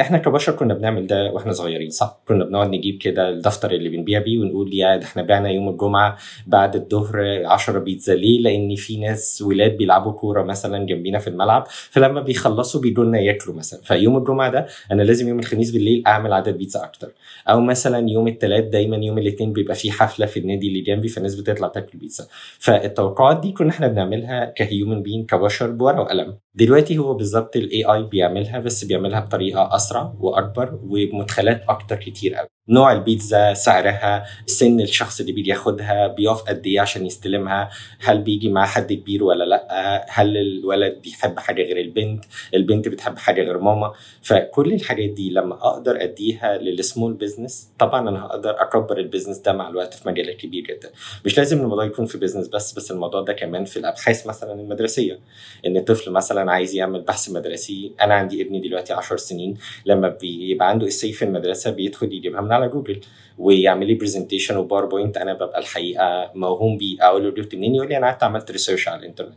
إحنا 0.00 0.18
كبشر 0.18 0.52
كنا 0.52 0.74
بنعمل 0.74 1.06
ده 1.06 1.32
وإحنا 1.32 1.52
صغيرين 1.52 1.90
صح؟ 1.90 2.20
كنا 2.28 2.44
بنقعد 2.44 2.68
نجيب 2.70 2.98
كده 2.98 3.28
الدفتر 3.28 3.70
اللي 3.70 3.88
بنبيع 3.88 4.18
بيه 4.20 4.38
ونقول 4.38 4.74
يا 4.74 4.96
ده 4.96 5.04
إحنا 5.04 5.22
بعنا 5.22 5.48
يوم 5.50 5.68
الجمعة 5.68 6.16
بعد 6.46 6.76
الظهر 6.76 7.46
10 7.46 7.78
بيتزا 7.78 8.14
ليه؟ 8.14 8.40
لأن 8.40 8.74
في 8.74 8.96
ناس 8.96 9.42
ولاد 9.46 9.76
بيلعبوا 9.76 10.12
كورة 10.12 10.42
مثلا 10.42 10.86
جنبينا 10.86 11.18
في 11.18 11.28
الملعب 11.30 11.64
فلما 11.68 12.20
بيخلصوا 12.20 12.80
بيجوا 12.80 13.04
لنا 13.04 13.20
ياكلوا 13.20 13.56
مثلا. 13.56 13.80
فيوم 13.82 14.16
الجمعة 14.16 14.50
ده 14.50 14.66
أنا 14.92 15.02
لازم 15.02 15.28
يوم 15.28 15.38
الخميس 15.38 15.70
بالليل 15.70 16.02
أعمل 16.06 16.32
عدد 16.32 16.58
بيتزا 16.58 16.84
أكتر. 16.84 17.08
أو 17.48 17.60
مثلا 17.60 18.08
يوم 18.10 18.28
الثلاث 18.28 18.64
دايما 18.64 18.96
يوم 18.96 19.18
الاثنين 19.18 19.52
بيبقى 19.52 19.74
في 19.74 19.90
حفلة 19.90 20.26
في 20.26 20.40
النادي 20.40 20.68
اللي 20.68 20.80
جنبي 20.80 21.08
فالناس 21.08 21.34
بتطلع 21.34 21.68
تاكل 21.68 21.98
بيتزا. 21.98 22.26
فالتوقعات 22.58 23.40
دي 23.40 23.52
كنا 23.52 23.70
إحنا 23.70 23.86
بنعملها 23.88 24.44
كهيومن 24.44 25.02
بين 25.02 25.26
كبشر 25.26 25.70
بورقة 25.70 26.00
وقلم. 26.00 26.34
دلوقتي 26.54 26.98
هو 26.98 27.14
بالظبط 27.14 27.56
الاي 27.56 27.84
اي 27.84 28.02
بيعملها 28.02 28.58
بس 28.58 28.84
بيعملها 28.84 29.20
بطريقة 29.20 29.74
أسرع. 29.76 29.89
وأكبر 29.98 30.80
وبمدخلات 30.82 31.62
أكتر 31.68 31.96
كتير 31.96 32.34
قوي. 32.34 32.48
نوع 32.70 32.92
البيتزا 32.92 33.54
سعرها 33.54 34.24
سن 34.46 34.80
الشخص 34.80 35.20
اللي 35.20 35.32
بيجي 35.32 35.50
ياخدها 35.50 36.06
بيقف 36.06 36.42
قد 36.42 36.66
إيه 36.66 36.80
عشان 36.80 37.06
يستلمها 37.06 37.70
هل 38.00 38.18
بيجي 38.22 38.48
مع 38.48 38.66
حد 38.66 38.92
كبير 38.92 39.24
ولا 39.24 39.44
لأ؟ 39.44 40.06
هل 40.08 40.36
الولد 40.36 41.00
بيحب 41.02 41.38
حاجة 41.38 41.62
غير 41.62 41.80
البنت؟ 41.80 42.24
البنت 42.54 42.88
بتحب 42.88 43.18
حاجة 43.18 43.42
غير 43.42 43.58
ماما؟ 43.58 43.92
فكل 44.22 44.72
الحاجات 44.72 45.10
دي 45.10 45.30
لما 45.30 45.54
أقدر 45.54 46.02
أديها 46.02 46.58
لل 46.58 46.73
small 46.73 47.12
business 47.12 47.68
طبعا 47.78 48.08
أنا 48.08 48.26
هقدر 48.26 48.50
أكبر 48.62 48.98
ال 48.98 49.02
business 49.02 49.38
ده 49.38 49.52
مع 49.52 49.68
الوقت 49.68 49.94
في 49.94 50.08
مجالات 50.08 50.36
كبير 50.36 50.64
جدا. 50.64 50.90
مش 51.24 51.38
لازم 51.38 51.60
الموضوع 51.60 51.84
يكون 51.84 52.06
في 52.06 52.18
business 52.18 52.48
بس 52.48 52.72
بس 52.72 52.90
الموضوع 52.90 53.20
ده 53.20 53.32
كمان 53.32 53.64
في 53.64 53.76
الأبحاث 53.76 54.26
مثلا 54.26 54.52
المدرسية. 54.52 55.18
إن 55.66 55.76
الطفل 55.76 56.10
مثلا 56.10 56.52
عايز 56.52 56.74
يعمل 56.74 57.00
بحث 57.00 57.30
مدرسي 57.30 57.92
أنا 58.00 58.14
عندي 58.14 58.42
ابني 58.42 58.60
دلوقتي 58.60 58.92
10 58.92 59.16
سنين 59.16 59.54
لما 59.86 60.08
بيبقى 60.08 60.68
عنده 60.68 60.86
essay 60.86 61.12
في 61.12 61.24
المدرسة 61.24 61.70
بيدخل 61.70 62.12
يجيبها 62.12 62.40
من 62.40 62.52
على 62.60 62.70
جوجل. 62.70 63.00
ويعمل 63.38 63.86
لي 63.86 63.94
presentation 63.94 64.56
و 64.56 64.62
PowerPoint 64.62 65.16
أنا 65.16 65.34
ببقى 65.34 65.58
الحقيقة 65.60 66.30
موهوم 66.34 66.76
بيه. 66.78 66.96
أقول 67.00 67.24
له 67.24 67.30
جبت 67.30 67.54
منين؟ 67.54 67.74
يقول 67.74 67.88
لي 67.88 67.96
أنا 67.96 68.06
قعدت 68.06 68.22
عملت 68.22 68.50
research 68.50 68.88
على 68.88 69.00
الإنترنت. 69.00 69.34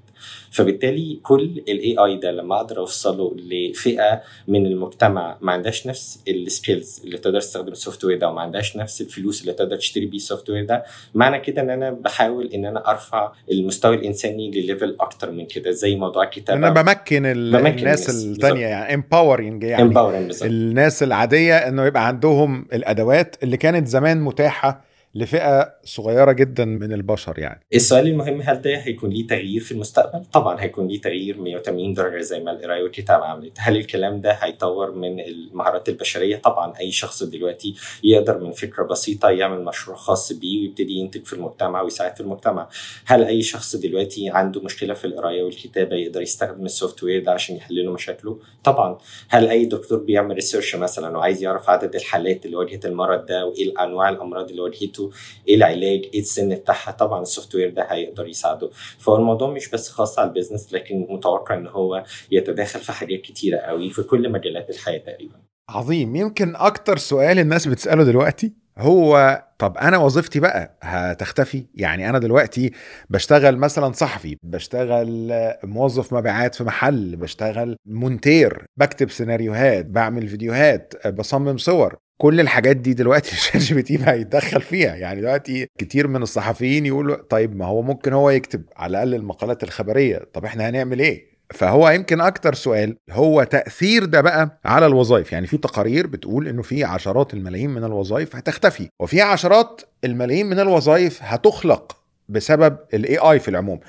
فبالتالي 0.51 1.19
كل 1.23 1.63
ال 1.67 1.95
AI 1.97 2.17
ده 2.17 2.31
لما 2.31 2.55
أقدر 2.55 2.77
أوصله 2.77 3.35
لفئة 3.37 4.21
من 4.47 4.65
المجتمع 4.65 5.37
ما 5.41 5.51
عندهاش 5.51 5.87
نفس 5.87 6.19
ال 6.27 6.38
skills 6.38 7.01
اللي 7.03 7.17
تقدر 7.17 7.39
تستخدم 7.39 7.71
ال 7.71 8.05
software 8.05 8.17
ده 8.17 8.29
وما 8.29 8.41
عندهاش 8.41 8.77
نفس 8.77 9.01
الفلوس 9.01 9.41
اللي 9.41 9.53
تقدر 9.53 9.75
تشتري 9.75 10.05
بيه 10.05 10.17
ال 10.17 10.49
software 10.49 10.65
ده. 10.65 10.83
معنى 11.15 11.39
كده 11.39 11.61
إن 11.61 11.69
أنا 11.69 11.91
بحاول 11.91 12.49
إن 12.53 12.65
أنا 12.65 12.89
أرفع 12.89 13.31
المستوى 13.51 13.95
الإنساني 13.95 14.51
ل 14.51 14.59
level 14.59 14.95
أكتر 14.99 15.31
من 15.31 15.45
كده 15.45 15.71
زي 15.71 15.95
موضوع 15.95 16.23
الكتابة. 16.23 16.57
أنا 16.67 16.81
بمكن, 16.81 17.25
ال... 17.25 17.51
بمكن 17.51 17.77
الناس 17.79 18.09
الثانية 18.25 18.65
يعني 18.65 18.93
empowering 18.93 19.63
يعني. 19.63 19.83
empowering 19.83 20.25
بالظبط. 20.25 20.49
الناس 20.49 21.03
العادية 21.03 21.57
إنه 21.57 21.85
يبقى 21.85 22.07
عندهم 22.07 22.65
الأدوات 22.73 23.12
اللي 23.43 23.57
كانت 23.57 23.87
زمان 23.87 24.21
متاحة 24.21 24.81
لفئة 25.15 25.75
صغيرة 25.83 26.31
جدا 26.31 26.65
من 26.65 26.93
البشر 26.93 27.39
يعني 27.39 27.61
السؤال 27.73 28.07
المهم 28.07 28.41
هل 28.41 28.61
ده 28.61 28.77
هيكون 28.77 29.09
ليه 29.09 29.27
تغيير 29.27 29.61
في 29.61 29.71
المستقبل؟ 29.71 30.25
طبعا 30.25 30.61
هيكون 30.61 30.87
ليه 30.87 31.01
تغيير 31.01 31.41
180 31.41 31.93
درجة 31.93 32.21
زي 32.21 32.39
ما 32.39 32.51
القرايه 32.51 32.83
والكتابه 32.83 33.25
عملت، 33.25 33.57
هل 33.59 33.77
الكلام 33.77 34.21
ده 34.21 34.31
هيطور 34.31 34.91
من 34.91 35.19
المهارات 35.19 35.89
البشرية؟ 35.89 36.37
طبعا 36.37 36.73
أي 36.79 36.91
شخص 36.91 37.23
دلوقتي 37.23 37.75
يقدر 38.03 38.39
من 38.39 38.51
فكرة 38.51 38.83
بسيطة 38.83 39.29
يعمل 39.29 39.65
مشروع 39.65 39.97
خاص 39.97 40.33
بيه 40.33 40.61
ويبتدي 40.61 40.93
ينتج 40.93 41.25
في 41.25 41.33
المجتمع 41.33 41.81
ويساعد 41.81 42.15
في 42.15 42.21
المجتمع، 42.21 42.69
هل 43.05 43.23
أي 43.23 43.41
شخص 43.41 43.75
دلوقتي 43.75 44.29
عنده 44.29 44.61
مشكلة 44.61 44.93
في 44.93 45.05
القرايه 45.05 45.43
والكتابه 45.43 45.95
يقدر 45.95 46.21
يستخدم 46.21 46.65
ال 46.65 47.03
software 47.03 47.23
ده 47.23 47.31
عشان 47.31 47.55
يحل 47.55 47.85
له 47.85 47.91
مشاكله؟ 47.91 48.39
طبعا، 48.63 48.97
هل 49.29 49.47
أي 49.47 49.65
دكتور 49.65 49.99
بيعمل 49.99 50.35
research 50.35 50.75
مثلا 50.75 51.17
وعايز 51.17 51.43
يعرف 51.43 51.69
عدد 51.69 51.95
الحالات 51.95 52.45
اللي 52.45 52.57
واجهت 52.57 52.85
المرض 52.85 53.25
ده 53.25 53.45
وإيه 53.45 53.73
انواع 53.83 54.09
الأمراض 54.09 54.49
اللي 54.49 54.61
واجهته 54.61 55.02
إيه 55.47 55.55
العلاج 55.55 56.01
إيه 56.13 56.19
السن 56.19 56.55
بتاعها 56.55 56.91
طبعا 56.91 57.21
ال 57.21 57.55
software 57.55 57.69
ده 57.69 57.83
هيقدر 57.89 58.27
يساعده 58.27 58.69
فهو 58.99 59.15
الموضوع 59.15 59.49
مش 59.51 59.69
بس 59.69 59.89
خاص 59.89 60.19
على 60.19 60.27
ال 60.29 60.34
business 60.34 60.73
لكن 60.73 61.07
متوقع 61.09 61.55
ان 61.55 61.67
هو 61.67 62.03
يتداخل 62.31 62.79
في 62.79 62.91
حاجات 62.91 63.21
كتيره 63.21 63.57
قوي 63.57 63.89
في 63.89 64.03
كل 64.03 64.31
مجالات 64.31 64.69
الحياة 64.69 64.97
تقريبا 64.97 65.35
عظيم 65.69 66.15
يمكن 66.15 66.55
أكتر 66.55 66.97
سؤال 66.97 67.39
الناس 67.39 67.67
بتسأله 67.67 68.03
دلوقتي 68.03 68.53
هو 68.77 69.43
طب 69.59 69.77
أنا 69.77 69.97
وظيفتي 69.97 70.39
بقى 70.39 70.77
هتختفي؟ 70.81 71.65
يعني 71.75 72.09
أنا 72.09 72.19
دلوقتي 72.19 72.71
بشتغل 73.09 73.57
مثلا 73.57 73.91
صحفي 73.93 74.37
بشتغل 74.43 75.31
موظف 75.63 76.13
مبيعات 76.13 76.55
في 76.55 76.63
محل 76.63 77.15
بشتغل 77.15 77.75
مونتير 77.85 78.65
بكتب 78.77 79.09
سيناريوهات 79.11 79.85
بعمل 79.85 80.27
فيديوهات 80.27 81.07
بصمم 81.07 81.57
صور. 81.57 81.95
كل 82.17 82.39
الحاجات 82.39 82.77
دي 82.77 82.93
دلوقتي 82.93 83.35
شات 83.45 83.61
جي 83.61 83.75
بي 83.75 83.81
تي 83.81 83.97
بقى 83.97 84.21
يتدخل 84.21 84.61
فيها. 84.61 84.95
يعني 84.95 85.21
دلوقتي 85.21 85.67
كتير 85.77 86.07
من 86.07 86.21
الصحفيين 86.21 86.85
يقولوا 86.85 87.15
طيب 87.29 87.55
ما 87.55 87.65
هو 87.65 87.81
ممكن 87.81 88.13
هو 88.13 88.29
يكتب 88.29 88.63
على 88.77 88.89
الأقل 88.91 89.15
المقالات 89.15 89.63
الخبرية. 89.63 90.21
طب 90.33 90.45
إحنا 90.45 90.69
هنعمل 90.69 90.99
إيه؟ 90.99 91.33
فهو 91.53 91.89
يمكن 91.89 92.21
أكتر 92.21 92.53
سؤال 92.53 92.97
هو 93.11 93.43
تأثير 93.43 94.05
ده 94.05 94.21
بقى 94.21 94.59
على 94.65 94.85
الوظائف. 94.85 95.31
يعني 95.31 95.47
في 95.47 95.57
تقارير 95.57 96.07
بتقول 96.07 96.47
إنه 96.47 96.61
في 96.61 96.83
عشرات 96.83 97.33
الملايين 97.33 97.69
من 97.69 97.83
الوظائف 97.83 98.35
هتختفي 98.35 98.89
وفي 99.01 99.21
عشرات 99.21 99.81
الملايين 100.03 100.45
من 100.45 100.59
الوظائف 100.59 101.19
هتخلق 101.21 101.97
بسبب 102.29 102.77
ال 102.93 103.17
AI 103.17 103.39
في 103.39 103.47
العموم. 103.47 103.79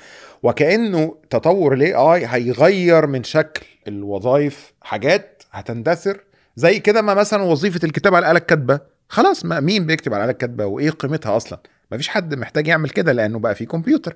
وكأنه 0.43 1.15
تطور 1.29 1.73
ال 1.73 1.93
AI 1.93 2.25
هيغير 2.25 3.07
من 3.07 3.23
شكل 3.23 3.65
الوظائف. 3.87 4.73
حاجات 4.81 5.43
هتندثر 5.51 6.23
زي 6.55 6.79
كده 6.79 7.01
ما 7.01 7.13
مثلا 7.13 7.43
وظيفة 7.43 7.79
الكتابه 7.83 8.17
على 8.17 8.25
الآلة 8.25 8.39
الكاتبة. 8.39 8.79
خلاص 9.09 9.45
ما 9.45 9.59
مين 9.59 9.85
بيكتب 9.85 10.13
على 10.13 10.19
الآلة 10.23 10.31
الكاتبة؟ 10.33 10.65
وإيه 10.65 10.89
قيمتها 10.89 11.37
أصلا؟ 11.37 11.59
ما 11.91 11.97
فيش 11.97 12.07
حد 12.07 12.35
محتاج 12.35 12.67
يعمل 12.67 12.89
كده 12.89 13.11
لأنه 13.11 13.39
بقى 13.39 13.55
في 13.55 13.65
كمبيوتر. 13.65 14.15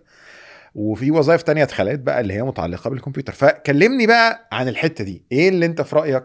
وفي 0.76 1.12
وظائف 1.12 1.42
تانية 1.42 1.64
اتخلقت 1.64 2.00
بقى 2.00 2.20
اللي 2.22 2.34
هي 2.34 2.44
متعلقة 2.44 2.90
بالكمبيوتر. 2.90 3.34
فكلمني 3.34 4.08
بقى 4.08 4.48
عن 4.52 4.68
الحتة 4.68 5.04
دي. 5.04 5.24
إيه 5.32 5.50
اللي 5.50 5.66
أنت 5.66 5.82
في 5.82 5.96
رأيك 5.96 6.24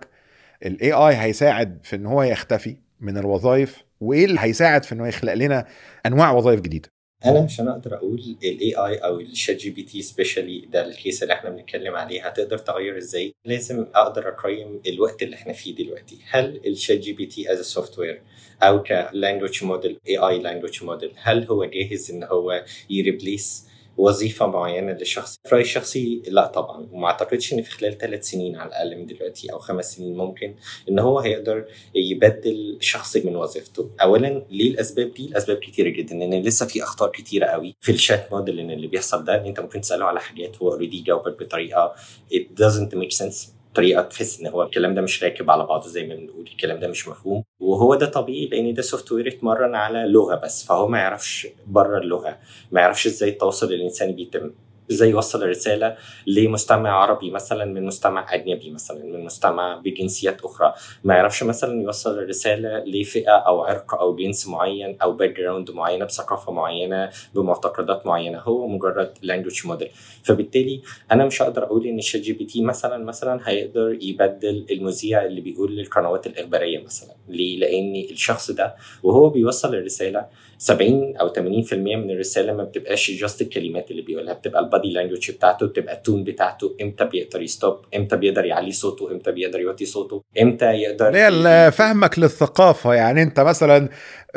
ال 0.66 0.92
AI 0.92 1.14
هيساعد 1.16 1.78
في 1.82 1.96
إن 1.96 2.06
هو 2.06 2.22
يختفي 2.22 2.76
من 3.00 3.18
الوظائف؟ 3.18 3.82
وإيه 4.00 4.24
اللي 4.24 4.40
هيساعد 4.40 4.84
في 4.84 4.92
إنه 4.94 5.08
يخلق 5.08 5.34
لنا 5.34 5.66
أنواع 6.06 6.30
وظائف 6.32 6.60
جديدة؟ 6.60 6.93
أنا 7.24 7.38
عشان 7.40 7.68
أقدر 7.68 7.94
أقول 7.94 8.36
ال 8.44 8.74
AI 8.74 8.96
أو 8.96 9.20
الشات 9.20 9.56
جي 9.56 9.70
بي 9.70 9.82
تي 9.82 10.02
specially 10.02 10.60
ده 10.72 10.86
ال 10.86 10.94
case 10.94 11.22
اللي 11.22 11.34
إحنا 11.34 11.50
بنتكلم 11.50 11.94
عليه 11.94 12.26
هتقدر 12.26 12.58
تغير 12.58 12.98
إزاي؟ 12.98 13.34
لازم 13.44 13.86
أقدر 13.94 14.28
أقيم 14.28 14.80
الوقت 14.86 15.22
اللي 15.22 15.36
إحنا 15.36 15.52
فيه 15.52 15.74
دلوقتي. 15.74 16.18
هل 16.30 16.60
الشات 16.66 16.98
جي 16.98 17.12
بي 17.12 17.26
تي 17.26 17.52
as 17.52 17.60
software 17.60 18.22
أو 18.62 18.82
ك 18.82 19.64
language 19.64 19.98
model 20.08 20.16
AI 20.18 20.38
language 20.38 20.84
model 20.84 21.12
هل 21.16 21.44
هو 21.44 21.64
جاهز 21.64 22.10
إن 22.10 22.24
هو 22.24 22.64
ي 22.90 23.00
replace 23.00 23.66
وظيفة 23.96 24.46
معينة 24.46 24.92
للشخص 24.92 25.38
في 25.44 25.54
رايي 25.54 25.64
الشخصي 25.64 26.22
لا 26.28 26.46
طبعا. 26.46 26.88
وما 26.92 27.06
أعتقدش 27.06 27.52
إن 27.52 27.62
في 27.62 27.70
خلال 27.70 27.98
ثلاث 27.98 28.24
سنين 28.24 28.56
على 28.56 28.68
الأقل 28.68 28.96
من 28.98 29.06
دلوقتي 29.06 29.52
أو 29.52 29.58
خمس 29.58 29.96
سنين 29.96 30.16
ممكن 30.16 30.54
إن 30.88 30.98
هو 30.98 31.18
هيقدر 31.18 31.64
يبدل 31.94 32.78
شخص 32.80 33.16
من 33.16 33.36
وظيفته. 33.36 33.90
اولا 34.02 34.46
ليه 34.50 34.70
الأسباب 34.70 35.14
دي؟ 35.14 35.24
الأسباب 35.26 35.56
كتيرة 35.56 35.88
جدا 35.88 36.14
ان 36.14 36.42
لسه 36.42 36.66
في 36.66 36.82
أخطاء 36.82 37.10
كتيرة 37.10 37.46
قوي 37.46 37.76
في 37.80 37.92
ال 37.92 38.00
chat 38.00 38.32
model 38.32 38.60
إن 38.60 38.70
اللي 38.70 38.86
بيحصل 38.86 39.24
ده. 39.24 39.40
إن 39.40 39.46
أنت 39.46 39.60
ممكن 39.60 39.80
تسأله 39.80 40.04
على 40.04 40.20
حاجات 40.20 40.56
هو 40.62 40.72
already 40.72 41.00
جاوبك 41.00 41.38
بطريقة 41.42 41.94
it 42.34 42.62
doesn't 42.62 42.94
make 42.98 43.18
sense. 43.24 43.53
طريقة 43.74 44.02
تحس 44.02 44.40
إن 44.40 44.46
هو 44.46 44.62
الكلام 44.62 44.94
ده 44.94 45.02
مش 45.02 45.24
راكب 45.24 45.50
على 45.50 45.66
بعضه 45.66 45.88
زي 45.88 46.06
ما 46.06 46.14
بنقول 46.14 46.46
الكلام 46.46 46.78
ده 46.80 46.88
مش 46.88 47.08
مفهوم. 47.08 47.44
وهو 47.60 47.94
ده 47.94 48.06
طبيعي 48.06 48.46
لأن 48.46 48.74
ده 48.74 48.82
software 48.82 49.28
اتمرن 49.28 49.74
على 49.74 49.98
لغة 50.08 50.34
بس 50.34 50.64
فهو 50.64 50.88
ما 50.88 50.98
يعرفش 50.98 51.48
بره 51.66 51.98
اللغة 51.98 52.38
ما 52.72 52.80
يعرفش 52.80 53.06
إزاي 53.06 53.28
التواصل 53.28 53.72
الإنساني 53.72 54.12
بيتم 54.12 54.50
إزاي 54.90 55.10
يوصل 55.10 55.42
الرسالة 55.42 55.96
لمستمع 56.26 56.90
عربي 56.90 57.30
مثلا 57.30 57.64
من 57.64 57.86
مستمع 57.86 58.34
أجنبي 58.34 58.70
مثلا 58.70 59.04
من 59.04 59.24
مستمع 59.24 59.76
بجنسيات 59.84 60.44
أخرى. 60.44 60.74
ما 61.04 61.14
يعرفش 61.14 61.42
مثلا 61.42 61.82
يوصل 61.82 62.18
الرسالة 62.18 62.78
لفئة 62.78 63.30
أو 63.32 63.62
عرق 63.64 63.94
أو 63.94 64.16
جنس 64.16 64.48
معين 64.48 64.96
أو 65.02 65.12
background 65.12 65.70
معينة 65.70 66.04
بثقافة 66.04 66.52
معينة 66.52 67.10
بمعتقدات 67.34 68.06
معينة. 68.06 68.38
هو 68.38 68.68
مجرد 68.68 69.12
language 69.22 69.66
model 69.66 69.90
فبالتالي 70.24 70.82
أنا 71.12 71.26
مش 71.26 71.42
هقدر 71.42 71.64
أقول 71.64 71.86
إن 71.86 71.98
الشات 71.98 72.20
جي 72.20 72.32
بي 72.32 72.44
تي 72.44 72.62
مثلا 72.62 73.04
مثلا 73.04 73.40
هيقدر 73.44 73.98
يبدل 74.02 74.66
المذيع 74.70 75.24
اللي 75.24 75.40
بيقول 75.40 75.76
للقنوات 75.76 76.26
الإخبارية 76.26 76.84
مثلا. 76.84 77.10
ليه؟ 77.28 77.58
لأن 77.58 78.04
الشخص 78.10 78.50
ده 78.50 78.74
وهو 79.02 79.28
بيوصل 79.30 79.74
الرسالة 79.74 80.26
70 80.58 81.16
أو 81.16 81.28
80% 81.28 81.72
من 81.74 82.10
الرسالة 82.10 82.52
ما 82.52 82.64
بتبقاش 82.64 83.10
just 83.10 83.42
الكلمات 83.42 83.90
اللي 83.90 84.02
بيقولها 84.02 84.34
بتبقى 84.34 84.60
ال 84.60 84.66
body 84.66 84.90
language 84.92 85.30
بتاعته 85.30 85.66
بتبقى 85.66 85.94
ال 85.94 86.00
tone 86.00 86.24
بتاعته 86.24 86.76
إمتى 86.82 87.04
بيقدر 87.04 87.42
ي 87.42 87.49
stop 87.49 87.76
إمتى 87.96 88.16
بيقدر 88.16 88.44
يعلي 88.44 88.72
صوته 88.72 89.10
إمتى 89.12 89.32
بيقدر 89.32 89.60
يوطي 89.60 89.84
صوته 89.84 90.22
إمتى 90.42 90.66
يقدر 90.66 91.16
هي 91.16 91.72
فهمك 91.72 92.18
للثقافة. 92.18 92.94
يعني 92.94 93.22
أنت 93.22 93.40
مثلا 93.40 93.88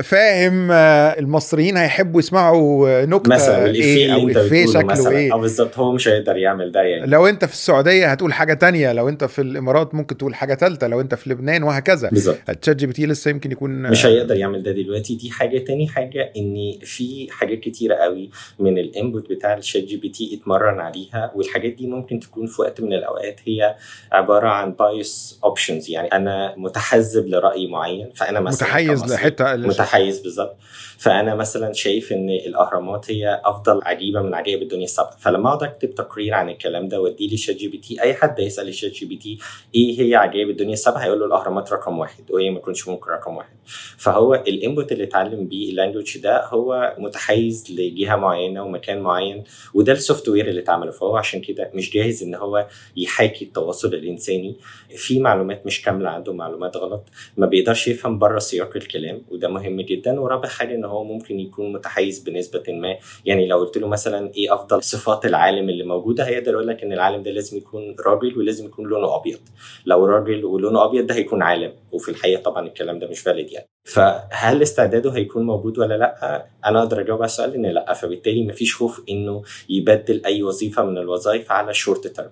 فاهم 0.03 0.71
المصريين 1.19 1.77
هيحبوا 1.77 2.19
يسمعوا 2.19 3.05
نكتة 3.05 3.33
مثلا 3.33 3.65
إيه 3.65 4.13
أو 4.13 4.29
إفيه 4.29 4.65
شكله 4.65 5.09
إيه. 5.09 5.33
آه 5.33 5.37
بالظبط 5.37 5.77
هو 5.79 5.91
مش 5.91 6.07
هيقدر 6.07 6.37
يعمل 6.37 6.71
ده 6.71 6.81
يعني. 6.81 7.07
لو 7.07 7.27
أنت 7.27 7.45
في 7.45 7.53
السعودية 7.53 8.07
هتقول 8.07 8.33
حاجة 8.33 8.53
تانية 8.53 8.93
لو 8.93 9.09
أنت 9.09 9.23
في 9.23 9.41
الإمارات 9.41 9.95
ممكن 9.95 10.17
تقول 10.17 10.35
حاجة 10.35 10.55
ثالثه 10.55 10.87
لو 10.87 11.01
أنت 11.01 11.15
في 11.15 11.29
لبنان 11.29 11.63
وهكذا. 11.63 12.09
بالظبط. 12.09 12.37
التشات 12.49 12.75
جي 12.75 12.85
بي 12.85 12.93
تي 12.93 13.05
لسه 13.05 13.31
يمكن 13.31 13.51
يكون 13.51 13.71
مش 13.81 14.05
هيقدر 14.05 14.35
يعمل 14.35 14.63
ده 14.63 14.71
دلوقتي. 14.71 15.15
دي 15.15 15.31
حاجة 15.31 15.57
تاني 15.57 15.87
حاجة 15.87 16.31
إن 16.37 16.73
في 16.83 17.27
حاجات 17.31 17.59
كتيرة 17.59 17.95
قوي 17.95 18.29
من 18.59 18.77
ال 18.77 18.86
input 18.86 19.29
بتاع 19.29 19.53
الشات 19.53 19.83
جي 19.83 19.97
بي 19.97 20.09
تي 20.09 20.39
اتمرن 20.41 20.79
عليها 20.79 21.31
والحاجات 21.35 21.73
دي 21.73 21.87
ممكن 21.87 22.19
تكون 22.19 22.47
في 22.47 22.61
وقت 22.61 22.81
من 22.81 22.93
الأوقات 22.93 23.39
هي 23.45 23.75
عبارة 24.11 24.47
عن 24.47 24.71
bias 24.73 25.39
opinions 25.43 25.89
يعني 25.89 26.07
أنا 26.07 26.53
متحزب 26.57 27.27
لرأي 27.27 27.67
معين 27.67 28.09
فأنا 28.15 28.39
مثلا 28.39 28.67
متحيز 28.67 29.13
لحتة 29.13 29.55
متحيز 29.87 30.19
بالظبط. 30.19 30.55
فأنا 30.97 31.35
مثلا 31.35 31.73
شايف 31.73 32.11
إن 32.13 32.29
الأهرامات 32.29 33.11
هي 33.11 33.41
أفضل 33.45 33.79
عجيبة 33.83 34.21
من 34.21 34.33
عجائب 34.33 34.61
الدنيا 34.61 34.83
السبعه 34.83 35.17
فلما 35.17 35.49
اقعد 35.49 35.63
أكتب 35.63 35.95
تقرير 35.95 36.33
عن 36.33 36.49
الكلام 36.49 36.87
ده 36.87 37.01
وأديه 37.01 37.29
للشات 37.31 37.55
جي 37.55 37.67
بي 37.67 37.77
تي 37.77 38.01
أي 38.01 38.13
حد 38.13 38.41
هيسأل 38.41 38.67
الشات 38.67 38.91
جي 38.91 39.05
بي 39.05 39.15
تي 39.15 39.37
إيه 39.75 40.01
هي 40.01 40.15
عجائب 40.15 40.49
الدنيا 40.49 40.73
السبعه 40.73 40.97
هيقول 40.99 41.19
له 41.19 41.25
الأهرامات 41.25 41.73
رقم 41.73 41.99
واحد 41.99 42.31
وهي 42.31 42.49
ما 42.49 42.59
تكونش 42.59 42.87
ممكن 42.87 43.11
رقم 43.11 43.37
واحد. 43.37 43.49
فهو 43.97 44.33
ال 44.35 44.45
input 44.45 44.91
اللي 44.91 45.03
اتعلم 45.03 45.47
بيه 45.47 45.69
ال 45.69 45.75
language 45.75 46.17
ده 46.17 46.45
هو 46.45 46.95
متحيز 46.97 47.71
لجهة 47.71 48.15
معينة 48.15 48.63
ومكان 48.63 49.01
معين 49.01 49.43
وده 49.73 49.91
ال 49.91 50.29
software 50.29 50.47
اللي 50.47 50.61
اتعمله. 50.61 50.91
فهو 50.91 51.17
عشان 51.17 51.41
كده 51.41 51.71
مش 51.73 51.91
جاهز 51.91 52.23
إن 52.23 52.35
هو 52.35 52.67
يحاكي 52.97 53.45
التواصل 53.45 53.93
الإنساني. 53.93 54.55
في 54.89 55.19
معلومات 55.19 55.65
مش 55.65 55.81
كاملة 55.81 56.09
عنده 56.09 56.33
معلومات 56.33 56.77
غلط 56.77 57.03
ما 57.37 57.45
بيقدرش 57.45 57.87
يفهم 57.87 58.19
بره 58.19 58.39
سياق 58.39 58.75
الكلام 58.75 59.21
وده 59.31 59.47
مهم 59.49 59.76
جدا 59.81 60.19
ورابع 60.19 60.49
حاجة 60.49 60.75
إن 60.75 60.85
هو 60.85 61.03
ممكن 61.03 61.39
يكون 61.39 61.73
متحيز 61.73 62.19
بنسبة 62.19 62.63
ما. 62.69 62.97
يعني 63.25 63.47
لو 63.47 63.57
قلت 63.59 63.77
له 63.77 63.87
مثلا 63.87 64.31
إيه 64.37 64.53
أفضل 64.53 64.83
صفات 64.83 65.25
العالم 65.25 65.69
اللي 65.69 65.83
موجودة 65.83 66.23
هيقدر 66.23 66.51
يقول 66.51 66.67
لك 66.67 66.83
إن 66.83 66.93
العالم 66.93 67.23
ده 67.23 67.31
لازم 67.31 67.57
يكون 67.57 67.95
راجل 68.05 68.37
ولازم 68.37 68.65
يكون 68.65 68.85
لونه 68.85 69.15
أبيض. 69.15 69.39
لو 69.85 70.05
راجل 70.05 70.45
ولونه 70.45 70.85
أبيض 70.85 71.07
ده 71.07 71.15
هيكون 71.15 71.43
عالم 71.43 71.73
وفي 71.91 72.09
الحقيقة 72.09 72.41
طبعا 72.41 72.67
الكلام 72.67 72.99
ده 72.99 73.07
مش 73.07 73.19
valid 73.19 73.51
يعني. 73.51 73.67
فهل 73.85 74.61
استعداده 74.61 75.11
هيكون 75.11 75.43
موجود 75.45 75.79
ولا 75.79 75.97
لأ؟ 75.97 76.45
أنا 76.65 76.79
أقدر 76.79 77.01
أجاوب 77.01 77.19
على 77.19 77.25
السؤال 77.25 77.53
إن 77.53 77.65
لأ. 77.65 77.93
فبالتالي 77.93 78.45
مفيش 78.47 78.75
خوف 78.75 79.01
إنه 79.09 79.43
يبدل 79.69 80.21
أي 80.25 80.43
وظيفة 80.43 80.83
من 80.83 80.97
الوظائف 80.97 81.51
على 81.51 81.69
ال 81.71 81.77
short 81.77 82.07
term 82.07 82.31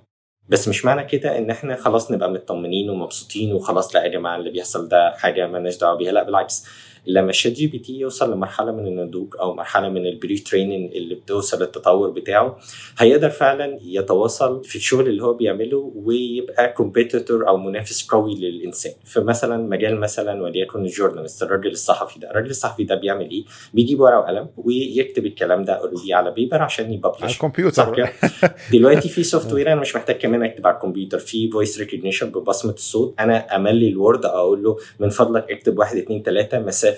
بس 0.49 0.67
مش 0.67 0.85
معنى 0.85 1.03
كده 1.05 1.37
إن 1.37 1.49
إحنا 1.49 1.75
خلاص 1.75 2.11
نبقى 2.11 2.31
مطمنين 2.31 2.89
ومبسوطين 2.89 3.53
وخلاص 3.53 3.95
لأ 3.95 4.03
يا 4.03 4.07
جماعة 4.07 4.35
اللي 4.37 4.49
بيحصل 4.49 4.87
ده 4.87 5.11
حاجة 5.17 5.47
مالناش 5.47 5.77
دعوة 5.77 5.97
بيها. 5.97 6.11
لأ 6.11 6.23
بالعكس. 6.23 6.65
لما 7.07 7.29
الشات 7.29 7.51
جي 7.51 7.67
بي 7.67 7.79
تي 7.79 7.99
يوصل 7.99 8.33
لمرحلة 8.33 8.71
من 8.71 8.87
النضوج 8.87 9.35
أو 9.39 9.53
مرحلة 9.53 9.89
من 9.89 10.05
ال 10.05 10.37
pre-training 10.37 10.95
اللي 10.95 11.15
بتوصل 11.15 11.61
التطور 11.61 12.09
بتاعه 12.09 12.57
هيقدر 12.97 13.29
فعلا 13.29 13.79
يتواصل 13.81 14.63
في 14.63 14.75
الشغل 14.75 15.07
اللي 15.07 15.23
هو 15.23 15.33
بيعمله 15.33 15.91
ويبقى 15.95 16.73
competitor 16.73 17.47
أو 17.47 17.57
منافس 17.57 18.07
قوي 18.07 18.35
للإنسان. 18.35 18.93
فمثلا 19.05 19.57
مجال 19.57 19.99
مثلا 19.99 20.43
وليكن 20.43 20.85
ال 20.85 20.91
journalist 20.91 21.43
الراجل 21.43 21.71
الصحفي 21.71 22.19
ده 22.19 22.31
الراجل 22.31 22.49
الصحفي 22.49 22.83
ده 22.83 22.95
بيعمل 22.95 23.29
إيه؟ 23.29 23.43
بيجيب 23.73 23.99
ورقه 23.99 24.19
وقلم 24.19 24.47
ويكتب 24.57 25.25
الكلام 25.25 25.61
ده 25.61 25.73
already 25.73 26.13
على 26.13 26.31
paper 26.31 26.61
عشان 26.61 26.85
على 26.85 26.93
ي 26.95 27.00
publish 27.00 27.33
الكمبيوتر 27.35 28.09
دلوقتي 28.73 29.09
في 29.09 29.23
software 29.23 29.73
أنا 29.73 29.81
مش 29.81 29.95
محتاج 29.95 30.15
كمان 30.15 30.43
أكتب 30.43 30.67
على 30.67 30.75
الكمبيوتر 30.75 31.19
في 31.19 31.49
voice 31.51 31.79
recognition 31.79 32.29
ببصمة 32.29 32.73
الصوت. 32.73 33.15
أنا 33.19 33.55
أملي 33.55 33.87
الوورد 33.87 34.25
أقول 34.25 34.63
له 34.63 34.77
من 34.99 35.09
فضلك 35.09 35.51
اكتب 35.51 35.79
واحد 35.79 35.97
اتنين 35.97 36.23
تلاتة 36.23 36.59
مسافه 36.59 36.94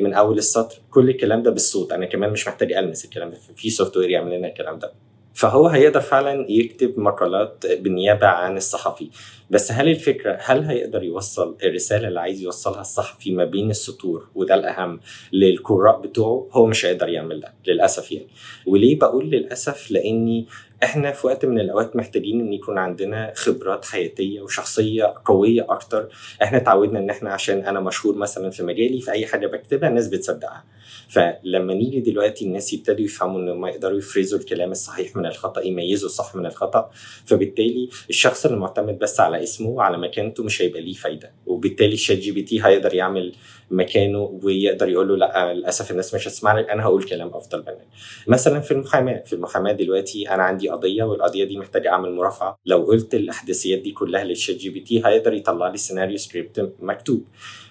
من 0.00 0.14
أول 0.14 0.38
السطر. 0.38 0.76
كل 0.90 1.08
الكلام 1.10 1.42
ده 1.42 1.50
بالصوت. 1.50 1.92
أنا 1.92 2.06
كمان 2.06 2.30
مش 2.30 2.48
محتاج 2.48 2.72
ألمس 2.72 3.04
الكلام 3.04 3.30
ده. 3.30 3.36
في 3.56 3.70
software 3.70 4.10
يعمل 4.10 4.38
لنا 4.38 4.48
الكلام 4.48 4.78
ده. 4.78 4.92
فهو 5.34 5.66
هيقدر 5.66 6.00
فعلا 6.00 6.46
يكتب 6.50 6.98
مقالات 6.98 7.66
بالنيابة 7.66 8.26
عن 8.26 8.56
الصحفي. 8.56 9.10
بس 9.50 9.72
هل 9.72 9.88
الفكرة 9.88 10.38
هل 10.40 10.64
هيقدر 10.64 11.02
يوصل 11.02 11.56
الرسالة 11.64 12.08
اللي 12.08 12.20
عايز 12.20 12.42
يوصلها 12.42 12.80
الصحفي 12.80 13.30
ما 13.32 13.44
بين 13.44 13.70
السطور 13.70 14.28
وده 14.34 14.54
الأهم 14.54 15.00
للقراء 15.32 16.00
بتوعه؟ 16.00 16.48
هو 16.52 16.66
مش 16.66 16.86
هيقدر 16.86 17.08
يعمل 17.08 17.40
ده 17.40 17.54
للأسف 17.66 18.12
يعني. 18.12 18.28
وليه 18.66 18.98
بقول 18.98 19.30
للأسف؟ 19.30 19.90
لأني 19.90 20.46
إحنا 20.84 21.12
في 21.12 21.26
وقت 21.26 21.44
من 21.44 21.60
الاوقات 21.60 21.96
محتاجين 21.96 22.40
إن 22.40 22.52
يكون 22.52 22.78
عندنا 22.78 23.32
خبرات 23.36 23.84
حياتية 23.84 24.40
وشخصية 24.40 25.14
قوية 25.24 25.66
أكتر. 25.68 26.08
إحنا 26.42 26.58
اتعودنا 26.58 26.98
إن 26.98 27.10
إحنا 27.10 27.30
عشان 27.32 27.58
أنا 27.66 27.80
مشهور 27.80 28.16
مثلا 28.16 28.50
في 28.50 28.62
مجالي 28.62 29.00
في 29.00 29.10
أي 29.10 29.26
حاجة 29.26 29.46
بكتبها 29.46 29.88
الناس 29.88 30.08
بتصدقها. 30.08 30.64
فلما 31.08 31.74
نيجي 31.74 32.00
دلوقتي 32.00 32.44
الناس 32.44 32.72
يبتدوا 32.72 33.04
يفهموا 33.04 33.40
إن 33.40 33.48
هم 33.48 33.66
يقدروا 33.66 33.98
يفرزوا 33.98 34.38
الكلام 34.38 34.70
الصحيح 34.70 35.16
من 35.16 35.26
الخطأ 35.26 35.60
يميزوا 35.64 36.08
الصح 36.08 36.34
من 36.36 36.46
الخطأ. 36.46 36.90
فبالتالي 37.26 37.88
الشخص 38.10 38.46
اللي 38.46 38.58
معتمد 38.58 38.98
بس 38.98 39.20
على 39.20 39.42
اسمه 39.42 39.68
وعلى 39.68 39.98
مكانته 39.98 40.44
مش 40.44 40.62
هيبقى 40.62 40.80
ليه 40.80 40.92
فايدة. 40.94 41.32
وبالتالي 41.46 41.94
الشات 41.94 42.18
جي 42.18 42.30
بي 42.32 42.42
تي 42.42 42.64
هيقدر 42.64 42.94
يعمل 42.94 43.32
مكانه 43.70 44.40
ويقدر 44.42 44.88
يقول 44.88 45.08
له 45.08 45.16
لا 45.16 45.54
للأسف 45.54 45.90
الناس 45.90 46.14
مش 46.14 46.28
هتسمع 46.28 46.58
لك 46.58 46.70
أنا 46.70 46.82
هقول 46.82 47.02
كلام 47.02 47.28
أفضل 47.34 47.58
منك. 47.58 47.86
مثلا 48.26 48.60
في 48.60 48.70
المحاماة 48.70 49.22
في 49.26 49.32
المحاماة 49.32 49.72
دلوقتي 49.72 50.30
أنا 50.30 50.42
عندي 50.42 50.68
قضية 50.68 51.04
والقضية 51.04 51.44
دي 51.44 51.58
محتاجة 51.58 51.88
أعمل 51.92 52.12
مرافعة. 52.12 52.58
لو 52.66 52.82
قلت 52.82 53.14
الأحداثيات 53.14 53.78
دي 53.78 53.92
كلها 53.92 54.24
للشات 54.24 54.56
جي 54.56 54.70
بي 54.70 54.80
تي 54.80 55.02
هيقدر 55.06 55.32
يطلع 55.32 55.68
لي 55.68 55.76
سيناريو 55.76 56.16
سكريبت 56.16 56.72
مكتوب. 56.80 57.24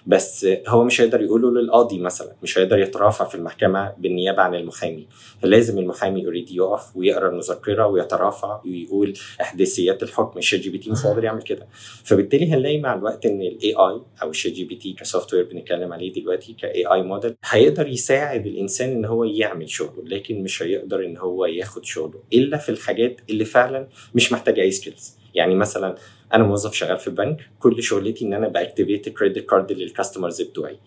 بس 0.08 0.46
هو 0.68 0.84
مش 0.84 1.00
هيقدر 1.00 1.20
يقوله 1.22 1.50
للقاضي 1.50 1.98
مثلا 1.98 2.32
مش 2.42 2.58
هيقدر 2.58 2.78
يترافع 2.78 3.24
في 3.24 3.34
المحكمة 3.34 3.92
بالنيابة 3.98 4.42
عن 4.42 4.54
المحامي. 4.54 5.08
فلازم 5.42 5.78
المحامي 5.78 6.24
already 6.24 6.56
يقف 6.56 6.96
ويقرأ 6.96 7.28
المذكرة 7.28 7.86
ويترافع 7.86 8.60
ويقول 8.64 9.14
أحداثيات 9.40 10.02
الحكم. 10.02 10.38
الشات 10.38 10.60
جي 10.60 10.70
بي 10.70 10.78
تي 10.78 10.90
مش 10.90 11.06
هيقدر 11.06 11.24
يعمل 11.24 11.42
كده. 11.42 11.66
فبالتالي 12.04 12.52
هنلاقي 12.52 12.78
مع 12.80 12.94
الوقت 12.94 13.26
إن 13.26 13.40
ال 13.42 13.74
AI 13.74 14.00
أو 14.22 14.30
الشات 14.30 14.52
جي 14.52 14.64
بي 14.64 14.74
تي 14.74 14.92
ك 14.92 15.34
software 15.34 15.44
بنتكلم 15.44 15.92
عليه 15.92 16.12
دلوقتي 16.12 16.52
ك 16.52 16.86
AI 16.86 17.02
model 17.02 17.34
هيقدر 17.44 17.88
يساعد 17.88 18.46
الإنسان 18.46 18.90
إن 18.90 19.04
هو 19.04 19.24
يعمل 19.24 19.70
شغله 19.70 20.04
لكن 20.04 20.42
مش 20.42 20.62
هيقدر 20.62 21.04
إن 21.04 21.16
هو 21.16 21.46
ياخد 21.46 21.84
شغله 21.84 22.20
إلا 22.32 22.56
في 22.56 22.68
الحاجات 22.68 23.20
اللي 23.30 23.44
فعلا 23.44 23.88
مش 24.14 24.32
محتاجة 24.32 24.60
أي 24.60 24.70
skills 24.70 25.17
يعني 25.34 25.54
مثلا 25.54 25.94
أنا 26.34 26.44
موظف 26.44 26.74
شغال 26.74 26.98
في 26.98 27.10
بنك 27.10 27.50
كل 27.58 27.82
شغلتي 27.82 28.24
إن 28.24 28.32
أنا 28.32 28.48
ب 28.48 28.55
activate 28.55 29.08
credit 29.08 29.38
card 29.38 29.72
لل 29.72 29.85
customers 29.85 30.42
بتوعي. 30.42 30.78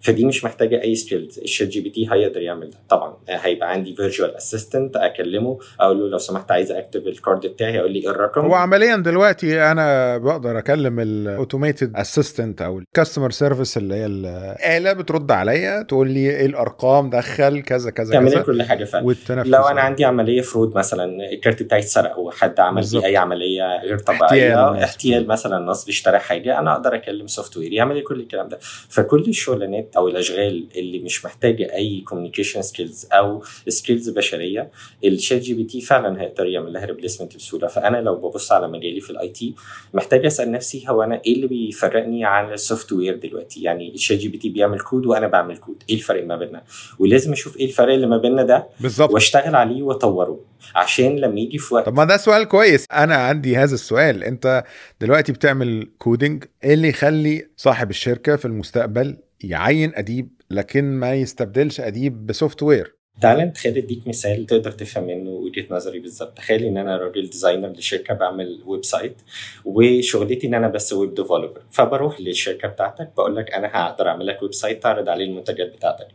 فدي 0.00 0.24
مش 0.24 0.44
محتاجة 0.44 0.82
أي 0.82 0.94
skills 0.94 1.38
الشات 1.38 1.68
جي 1.68 1.80
بي 1.80 1.90
تي 1.90 2.08
هيقدر 2.12 2.42
يعمل 2.42 2.70
ده 2.70 2.76
طبعا 2.88 3.16
هيبقى 3.28 3.70
عندي 3.70 3.94
virtual 3.94 4.36
assistant 4.36 4.96
أكلمه 4.96 5.58
أقول 5.80 6.00
له 6.00 6.08
لو 6.08 6.18
سمحت 6.18 6.50
عايز 6.50 6.72
activate 6.72 7.06
ال 7.06 7.14
card 7.14 7.46
بتاعي 7.46 7.72
هيقول 7.72 7.92
لي 7.92 7.98
إيه 7.98 8.10
الرقم. 8.10 8.40
هو 8.40 8.54
عمليا 8.54 8.96
دلوقتي 8.96 9.62
أنا 9.62 10.18
بقدر 10.18 10.58
أكلم 10.58 11.00
ال 11.00 11.10
automated 11.10 11.96
assistant 11.96 12.62
أو 12.62 12.78
ال 12.78 12.84
customer 12.84 13.30
service 13.30 13.76
اللي 13.76 13.94
هي 13.94 14.06
الاله 14.06 14.92
بترد 14.92 15.30
عليا 15.30 15.82
تقول 15.82 16.10
لي 16.10 16.30
إيه 16.30 16.46
الأرقام 16.46 17.10
دخل 17.10 17.62
كذا 17.62 17.90
كذا 17.90 18.12
تعمل 18.12 18.32
كذا. 18.32 18.42
كل 18.42 18.62
حاجة 18.62 18.84
فعلا. 18.84 19.14
لو 19.30 19.62
أنا 19.62 19.80
عندي 19.80 20.04
عملية 20.04 20.40
fraud 20.40 20.76
مثلا 20.76 21.32
الكارت 21.32 21.62
بتاعي 21.62 21.80
اتسرق 21.80 22.18
وحد 22.18 22.60
عمل. 22.60 22.82
بيه 22.92 23.04
أي 23.04 23.16
عملية 23.16 23.82
غير 23.82 23.98
طبيعية. 23.98 24.84
احتيال 24.84 25.26
مثلا. 25.26 25.58
نصب 25.58 25.88
اشترى 25.88 26.18
حاجة 26.18 26.58
أنا 26.58 26.72
أقدر 26.72 26.94
أكلم 26.94 27.26
software 27.26 27.72
يعمل 27.72 27.94
لي 27.94 28.02
كل 28.02 28.20
الكلام 28.20 28.48
ده. 28.48 28.58
فكل 28.88 29.24
الشغلانات 29.28 29.89
أو 29.96 30.08
الأشغال 30.08 30.66
اللي 30.76 30.98
مش 30.98 31.24
محتاجة 31.24 31.74
أي 31.74 32.00
communication 32.00 32.62
skills 32.62 33.06
أو 33.12 33.42
skills 33.68 34.08
بشرية. 34.08 34.70
الشات 35.04 35.40
جي 35.40 35.54
بي 35.54 35.64
تي 35.64 35.80
فعلا 35.80 36.22
هيقدر 36.22 36.46
يعمل 36.46 36.72
لها 36.72 36.84
replacement 36.84 37.36
بسهولة. 37.36 37.66
فأنا 37.66 37.96
لو 37.96 38.14
ببص 38.14 38.52
على 38.52 38.68
مجالي 38.68 39.00
في 39.00 39.10
ال 39.10 39.28
IT 39.28 39.54
محتاج 39.94 40.26
أسأل 40.26 40.50
نفسي 40.50 40.84
هو 40.88 41.02
أنا 41.02 41.20
إيه 41.26 41.34
اللي 41.34 41.46
بيفرقني 41.46 42.24
عن 42.24 42.52
ال 42.52 42.92
software 42.92 43.16
دلوقتي؟ 43.16 43.62
يعني 43.62 43.94
الشات 43.94 44.18
جي 44.18 44.28
بي 44.28 44.38
تي 44.38 44.48
بيعمل 44.48 44.80
كود 44.80 45.06
وأنا 45.06 45.26
بعمل 45.26 45.56
كود 45.56 45.82
إيه 45.90 45.94
الفرق 45.96 46.24
ما 46.24 46.36
بيننا؟ 46.36 46.62
ولازم 46.98 47.32
أشوف 47.32 47.56
إيه 47.56 47.66
الفرق 47.66 47.92
اللي 47.94 48.06
ما 48.06 48.16
بيننا 48.18 48.42
ده 48.42 48.68
بالظبط. 48.80 49.10
وأشتغل 49.10 49.54
عليه 49.54 49.82
وأطوره. 49.82 50.40
عشان 50.74 51.16
لما 51.16 51.40
يجي 51.40 51.58
في 51.58 51.74
وقت 51.74 51.86
طب 51.86 51.96
ما 51.96 52.04
ده 52.04 52.16
سؤال 52.16 52.44
كويس. 52.44 52.86
أنا 52.92 53.14
عندي 53.14 53.56
هذا 53.56 53.74
السؤال. 53.74 54.24
أنت 54.24 54.64
دلوقتي 55.00 55.32
بتعمل 55.32 55.88
coding 55.98 56.44
إيه 56.64 56.74
اللي 56.74 56.88
يخلي 56.88 57.46
صاحب 57.56 57.90
الشركة 57.90 58.36
في 58.36 58.44
المستقبل 58.44 59.16
يعين 59.44 59.92
أديب 59.94 60.28
لكن 60.50 60.84
ما 60.84 61.14
يستبدلش 61.14 61.80
أديب 61.80 62.26
ب 62.26 62.62
software 62.62 63.00
تعال 63.20 63.38
نتخيل 63.38 63.76
أديك 63.78 64.08
مثال 64.08 64.46
تقدر 64.46 64.70
تفهم 64.70 65.06
منه 65.06 65.30
وجهة 65.30 65.66
نظري 65.70 65.98
بالظبط 65.98 66.36
تخيل 66.36 66.64
إن 66.64 66.76
أنا 66.76 66.96
راجل 66.96 67.30
designer 67.30 67.68
لشركة 67.68 68.14
بعمل 68.14 68.62
website 68.66 69.16
وشغلتي 69.64 70.46
إن 70.46 70.54
أنا 70.54 70.68
بس 70.68 70.92
web 70.92 71.14
developer 71.14 71.62
فبروح 71.70 72.20
للشركة 72.20 72.68
بتاعتك 72.68 73.10
بقول 73.16 73.36
لك 73.36 73.52
أنا 73.52 73.68
هقدر 73.72 74.08
أعمل 74.08 74.26
لك 74.26 74.42
website 74.42 74.82
تعرض 74.82 75.08
عليه 75.08 75.24
المنتجات 75.24 75.72
بتاعتك. 75.76 76.08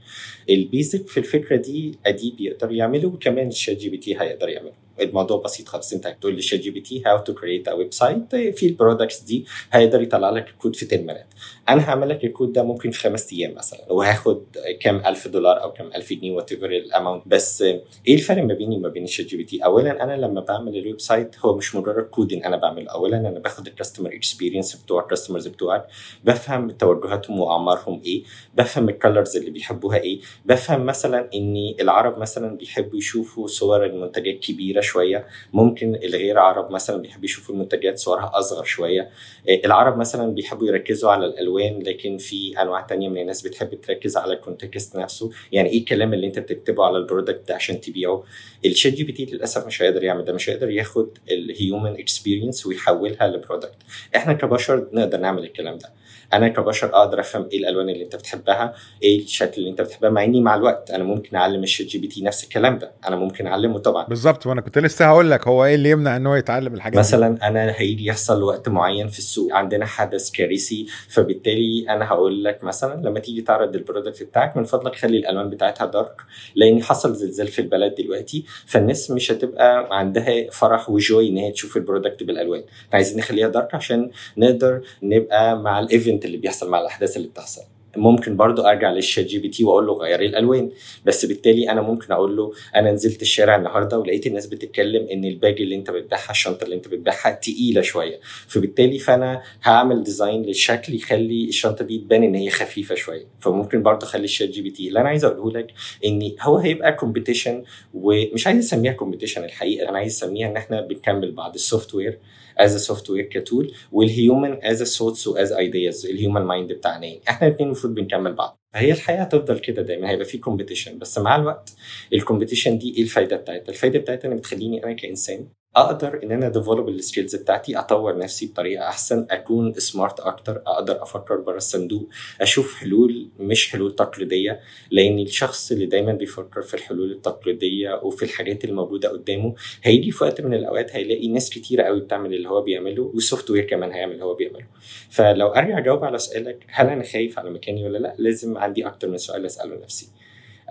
ال 0.49 0.59
basic 0.59 1.07
في 1.07 1.17
الفكرة 1.17 1.55
دي 1.55 1.99
أديب 2.05 2.41
يقدر 2.41 2.71
يعمله 2.71 3.07
وكمان 3.07 3.47
الشات 3.47 3.77
جي 3.77 3.89
بي 3.89 3.97
تي 3.97 4.21
هيقدر 4.21 4.49
يعمله. 4.49 4.84
الموضوع 5.01 5.41
بسيط 5.41 5.67
خالص. 5.67 5.93
انت 5.93 6.07
هتقول 6.07 6.35
للشات 6.35 6.59
جي 6.59 6.69
بي 6.71 6.81
تي 6.81 7.03
how 7.05 7.17
to 7.17 7.33
create 7.33 7.67
a 7.67 7.73
website 7.73 8.35
في 8.35 8.67
ال 8.67 8.73
products 8.73 9.19
دي 9.21 9.45
هيقدر 9.71 10.01
يطلع 10.01 10.29
لك 10.29 10.49
الكود 10.49 10.75
في 10.75 10.85
10 10.85 11.01
مرات. 11.05 11.25
أنا 11.69 11.89
هعمل 11.89 12.09
لك 12.09 12.23
الكود 12.23 12.53
ده 12.53 12.63
ممكن 12.63 12.91
في 12.91 12.99
خمس 12.99 13.33
أيام 13.33 13.55
مثلا. 13.55 13.91
وهاخد 13.91 14.43
كام 14.81 15.05
ألف 15.05 15.27
دولار 15.27 15.63
أو 15.63 15.71
كام 15.73 15.87
ألف 15.95 16.13
جنيه 16.13 16.31
whatever 16.31 16.51
the 16.51 16.65
amount 16.69 17.23
بس 17.27 17.61
إيه 18.07 18.13
الفرق 18.15 18.43
ما 18.43 18.53
بيني 18.53 18.75
وما 18.77 18.89
بين 18.89 19.03
الشات 19.03 19.25
جي 19.25 19.37
بي 19.37 19.43
تي؟ 19.43 19.63
اولا 19.65 20.03
أنا 20.03 20.17
لما 20.17 20.41
بعمل 20.41 20.77
ال 20.77 21.01
website 21.01 21.35
هو 21.39 21.57
مش 21.57 21.75
مجرد 21.75 22.03
coding 22.03 22.43
أنا 22.43 22.57
بعمله. 22.57 22.91
اولا 22.91 23.17
أنا 23.17 23.39
باخد 23.39 23.67
ال 23.67 23.72
customer 23.72 24.13
experience 24.13 24.75
بتوع 24.75 25.01
ال 25.03 25.07
customers 25.07 25.47
بتوعك 25.47 25.87
بفهم 26.23 26.71
توجهاتهم 26.71 27.39
وأعمارهم 27.39 28.01
إيه 28.05 28.23
بفهم 28.57 28.89
ال 28.89 28.96
colors 28.96 29.37
اللي 29.37 29.51
بيحبوها 29.51 29.97
إيه 29.97 30.19
بفهم 30.45 30.85
مثلا 30.85 31.29
ان 31.35 31.73
العرب 31.81 32.17
مثلا 32.19 32.57
بيحبوا 32.57 32.97
يشوفوا 32.97 33.47
صور 33.47 33.85
المنتجات 33.85 34.39
كبيرة 34.39 34.81
شوية. 34.85 35.27
ممكن 35.53 35.95
الغير 35.95 36.39
عرب 36.39 36.71
مثلا 36.71 37.01
بيحبوا 37.01 37.25
يشوفوا 37.25 37.55
المنتجات 37.55 37.99
صورها 37.99 38.31
أصغر 38.33 38.63
شوية. 38.63 39.09
العرب 39.49 39.97
مثلا 39.97 40.33
بيحبوا 40.33 40.67
يركزوا 40.67 41.11
على 41.11 41.25
الألوان 41.25 41.79
لكن 41.79 42.17
في 42.17 42.61
أنواع 42.61 42.81
تانية 42.81 43.09
من 43.09 43.21
الناس 43.21 43.41
بتحب 43.41 43.81
تركز 43.81 44.17
على 44.17 44.33
ال 44.33 44.41
context 44.41 44.95
نفسه. 44.95 45.31
يعني 45.51 45.69
إيه 45.69 45.79
الكلام 45.79 46.13
اللي 46.13 46.27
أنت 46.27 46.39
بتكتبه 46.39 46.83
على 46.85 46.97
ال 46.97 47.03
product 47.03 47.47
ده 47.47 47.55
عشان 47.55 47.81
تبيعه؟ 47.81 48.23
الشات 48.65 48.93
جي 48.93 49.03
بي 49.03 49.11
تي 49.11 49.25
للأسف 49.25 49.67
مش 49.67 49.81
هيقدر 49.81 50.03
يعمل 50.03 50.25
ده 50.25 50.33
مش 50.33 50.49
هيقدر 50.49 50.69
ياخد 50.69 51.09
ال 51.31 51.42
human 51.42 51.99
experience 51.99 52.65
ويحولها 52.65 53.27
ل 53.27 53.32
product. 53.32 53.75
إحنا 54.15 54.33
كبشر 54.33 54.87
نقدر 54.93 55.17
نعمل 55.17 55.43
الكلام 55.43 55.77
ده. 55.77 55.89
أنا 56.33 56.47
كبشر 56.47 56.87
أقدر 56.95 57.19
أفهم 57.19 57.49
إيه 57.51 57.59
الألوان 57.59 57.89
اللي 57.89 58.03
أنت 58.03 58.15
بتحبها 58.15 58.73
إيه 59.03 59.23
الشكل 59.23 59.53
اللي 59.57 59.69
أنت 59.69 59.81
بتحبها 59.81 60.09
مع 60.09 60.23
إني 60.23 60.41
مع 60.41 60.55
الوقت 60.55 60.91
أنا 60.91 61.03
ممكن 61.03 61.35
أعلم 61.35 61.63
الشات 61.63 61.87
جي 61.87 61.97
بي 61.97 62.07
تي 62.07 62.23
نفس 62.23 62.43
الكلام 62.43 62.77
ده 62.77 62.91
أنا 63.07 63.15
ممكن 63.15 63.47
أعلمه 63.47 63.79
طبعا. 63.79 64.05
بالظبط 64.05 64.45
وأنا 64.45 64.61
كنت 64.61 64.77
لسه 64.77 65.05
هقول 65.05 65.31
لك 65.31 65.47
هو 65.47 65.65
إيه 65.65 65.75
اللي 65.75 65.89
يمنع 65.89 66.15
إن 66.15 66.27
هو 66.27 66.35
يتعلم 66.35 66.73
الحاجات 66.73 66.99
مثلا 66.99 67.47
أنا 67.47 67.73
هيجي 67.77 68.05
يحصل 68.05 68.43
وقت 68.43 68.69
معين 68.69 69.07
في 69.07 69.19
السوق 69.19 69.53
عندنا 69.53 69.85
حدث 69.85 70.31
كارثي 70.31 70.85
فبالتالي 71.09 71.85
أنا 71.89 72.05
هقول 72.07 72.43
لك 72.43 72.63
مثلا 72.63 73.01
لما 73.01 73.19
تيجي 73.19 73.41
تعرض 73.41 73.75
ال 73.75 73.81
product 73.81 74.23
بتاعك 74.23 74.57
من 74.57 74.63
فضلك 74.63 74.95
خلي 74.95 75.17
الألوان 75.17 75.49
بتاعتها 75.49 75.85
dark 75.85 76.21
لأن 76.55 76.83
حصل 76.83 77.15
زلزال 77.15 77.47
في 77.47 77.59
البلد 77.59 77.95
دلوقتي 77.95 78.45
فالناس 78.65 79.11
مش 79.11 79.31
هتبقى 79.31 79.87
عندها 79.99 80.49
فرح 80.51 80.89
و 80.89 80.99
joy 80.99 81.29
إن 81.29 81.37
هي 81.37 81.51
تشوف 81.51 81.77
ال 81.77 81.83
product 81.83 82.23
بالألوان. 82.23 82.63
عايزين 82.93 83.17
نخليها 83.17 83.47
dark 83.47 83.75
عشان 83.75 84.11
نقدر 84.37 84.81
نبقى 85.03 85.57
مع 85.59 85.79
ال 85.79 85.85
event 85.85 86.14
اللي 86.25 86.37
بيحصل 86.37 86.69
مع 86.69 86.81
الأحداث 86.81 87.17
اللي 87.17 87.27
بتحصل. 87.27 87.61
ممكن 87.97 88.35
برضو 88.37 88.61
أرجع 88.61 88.91
للشات 88.91 89.25
جي 89.25 89.37
بي 89.39 89.49
تي 89.49 89.63
وأقول 89.63 89.87
له 89.87 89.93
غير 89.93 90.21
الألوان 90.21 90.69
بس 91.05 91.25
بالتالي 91.25 91.69
أنا 91.71 91.81
ممكن 91.81 92.13
أقول 92.13 92.37
له 92.37 92.53
أنا 92.75 92.91
نزلت 92.91 93.21
الشارع 93.21 93.55
النهارده 93.55 93.99
ولقيت 93.99 94.27
الناس 94.27 94.45
بتتكلم 94.47 95.07
إن 95.11 95.25
ال 95.25 95.34
bag 95.34 95.61
اللي 95.61 95.75
أنت 95.75 95.91
بتبيعها 95.91 96.31
الشنطة 96.31 96.63
اللي 96.63 96.75
أنت 96.75 96.87
بتبيعها 96.87 97.31
تقيلة 97.31 97.81
شوية. 97.81 98.19
فبالتالي 98.47 98.99
فأنا 98.99 99.41
هعمل 99.63 100.03
design 100.03 100.43
للشكل 100.43 100.93
يخلي 100.95 101.45
الشنطة 101.45 101.85
دي 101.85 101.97
تبان 101.97 102.23
إن 102.23 102.35
هي 102.35 102.49
خفيفة 102.49 102.95
شوية. 102.95 103.25
فممكن 103.39 103.83
برضو 103.83 104.05
أخلي 104.05 104.23
الشات 104.23 104.49
جي 104.49 104.61
بي 104.61 104.69
تي 104.69 104.87
اللي 104.87 104.99
أنا 104.99 105.09
عايز 105.09 105.25
أقوله 105.25 105.59
لك 105.59 105.73
إن 106.05 106.31
هو 106.41 106.57
هيبقى 106.57 106.93
competition 106.93 107.63
ومش 107.93 108.47
عايز 108.47 108.65
أسميها 108.65 108.93
competition 108.93 109.43
الحقيقة 109.43 109.89
أنا 109.89 109.97
عايز 109.97 110.13
أسميها 110.23 110.47
إن 110.47 110.57
إحنا 110.57 110.81
بنكمل 110.81 111.31
بعض. 111.31 111.53
ال 111.53 111.95
software 111.95 112.19
as 112.57 112.81
software 112.85 113.09
ك 113.09 113.23
tool 113.25 113.71
وال 113.91 114.11
human 114.11 114.59
as 114.63 114.83
thoughts 114.83 115.27
و 115.27 115.35
as 115.35 115.51
ideas 115.51 116.05
ال 116.05 116.11
human 116.11 116.41
mind 116.41 116.73
بتاعنا 116.73 117.07
إحنا 117.29 117.47
الاثنين 117.47 117.67
المفروض 117.67 117.93
بنكمل 117.95 118.33
بعض 118.33 118.57
فهي 118.73 118.91
الحياة 118.91 119.21
هتفضل 119.21 119.59
كده 119.59 119.81
دايما 119.81 120.09
هيبقى 120.09 120.25
في 120.25 120.37
competition 120.37 120.99
بس 120.99 121.17
مع 121.17 121.35
الوقت 121.35 121.73
ال 122.13 122.18
competition 122.18 122.77
دي 122.77 122.95
إيه 122.97 123.03
الفايدة 123.03 123.35
بتاعتها؟ 123.37 123.69
الفايدة 123.69 123.99
بتاعتها 123.99 124.31
ان 124.31 124.37
بتخليني 124.37 124.83
أنا 124.83 124.93
كإنسان 124.93 125.47
أقدر 125.75 126.19
إن 126.23 126.31
أنا 126.31 126.49
develop 126.49 126.89
ال 126.89 126.96
skills 126.96 127.35
بتاعتي 127.35 127.79
أطور 127.79 128.17
نفسي 128.17 128.45
بطريقة 128.45 128.87
أحسن 128.87 129.27
أكون 129.31 129.73
smart 129.73 130.19
أكتر 130.19 130.61
أقدر 130.67 131.01
أفكر 131.03 131.35
بره 131.35 131.57
الصندوق 131.57 132.09
أشوف 132.41 132.75
حلول 132.75 133.29
مش 133.39 133.71
حلول 133.71 133.95
تقليدية 133.95 134.59
لأن 134.91 135.19
الشخص 135.19 135.71
اللي 135.71 135.85
دايما 135.85 136.13
بيفكر 136.13 136.61
في 136.61 136.73
الحلول 136.73 137.11
التقليدية 137.11 137.99
وفي 138.03 138.23
الحاجات 138.23 138.65
الموجوده 138.65 139.09
قدامه 139.09 139.55
هيجي 139.83 140.11
في 140.11 140.23
وقت 140.23 140.41
من 140.41 140.53
الأوقات 140.53 140.95
هيلاقي 140.95 141.27
ناس 141.27 141.49
كتيرة 141.49 141.83
قوي 141.83 141.99
بتعمل 141.99 142.33
اللي 142.33 142.49
هو 142.49 142.61
بيعمله 142.61 143.03
وال 143.13 143.49
software 143.51 143.63
كمان 143.63 143.91
هيعمل 143.91 144.13
اللي 144.13 144.25
هو 144.25 144.33
بيعمله. 144.33 144.65
فلو 145.09 145.47
أرجع 145.47 145.77
أجاوب 145.77 146.03
على 146.05 146.17
سؤالك 146.17 146.65
هل 146.69 146.87
أنا 146.87 147.03
خايف 147.03 147.39
على 147.39 147.49
مكاني 147.49 147.83
ولا 147.85 147.97
لأ؟ 147.97 148.15
لازم 148.17 148.57
عندي 148.57 148.87
أكتر 148.87 149.07
من 149.09 149.17
سؤال 149.17 149.45
أسأله 149.45 149.75
نفسي 149.83 150.07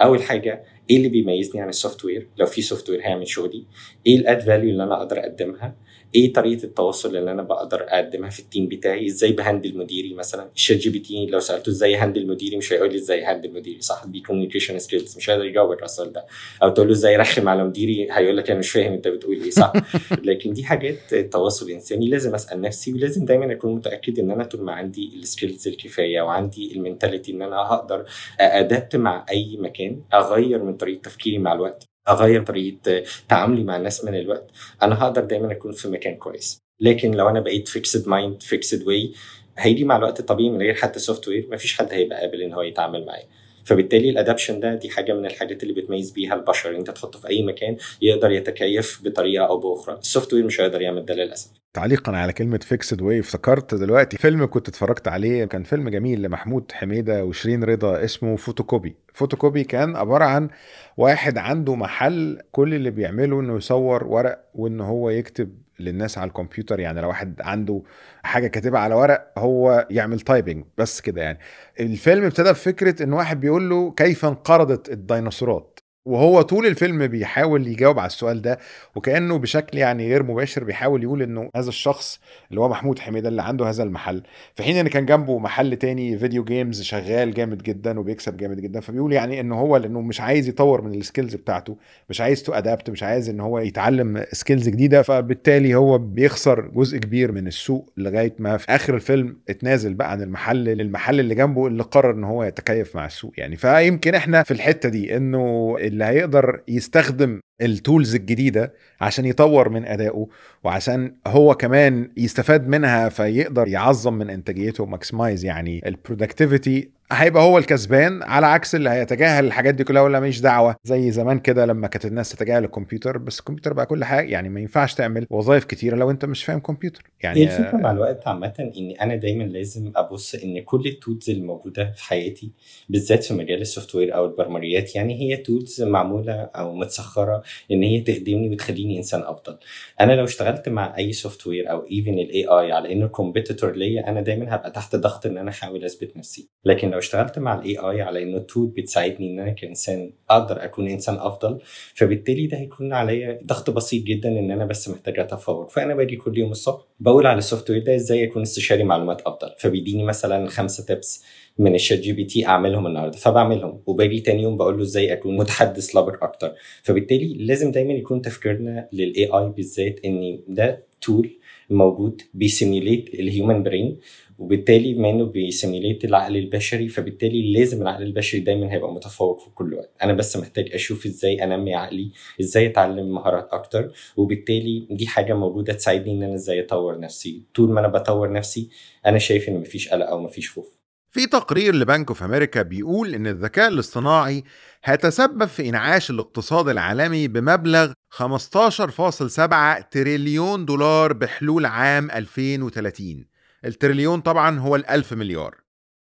أول 0.03 0.23
حاجة 0.23 0.65
إيه 0.91 0.97
اللي 0.97 1.09
بيميزني 1.09 1.61
عن 1.63 1.69
ال 1.69 2.05
software 2.05 2.29
لو 2.37 2.47
في 2.47 2.63
software 2.63 3.01
هيعمل 3.01 3.29
شغلي. 3.29 3.65
إيه 4.07 4.17
ال 4.17 4.21
added 4.21 4.41
value 4.41 4.71
اللي 4.71 4.83
أنا 4.85 4.97
أقدر 4.97 5.19
اقدمها؟ 5.19 5.77
إيه 6.15 6.33
طريقة 6.33 6.65
التواصل 6.65 7.17
اللي 7.17 7.31
أنا 7.31 7.43
بقدر 7.43 7.83
أقدمها 7.89 8.31
في 8.31 8.41
ال 8.41 8.46
team 8.46 8.67
بتاعي؟ 8.67 9.07
إزاي 9.07 9.33
ب 9.33 9.39
handle 9.39 9.79
مديري 9.79 10.15
مثلا؟ 10.15 10.51
الشات 10.57 10.77
جي 10.77 10.91
بي 10.91 10.99
تي 10.99 11.27
لو 11.27 11.41
سألته 11.41 11.71
إزاي 11.71 11.97
handle 11.97 12.27
مديري 12.27 12.57
مش 12.57 12.73
هيقول 12.73 12.91
لي 12.91 12.97
إزاي 12.97 13.25
handle 13.25 13.53
مديري 13.53 13.81
صح؟ 13.81 14.05
دي 14.07 14.21
communication 14.21 14.79
skills 14.79 15.17
مش 15.17 15.31
هيقدر 15.31 15.45
يجاوبك 15.45 15.77
على 15.77 15.85
السؤال 15.85 16.13
ده. 16.13 16.27
أو 16.63 16.69
تقول 16.69 16.87
له 16.87 16.93
إزاي 16.93 17.17
رخم 17.17 17.49
على 17.49 17.65
مديري 17.65 18.09
هيقول 18.11 18.37
لك 18.37 18.51
أنا 18.51 18.59
مش 18.59 18.71
فاهم 18.71 18.93
أنت 18.93 19.09
بتقول 19.09 19.43
إيه 19.43 19.51
صح؟ 19.51 19.73
لكن 20.29 20.53
دي 20.53 20.65
حاجات 20.65 21.15
تواصل 21.15 21.71
إنساني 21.71 22.09
لازم 22.09 22.35
أسأل 22.35 22.61
نفسي 22.61 22.93
ولازم 22.93 23.25
دايما 23.25 23.53
أكون 23.53 23.75
متأكد 23.75 24.19
إن 24.19 24.31
أنا 24.31 24.45
طول 24.45 24.61
ما 24.63 24.73
عندي 24.73 25.11
ال 25.15 25.22
skills 25.22 25.69
الكفاية 25.69 26.21
وعندي 26.21 26.73
ال 26.77 26.82
mentality 26.82 27.33
إن 27.33 27.43
أنا 27.43 27.57
هقدر 27.57 28.05
adapt 28.41 28.97
مع 28.97 29.27
أي 29.31 29.57
مكان 29.61 30.01
أغير 30.15 30.63
من 30.65 30.77
طريقة 30.77 31.01
تفكيري 31.01 31.39
مع 31.39 31.53
الوقت. 31.53 31.94
أغير 32.09 32.43
طريقة 32.45 33.03
تعاملي 33.29 33.65
مع 33.65 33.77
الناس 33.77 34.05
من 34.05 34.15
الوقت 34.15 34.51
أنا 34.83 35.03
هقدر 35.03 35.25
دايما 35.25 35.53
أكون 35.53 35.73
في 35.73 35.89
مكان 35.89 36.17
كويس. 36.17 36.63
لكن 36.81 37.11
لو 37.11 37.29
أنا 37.29 37.41
بقيت 37.41 37.69
fixed 37.69 38.09
mind 38.09 38.43
fixed 38.43 38.87
way 38.87 39.13
هيجي 39.59 39.85
مع 39.85 39.97
الوقت 39.97 40.21
الطبيعي 40.21 40.51
من 40.51 40.59
غير 40.59 40.75
حتى 40.75 40.99
software 40.99 41.49
مفيش 41.53 41.79
حد 41.79 41.93
هيبقى 41.93 42.21
قابل 42.21 42.43
إن 42.43 42.53
هو 42.53 42.63
يتعامل 42.63 43.07
معايا. 43.07 43.27
فبالتالي 43.65 44.11
ال 44.11 44.16
adaption 44.16 44.61
ده 44.61 44.75
دي 44.75 44.91
حاجة 44.91 45.13
من 45.13 45.27
الحاجات 45.27 45.63
اللي 45.63 45.75
بتميز 45.75 46.11
بيها 46.11 46.35
البشر 46.35 46.77
أنت 46.77 46.91
تحطه 46.91 47.19
في 47.19 47.29
أي 47.29 47.43
مكان 47.43 47.77
يقدر 48.03 48.31
يتكيف 48.31 49.01
بطريقة 49.05 49.47
أو 49.47 49.59
بأخرى. 49.59 49.99
ال 49.99 50.33
software 50.35 50.45
مش 50.45 50.61
هيقدر 50.61 50.83
يعمل 50.83 51.05
ده 51.05 51.15
للأسف. 51.15 51.51
تعليقا 51.75 52.13
على 52.17 52.33
كلمة 52.33 52.59
fixed 52.59 53.03
way 53.03 53.21
افتكرت 53.21 53.75
دلوقتي 53.75 54.17
فيلم 54.17 54.47
كنت 54.47 54.69
اتفرجت 54.69 55.09
عليه 55.09 55.45
كان 55.45 55.63
فيلم 55.63 55.89
جميل 55.89 56.23
لمحمود 56.23 56.73
حميدة 56.73 57.25
وشيرين 57.25 57.65
رضا 57.65 58.05
اسمه 58.05 58.37
فوتوكوبي. 58.37 58.97
فوتوكوبي 59.15 59.65
كان 59.65 59.97
عبارة 59.97 60.25
عن 60.25 60.49
واحد 60.97 61.39
عنده 61.39 61.75
محل 61.75 62.39
كل 62.53 62.75
اللي 62.75 62.91
بيعمله 62.91 63.41
إنه 63.41 63.57
يصور 63.57 64.05
ورق 64.05 64.45
وإن 64.55 64.81
هو 64.81 65.11
يكتب 65.11 65.64
للناس 65.81 66.19
على 66.19 66.29
الكمبيوتر 66.29 66.81
يعني 66.81 67.01
لو 67.01 67.09
واحد 67.09 67.41
عنده 67.41 67.83
حاجة 68.23 68.47
كاتبها 68.47 68.81
على 68.81 68.95
ورق 68.95 69.33
هو 69.39 69.87
يعمل 69.91 70.21
typing 70.21 70.65
بس 70.79 71.01
كده 71.01 71.23
يعني. 71.23 71.39
الفيلم 71.81 72.25
ابتدى 72.25 72.51
بفكرة 72.51 73.03
إن 73.03 73.13
واحد 73.13 73.41
بيقول 73.41 73.71
له 73.71 73.91
كيف 73.91 74.25
انقرضت 74.25 74.89
الديناصورات. 74.89 75.74
وهو 76.07 76.43
طول 76.43 76.67
الفيلم 76.67 77.07
بيحاول 77.07 77.67
يجاوب 77.69 77.99
على 77.99 78.07
السؤال 78.07 78.43
ده 78.43 78.59
وكأنه 78.95 79.39
بشكل 79.39 79.79
يعني 79.79 80.09
غير 80.09 80.23
مباشر 80.23 80.65
بيحاول 80.65 81.03
يقول 81.03 81.23
إنه 81.23 81.51
هذا 81.57 81.69
الشخص 81.69 82.21
اللي 82.51 82.61
هو 82.61 82.69
محمود 82.69 82.99
حميدة 82.99 83.29
اللي 83.29 83.43
عنده 83.43 83.69
هذا 83.69 83.83
المحل. 83.83 84.23
في 84.55 84.63
حين 84.63 84.77
إن 84.77 84.89
كان 84.89 85.07
جنبه 85.07 85.39
محل 85.39 85.77
تاني 85.77 86.19
video 86.19 86.45
games 86.45 86.83
شغال 86.83 87.35
جامد 87.35 87.63
جدا 87.63 88.01
وبيكسب 88.01 88.37
جامد 88.37 88.61
جدا 88.61 88.81
فبيقول 88.81 89.13
يعني 89.13 89.41
انه 89.41 89.61
هو 89.61 89.77
لأنه 89.77 90.01
مش 90.01 90.21
عايز 90.21 90.49
يطور 90.49 90.83
من 90.83 90.95
ال 90.95 91.00
skills 91.00 91.35
بتاعته 91.35 91.77
مش 92.11 92.21
عايز 92.21 92.43
to 92.43 92.53
adapt 92.53 92.91
مش 92.91 93.03
عايز 93.03 93.29
إن 93.29 93.41
هو 93.41 93.59
يتعلم 93.59 94.25
skills 94.33 94.69
جديدة 94.69 95.03
فبالتالي 95.03 95.75
هو 95.75 95.99
بيخسر 95.99 96.61
جزء 96.61 96.99
كبير 96.99 97.33
من 97.33 97.47
السوق 97.47 97.93
لغاية 97.97 98.35
ما 98.39 98.57
في 98.57 98.75
آخر 98.75 98.95
الفيلم 98.95 99.37
اتنازل 99.49 99.95
بقى 99.95 100.11
عن 100.11 100.23
المحل 100.23 100.65
للمحل 100.65 101.21
اللي 101.21 101.35
جنبه 101.35 101.67
اللي 101.67 101.83
قرر 101.83 102.11
إن 102.11 102.25
هو 102.25 102.45
يتكيف 102.45 102.97
مع 102.97 103.07
السوق 103.07 103.33
يعني. 103.39 103.57
فيمكن 103.57 104.15
إحنا 104.15 104.43
في 104.43 104.51
الحتة 104.51 104.89
دي 104.89 105.17
إنه 105.17 105.77
اللي 105.95 106.05
هيقدر 106.05 106.61
يستخدم 106.69 107.41
ال 107.63 107.71
tools 107.71 108.15
الجديدة 108.15 108.73
عشان 109.01 109.25
يطور 109.25 109.69
من 109.69 109.85
أدائه 109.85 110.27
وعشان 110.65 111.15
هو 111.27 111.55
كمان 111.55 112.11
يستفاد 112.17 112.69
منها 112.69 113.09
فيقدر 113.09 113.69
يعظم 113.69 114.15
من 114.15 114.31
إنتاجيته 114.31 114.87
maximize 114.87 115.45
يعني 115.45 115.89
ال 115.89 115.96
productivity 115.96 116.91
هيبقى 117.15 117.43
هو 117.43 117.59
الكسبان 117.59 118.23
على 118.23 118.47
عكس 118.47 118.75
اللي 118.75 118.91
هيتجاهل 118.91 119.45
الحاجات 119.45 119.75
دي 119.75 119.85
كلها 119.85 120.03
ولا 120.03 120.21
ماليش 120.21 120.41
دعوة. 120.41 120.77
زي 120.85 121.11
زمان 121.11 121.39
كده 121.39 121.67
لما 121.67 121.87
كانت 121.87 122.05
الناس 122.05 122.31
تتجاهل 122.31 122.65
الكمبيوتر 122.65 123.19
بس 123.19 123.39
الكمبيوتر 123.39 123.73
بقى 123.73 123.87
كل 123.87 124.05
حاجة 124.05 124.31
يعني 124.31 124.49
ما 124.49 124.61
ينفعش 124.61 124.95
تعمل 124.95 125.27
وظائف 125.31 125.65
كتيرة 125.65 125.97
لو 125.97 126.11
انت 126.11 126.25
مش 126.25 126.45
فاهم 126.45 126.59
كمبيوتر. 126.61 127.03
يعني 127.23 127.41
هي 127.41 127.45
الفكرة 127.45 127.77
مع 127.79 127.91
الوقت 127.91 128.29
عامة؟ 128.29 128.71
إن 128.79 128.95
أنا 129.01 129.17
دايما 129.17 129.45
لازم 129.45 129.93
أبص 129.97 130.35
إن 130.35 130.61
كل 130.61 130.87
ال 130.87 130.94
tools 130.94 131.31
الموجودة 131.31 131.93
في 131.93 132.05
حياتي 132.05 132.53
بالذات 132.89 133.25
في 133.25 133.35
مجال 133.35 133.61
ال 133.61 133.95
software 133.95 134.15
أو 134.15 134.25
البرمجيات 134.27 134.97
يعني 134.97 135.21
هي 135.21 135.37
tools 135.37 135.83
معمولة 135.83 136.33
أو 136.33 136.75
متسخرة 136.75 137.43
إن 137.73 137.83
هي 137.83 138.01
تخدمني 138.01 138.49
وتخليني 138.51 138.99
إنسان 138.99 139.21
أفضل. 139.23 139.59
أنا 140.01 140.13
لو 140.13 140.25
اشتغلت 140.25 140.69
مع 140.69 140.97
أي 140.99 141.13
software 141.13 141.71
أو 141.71 141.87
even 141.93 142.19
ال 142.19 142.47
AI 142.47 142.73
على 142.73 142.93
إنه 142.93 143.07
competitor 143.07 143.77
ليا 143.77 144.09
أنا 144.09 144.21
دايما 144.21 144.55
هبقى 144.55 144.71
تحت 144.71 144.97
ضغط 144.97 145.27
إن 145.27 145.39
أنا 145.39 145.51
أحاول 145.51 145.85
أثبت 145.85 146.17
نفسي. 146.17 146.49
لكن 146.65 146.91
لو 146.91 146.99
اشتغلت 147.05 147.39
مع 147.39 147.55
ال 147.55 147.79
AI 147.79 148.03
على 148.03 148.23
إنه 148.23 148.39
tool 148.39 148.67
بتساعدني 148.67 149.31
إن 149.31 149.39
أنا 149.41 149.51
كإنسان 149.51 150.13
أقدر 150.31 150.65
أكون 150.65 150.89
إنسان 150.89 151.15
أفضل. 151.15 151.59
فبالتالي 151.95 152.47
ده 152.47 152.59
هيكون 152.59 152.93
عليا 152.93 153.41
ضغط 153.47 153.71
بسيط 153.71 154.05
جدا 154.05 154.29
إن 154.29 154.51
أنا 154.51 154.65
بس 154.65 154.89
محتاج 154.89 155.19
أتفوق. 155.19 155.71
فأنا 155.71 155.95
باجي 155.95 156.17
كل 156.17 156.39
يوم 156.39 156.51
الصبح 156.51 156.83
بقول 157.01 157.27
على 157.27 157.39
ال 157.39 157.71
software 157.71 157.83
ده 157.85 157.95
إزاي 157.95 158.25
اكون 158.25 158.43
استشاري 158.43 158.85
معلومات 158.85 159.21
أفضل. 159.21 159.49
فبيديني 159.59 160.05
مثلا 160.05 160.49
خمسة 160.49 160.85
tips 160.85 161.25
من 161.59 161.75
الشات 161.75 161.99
جي 161.99 162.13
بي 162.13 162.25
تي 162.25 162.47
أعملهم 162.47 162.87
النهارده. 162.87 163.19
فبعملهم. 163.19 163.83
وباجي 163.87 164.21
تاني 164.21 164.43
يوم 164.43 164.57
بقول 164.57 164.77
له 164.77 164.83
إزاي 164.83 165.13
أكون 165.13 165.37
متحدث 165.37 165.97
لبق 165.97 166.25
أكتر. 166.25 166.53
فبالتالي 166.83 167.35
لازم 167.35 167.71
دايما 167.71 167.93
يكون 167.93 168.23
تفكيرنا 168.23 168.89
لل 168.93 169.25
AI 169.25 169.49
بالذات 169.57 170.01
إن 170.05 170.41
ده 170.49 170.85
tool 171.01 171.31
موجود 171.71 172.23
بي 172.35 172.51
simulate 172.51 173.15
ال 173.15 173.23
human 173.23 173.63
brain 173.63 173.99
وبالتالي 174.39 174.95
بما 174.95 175.11
انه 175.11 175.25
بي 175.25 175.41
simulate 175.41 176.05
العقل 176.05 176.37
البشري 176.37 176.89
فبالتالي 176.89 177.53
لازم 177.53 177.83
العقل 177.83 178.03
البشري 178.03 178.41
دايما 178.41 178.73
هيبقى 178.73 178.93
متفوق 178.93 179.41
في 179.45 179.51
كل 179.51 179.75
وقت. 179.75 179.91
أنا 180.03 180.13
بس 180.13 180.37
محتاج 180.37 180.71
أشوف 180.73 181.07
إزاي 181.07 181.45
أنمي 181.45 181.75
عقلي 181.75 182.11
إزاي 182.41 182.67
أتعلم 182.67 183.15
مهارات 183.15 183.49
أكتر 183.53 183.93
وبالتالي 184.17 184.87
دي 184.91 185.07
حاجة 185.07 185.35
موجودة 185.35 185.73
تساعدني 185.73 186.13
إن 186.13 186.23
أنا 186.23 186.35
إزاي 186.35 186.61
أطور 186.65 187.01
نفسي. 187.01 187.43
طول 187.55 187.71
ما 187.71 187.81
أنا 187.81 187.89
بطور 187.89 188.33
نفسي 188.33 188.69
أنا 189.07 189.19
شايف 189.19 189.49
إن 189.49 189.61
مفيش 189.61 189.89
قلق 189.89 190.07
أو 190.09 190.21
مفيش 190.23 190.51
خوف. 190.51 190.75
في 191.11 191.27
تقرير 191.27 191.75
لبنك 191.75 192.09
أوف 192.09 192.23
أمريكا 192.23 192.63
بيقول 192.63 193.15
إن 193.15 193.27
الذكاء 193.27 193.69
الاصطناعي 193.69 194.45
هيتسبب 194.85 195.45
في 195.45 195.69
إنعاش 195.69 196.11
الاقتصاد 196.11 196.69
العالمي 196.69 197.29
بمبلغ 197.29 197.93
15.7 198.11 199.89
تريليون 199.91 200.65
دولار 200.65 201.13
بحلول 201.13 201.67
عام 201.67 202.11
2030 202.11 203.25
التريليون 203.65 204.21
طبعا 204.21 204.59
هو 204.59 204.77
الألف 204.77 205.13
مليار 205.13 205.65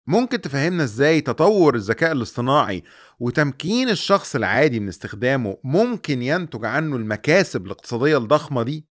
ممكن 0.06 0.40
تفهمنا 0.40 0.84
إزاي 0.84 1.20
تطور 1.20 1.74
الذكاء 1.74 2.12
الاصطناعي 2.12 2.82
وتمكين 3.20 3.88
الشخص 3.88 4.34
العادي 4.36 4.80
من 4.80 4.88
استخدامه 4.88 5.56
ممكن 5.64 6.22
ينتج 6.22 6.64
عنه 6.64 6.96
المكاسب 6.96 7.66
الاقتصادية 7.66 8.16
الضخمة 8.18 8.62
دي؟ 8.62 8.91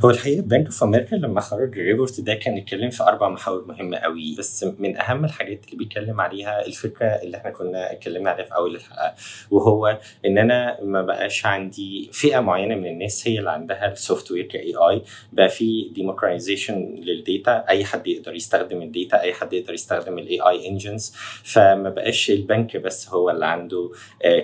هو 0.00 0.10
الحقيقة 0.10 0.42
بنك 0.42 0.66
اوف 0.66 0.82
أمريكا 0.82 1.16
لما 1.16 1.40
خرج 1.40 1.78
ال 1.78 1.84
report 1.84 2.20
ده 2.20 2.34
كان 2.34 2.56
اتكلم 2.56 2.90
في 2.90 3.02
أربع 3.02 3.28
محاور 3.28 3.64
مهمة 3.66 3.96
قوي 3.96 4.36
بس 4.38 4.64
من 4.78 4.96
أهم 5.00 5.24
الحاجات 5.24 5.64
اللي 5.64 5.76
بيتكلم 5.76 6.20
عليها 6.20 6.66
الفكرة 6.66 7.06
اللي 7.06 7.36
إحنا 7.36 7.50
كنا 7.50 7.92
اتكلمنا 7.92 8.30
عليها 8.30 8.44
في 8.44 8.54
أول 8.54 8.74
الحلقة 8.74 9.14
وهو 9.50 9.98
إن 10.26 10.38
أنا 10.38 10.78
ما 10.82 11.02
بقاش 11.02 11.46
عندي 11.46 12.10
فئة 12.12 12.40
معينة 12.40 12.74
من 12.74 12.86
الناس 12.86 13.28
هي 13.28 13.38
اللي 13.38 13.50
عندها 13.50 13.92
ال 13.92 14.30
software 14.30 14.44
ك 14.44 14.74
AI 14.76 15.02
بقى 15.32 15.48
في 15.48 15.88
democratization 15.94 16.94
لل 16.98 17.20
data 17.20 17.64
أي 17.68 17.84
حد 17.84 18.06
يقدر 18.06 18.34
يستخدم 18.34 18.82
ال 18.82 18.90
data 18.90 19.20
أي 19.20 19.32
حد 19.34 19.52
يقدر 19.52 19.74
يستخدم 19.74 20.18
ال 20.18 20.40
AI 20.40 20.68
engines 20.68 21.12
فما 21.44 21.90
بقاش 21.90 22.30
البنك 22.30 22.76
بس 22.76 23.08
هو 23.08 23.30
اللي 23.30 23.46
عنده 23.46 23.90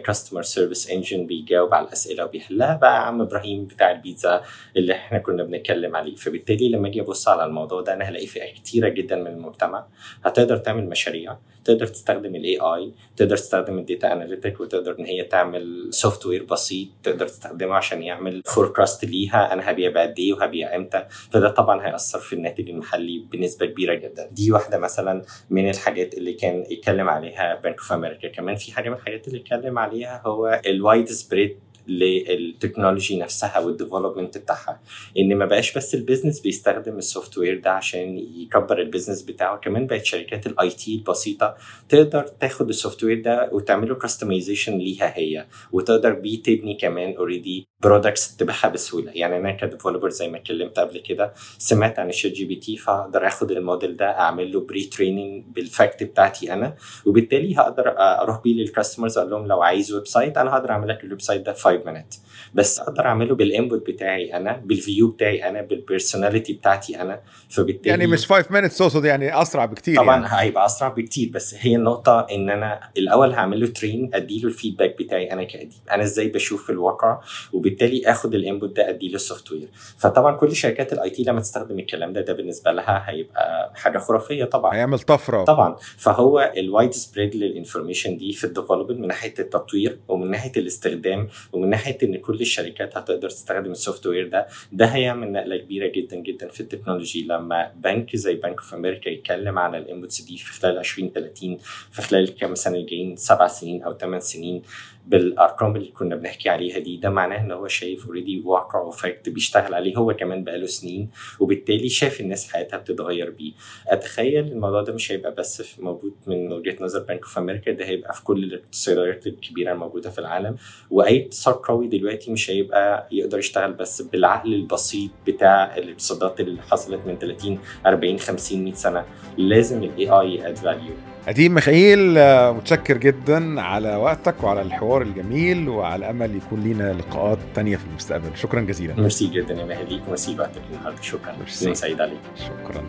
customer 0.05 0.43
service 0.43 0.91
engine 0.91 1.27
بيجاوب 1.27 1.75
على 1.75 1.87
الأسئلة 1.87 2.25
وبيحلها. 2.25 2.77
بقى 2.77 3.07
عم 3.07 3.21
إبراهيم 3.21 3.65
بتاع 3.65 3.91
البيتزا 3.91 4.43
اللي 4.77 4.93
إحنا 4.93 5.19
كنا 5.19 5.40
بنتكلم 5.45 5.97
عليه. 5.97 6.15
فبالتالي 6.15 6.69
لما 6.69 6.89
أجي 6.89 7.01
أبص 7.01 7.29
على 7.29 7.45
الموضوع 7.45 7.81
ده 7.81 7.93
أنا 7.93 8.05
هلاقي 8.05 8.27
فئة 8.27 8.53
كتيرة 8.53 8.89
جدا 8.89 9.17
من 9.17 9.27
المجتمع. 9.27 9.87
هتقدر 10.25 10.57
تعمل 10.57 10.89
مشاريع 10.89 11.37
تقدر 11.65 11.87
تستخدم 11.87 12.35
ال 12.37 12.59
AI 12.61 12.93
تقدر 13.17 13.37
تستخدم 13.37 13.79
ال 13.79 13.86
data 13.86 14.13
analytic 14.13 14.61
وتقدر 14.61 14.97
إن 14.99 15.05
هي 15.05 15.25
تعمل 15.25 15.89
software 15.91 16.45
بسيط 16.45 16.89
تقدر 17.03 17.29
تستخدمه 17.29 17.75
عشان 17.75 18.03
يعمل 18.03 18.43
forecast 18.47 19.05
ليها. 19.05 19.53
أنا 19.53 19.71
هبيع 19.71 19.91
بقد 19.91 20.15
إيه 20.19 20.33
وهبيع 20.33 20.77
إمتى؟ 20.77 21.07
فده 21.31 21.49
طبعا 21.49 21.87
هيأثر 21.87 22.19
في 22.19 22.33
الناتج 22.33 22.71
المحلي 22.71 23.19
بنسبة 23.33 23.67
كبيرة 23.67 23.95
جدا. 23.95 24.29
دي 24.33 24.53
واحدة 24.53 24.79
مثلا 24.79 25.23
من 25.51 25.71
الحاجات 25.71 26.15
اللي 26.15 26.33
كان 26.33 26.65
يتكلم 26.71 27.09
عليها 27.09 27.55
بنك 27.65 27.79
اوف 27.79 27.93
أمريكا 27.93 28.29
كمان 28.29 28.57
في 28.57 28.73
حاجة 28.73 28.89
من 28.91 28.97
الحاجات 28.97 29.29
اللي 29.29 29.39
اتكلم 29.41 29.79
عليها 29.79 30.23
هو 30.27 30.61
ال 30.67 31.09
widespread 31.09 31.59
لل 31.91 32.12
technology 32.12 33.19
نفسها 33.19 33.59
وال 33.59 33.71
development 33.71 34.39
بتاعها. 34.39 34.81
إن 35.19 35.37
ما 35.37 35.45
بقاش 35.47 35.77
بس 35.77 35.95
ال 35.95 36.00
business 36.00 36.41
بيستخدم 36.41 36.99
ال 36.99 37.39
software 37.39 37.61
ده 37.61 37.71
عشان 37.71 38.19
يكبر 38.19 38.79
ال 38.81 38.85
business 38.85 39.23
بتاعه 39.23 39.57
كمان 39.59 39.87
بقت 39.87 40.05
شركات 40.05 40.47
ال 40.47 40.71
IT 40.71 40.95
البسيطة 40.95 41.57
تقدر 41.89 42.23
تاخد 42.23 42.69
ال 42.69 43.05
software 43.05 43.23
ده 43.23 43.49
وتعمله 43.53 43.95
customization 43.95 44.79
ليها 44.79 45.19
هي. 45.19 45.47
وتقدر 45.73 46.13
بيه 46.13 46.43
تبني 46.43 46.75
كمان 46.75 47.17
already 47.17 47.67
products 47.83 48.37
تبيعها 48.37 48.69
بسهولة. 48.69 49.13
يعني 49.15 49.37
أنا 49.37 49.53
ك 49.53 49.58
developer 49.58 50.09
زي 50.11 50.29
ما 50.29 50.37
اتكلمت 50.39 50.79
قبل 50.79 50.99
كده 50.99 51.33
سمعت 51.59 51.99
عن 51.99 52.09
الشات 52.09 52.33
جي 52.33 52.45
بي 52.45 52.55
تي 52.57 52.77
فأقدر 52.77 53.27
آخد 53.27 53.51
الموديل 53.51 53.97
ده 53.97 54.07
أعمل 54.19 54.53
له 54.53 54.61
pre-training 54.61 54.85
بال 54.85 55.45
fact 55.55 56.03
بتاعتي 56.03 56.53
أنا. 56.53 56.77
وبالتالي 57.07 57.57
هقدر 57.57 57.95
أروح 57.99 58.43
بيه 58.43 58.55
لل 58.55 58.66
customers 58.66 59.19
أقول 59.19 59.31
لهم 59.31 59.47
لو 59.47 59.63
عايز 59.63 59.93
website 59.93 60.39
أنا 60.39 60.51
هقدر 60.51 60.71
أعمل 60.71 60.89
لك 60.89 61.05
ال 61.05 61.21
website 61.21 61.41
ده 61.47 61.53
5 61.53 61.80
minutes 61.85 62.19
بس 62.55 62.81
أقدر 62.81 63.07
أعمله 63.07 63.35
بال 63.35 63.50
input 63.50 63.87
بتاعي 63.91 64.37
أنا 64.37 64.61
بال 64.65 64.79
view 64.79 65.09
بتاعي 65.11 65.49
أنا 65.49 65.63
بال 65.63 65.76
personality 65.76 66.53
بتاعتي 66.53 67.01
أنا. 67.01 67.21
فبالتالي 67.49 67.91
يعني 67.91 68.07
مش 68.07 68.27
5 68.27 68.43
minutes 68.49 68.79
تقصد 68.79 69.05
يعني 69.05 69.43
أسرع 69.43 69.65
بكتير 69.65 69.97
طبعا 69.97 70.15
يعني. 70.23 70.29
هيبقى 70.41 70.67
أسرع 70.67 70.89
بكتير 70.89 71.31
بس 71.35 71.55
هي 71.59 71.77
النقطة 71.77 72.27
إن 72.31 72.51
أنا 72.51 72.81
الأول 72.99 73.33
هعمل 73.33 73.61
له 73.61 73.67
train 73.67 74.11
ادي 74.15 74.41
له 74.41 74.49
ال 74.49 74.54
feedback 74.54 74.99
بتاعي 74.99 75.33
أنا 75.33 75.45
كأديب. 75.45 75.73
أنا 75.91 76.03
إزاي 76.03 76.29
بشوف 76.29 76.65
في 76.67 76.71
الواقع؟ 76.73 77.21
وبالتالي 77.53 78.03
آخد 78.07 78.35
ال 78.35 78.42
input 78.42 78.77
ده 78.77 78.89
ادي 78.89 79.09
له 79.09 79.15
ال 79.15 79.53
software 79.53 79.69
فطبعا 79.99 80.37
كل 80.37 80.57
شركات 80.57 80.93
ال 80.93 81.11
IT 81.11 81.23
لما 81.23 81.41
تستخدم 81.41 81.79
الكلام 81.79 82.13
ده 82.13 82.21
ده 82.21 82.33
بالنسبة 82.33 82.73
لها 82.73 83.05
هيبقى 83.11 83.73
حاجة 83.75 83.99
خرافية 83.99 84.45
طبعا. 84.45 84.75
هيعمل 84.75 84.99
طفرة. 84.99 85.45
طبعا. 85.45 85.77
فهو 85.99 86.53
ال 86.57 86.93
widespread 86.93 87.35
لل 87.37 87.49
information 87.49 88.17
دي 88.17 88.33
في 88.33 88.45
ال 88.45 88.49
development 88.49 89.01
من 89.01 89.07
ناحية 89.09 89.35
التطوير 89.39 89.99
ومن 90.09 90.31
ناحية 90.31 90.53
الاستخدام 90.57 91.29
ومن 91.53 91.70
ناحية 91.71 91.99
إن 92.03 92.17
كل 92.17 92.41
الشركات 92.41 92.97
هتقدر 92.97 93.31
تستخدم 93.31 93.71
ال 93.71 94.07
software 94.07 94.29
ده 94.29 94.47
ده 94.73 94.87
هيعمل 94.87 95.33
نقلة 95.33 95.57
كبيرة 95.57 95.89
جدا 95.89 96.17
جدا 96.17 96.49
في 96.49 96.61
ال 96.61 96.66
technology. 96.66 97.23
لما 97.23 97.73
بنك 97.77 98.17
زي 98.17 98.35
بنك 98.35 98.59
اوف 98.59 98.75
أمريكا 98.75 99.09
يتكلم 99.11 99.59
عن 99.59 99.75
ال 99.75 99.81
inputs 99.81 100.21
دي 100.21 100.37
في 100.37 100.53
خلال 100.53 100.79
2030 100.79 101.59
في 101.91 102.03
خلال 102.03 102.23
الكام 102.23 102.55
سنة 102.55 102.77
الجايين 102.77 103.17
سبع 103.17 103.47
سنين 103.47 103.83
أو 103.83 103.99
ثمان 103.99 104.21
سنين. 104.21 104.63
بالأرقام 105.11 105.77
اللي 105.77 105.89
كنا 105.91 106.17
بنحكي 106.17 106.49
عليها 106.49 106.79
دي. 106.79 106.97
ده 106.97 107.11
معناه 107.11 107.41
إن 107.41 107.51
هو 107.53 107.69
شايف 107.69 108.07
already 108.07 108.43
واقع 108.45 108.81
و 108.81 108.90
fact 108.90 109.29
بيشتغل 109.29 109.75
عليه 109.75 109.97
هو 109.97 110.15
كمان 110.15 110.45
بقاله 110.45 110.67
سنين 110.67 111.11
وبالتالي 111.41 111.89
شاف 111.89 112.21
الناس 112.21 112.53
حياتها 112.53 112.77
بتتغير 112.77 113.31
بيه. 113.31 113.53
أتخيل 113.89 114.47
الموضوع 114.53 114.83
ده 114.83 114.93
مش 114.93 115.13
هيبقى 115.13 115.35
بس 115.35 115.63
في 115.63 115.83
موجود 115.83 116.13
من 116.27 116.53
وجهة 116.53 116.77
نظر 116.81 116.99
بنك 117.03 117.23
اوف 117.23 117.39
أمريكا 117.39 117.73
ده 117.73 117.85
هيبقى 117.85 118.15
في 118.15 118.25
كل 118.25 118.45
الاقتصاديات 118.45 119.27
الكبيرة 119.27 119.73
الموجودة 119.73 120.11
في 120.11 120.19
العالم. 120.19 120.57
وأي 120.91 121.23
اقتصاد 121.23 121.55
قوي 121.55 121.89
دلوقتي 121.89 122.33
مش 122.33 122.51
هيبقى 122.51 123.09
يقدر 123.13 123.39
يشتغل 123.39 123.73
بس 123.73 124.03
بالعقل 124.03 124.55
البسيط 124.55 125.11
بتاع 125.27 125.77
الاقتصادات 125.77 126.41
اللي 126.41 126.63
حصلت 126.63 127.01
من 127.07 127.19
30 127.19 127.59
40 127.87 128.19
50 128.19 128.65
100 128.65 128.75
سنة. 128.75 129.05
لازم 129.39 129.83
ال 129.85 130.11
AI 130.11 130.49
add 130.49 130.57
value 130.57 130.93
أديب 131.31 131.53
ميخائيل 131.53 132.19
آه، 132.19 132.53
متشكر 132.53 132.97
جدا 132.97 133.61
على 133.61 133.97
وقتك 133.97 134.45
وعلى 134.45 134.63
الحوار 134.63 135.03
الجميل 135.03 135.69
وعلى 135.69 136.11
أمل 136.11 136.37
يكون 136.37 136.61
لينا 136.61 136.93
لقاءات 136.93 137.39
تانية 137.55 137.77
في 137.77 137.85
المستقبل. 137.91 138.37
شكرا 138.37 138.61
جزيلا. 138.61 138.95
ميرسي 138.95 139.27
جدا 139.27 139.55
يا 139.55 139.65
ماهر 139.65 139.85
ليك 139.85 140.03
وميرسي 140.07 140.35
لوقتك 140.35 140.61
النهارده. 140.73 141.03
شكرا. 141.03 141.37
ميرسي. 141.39 141.65
يوم 141.65 141.75
سعيد 141.75 142.01
عليك. 142.01 142.21
شكرا. 142.37 142.85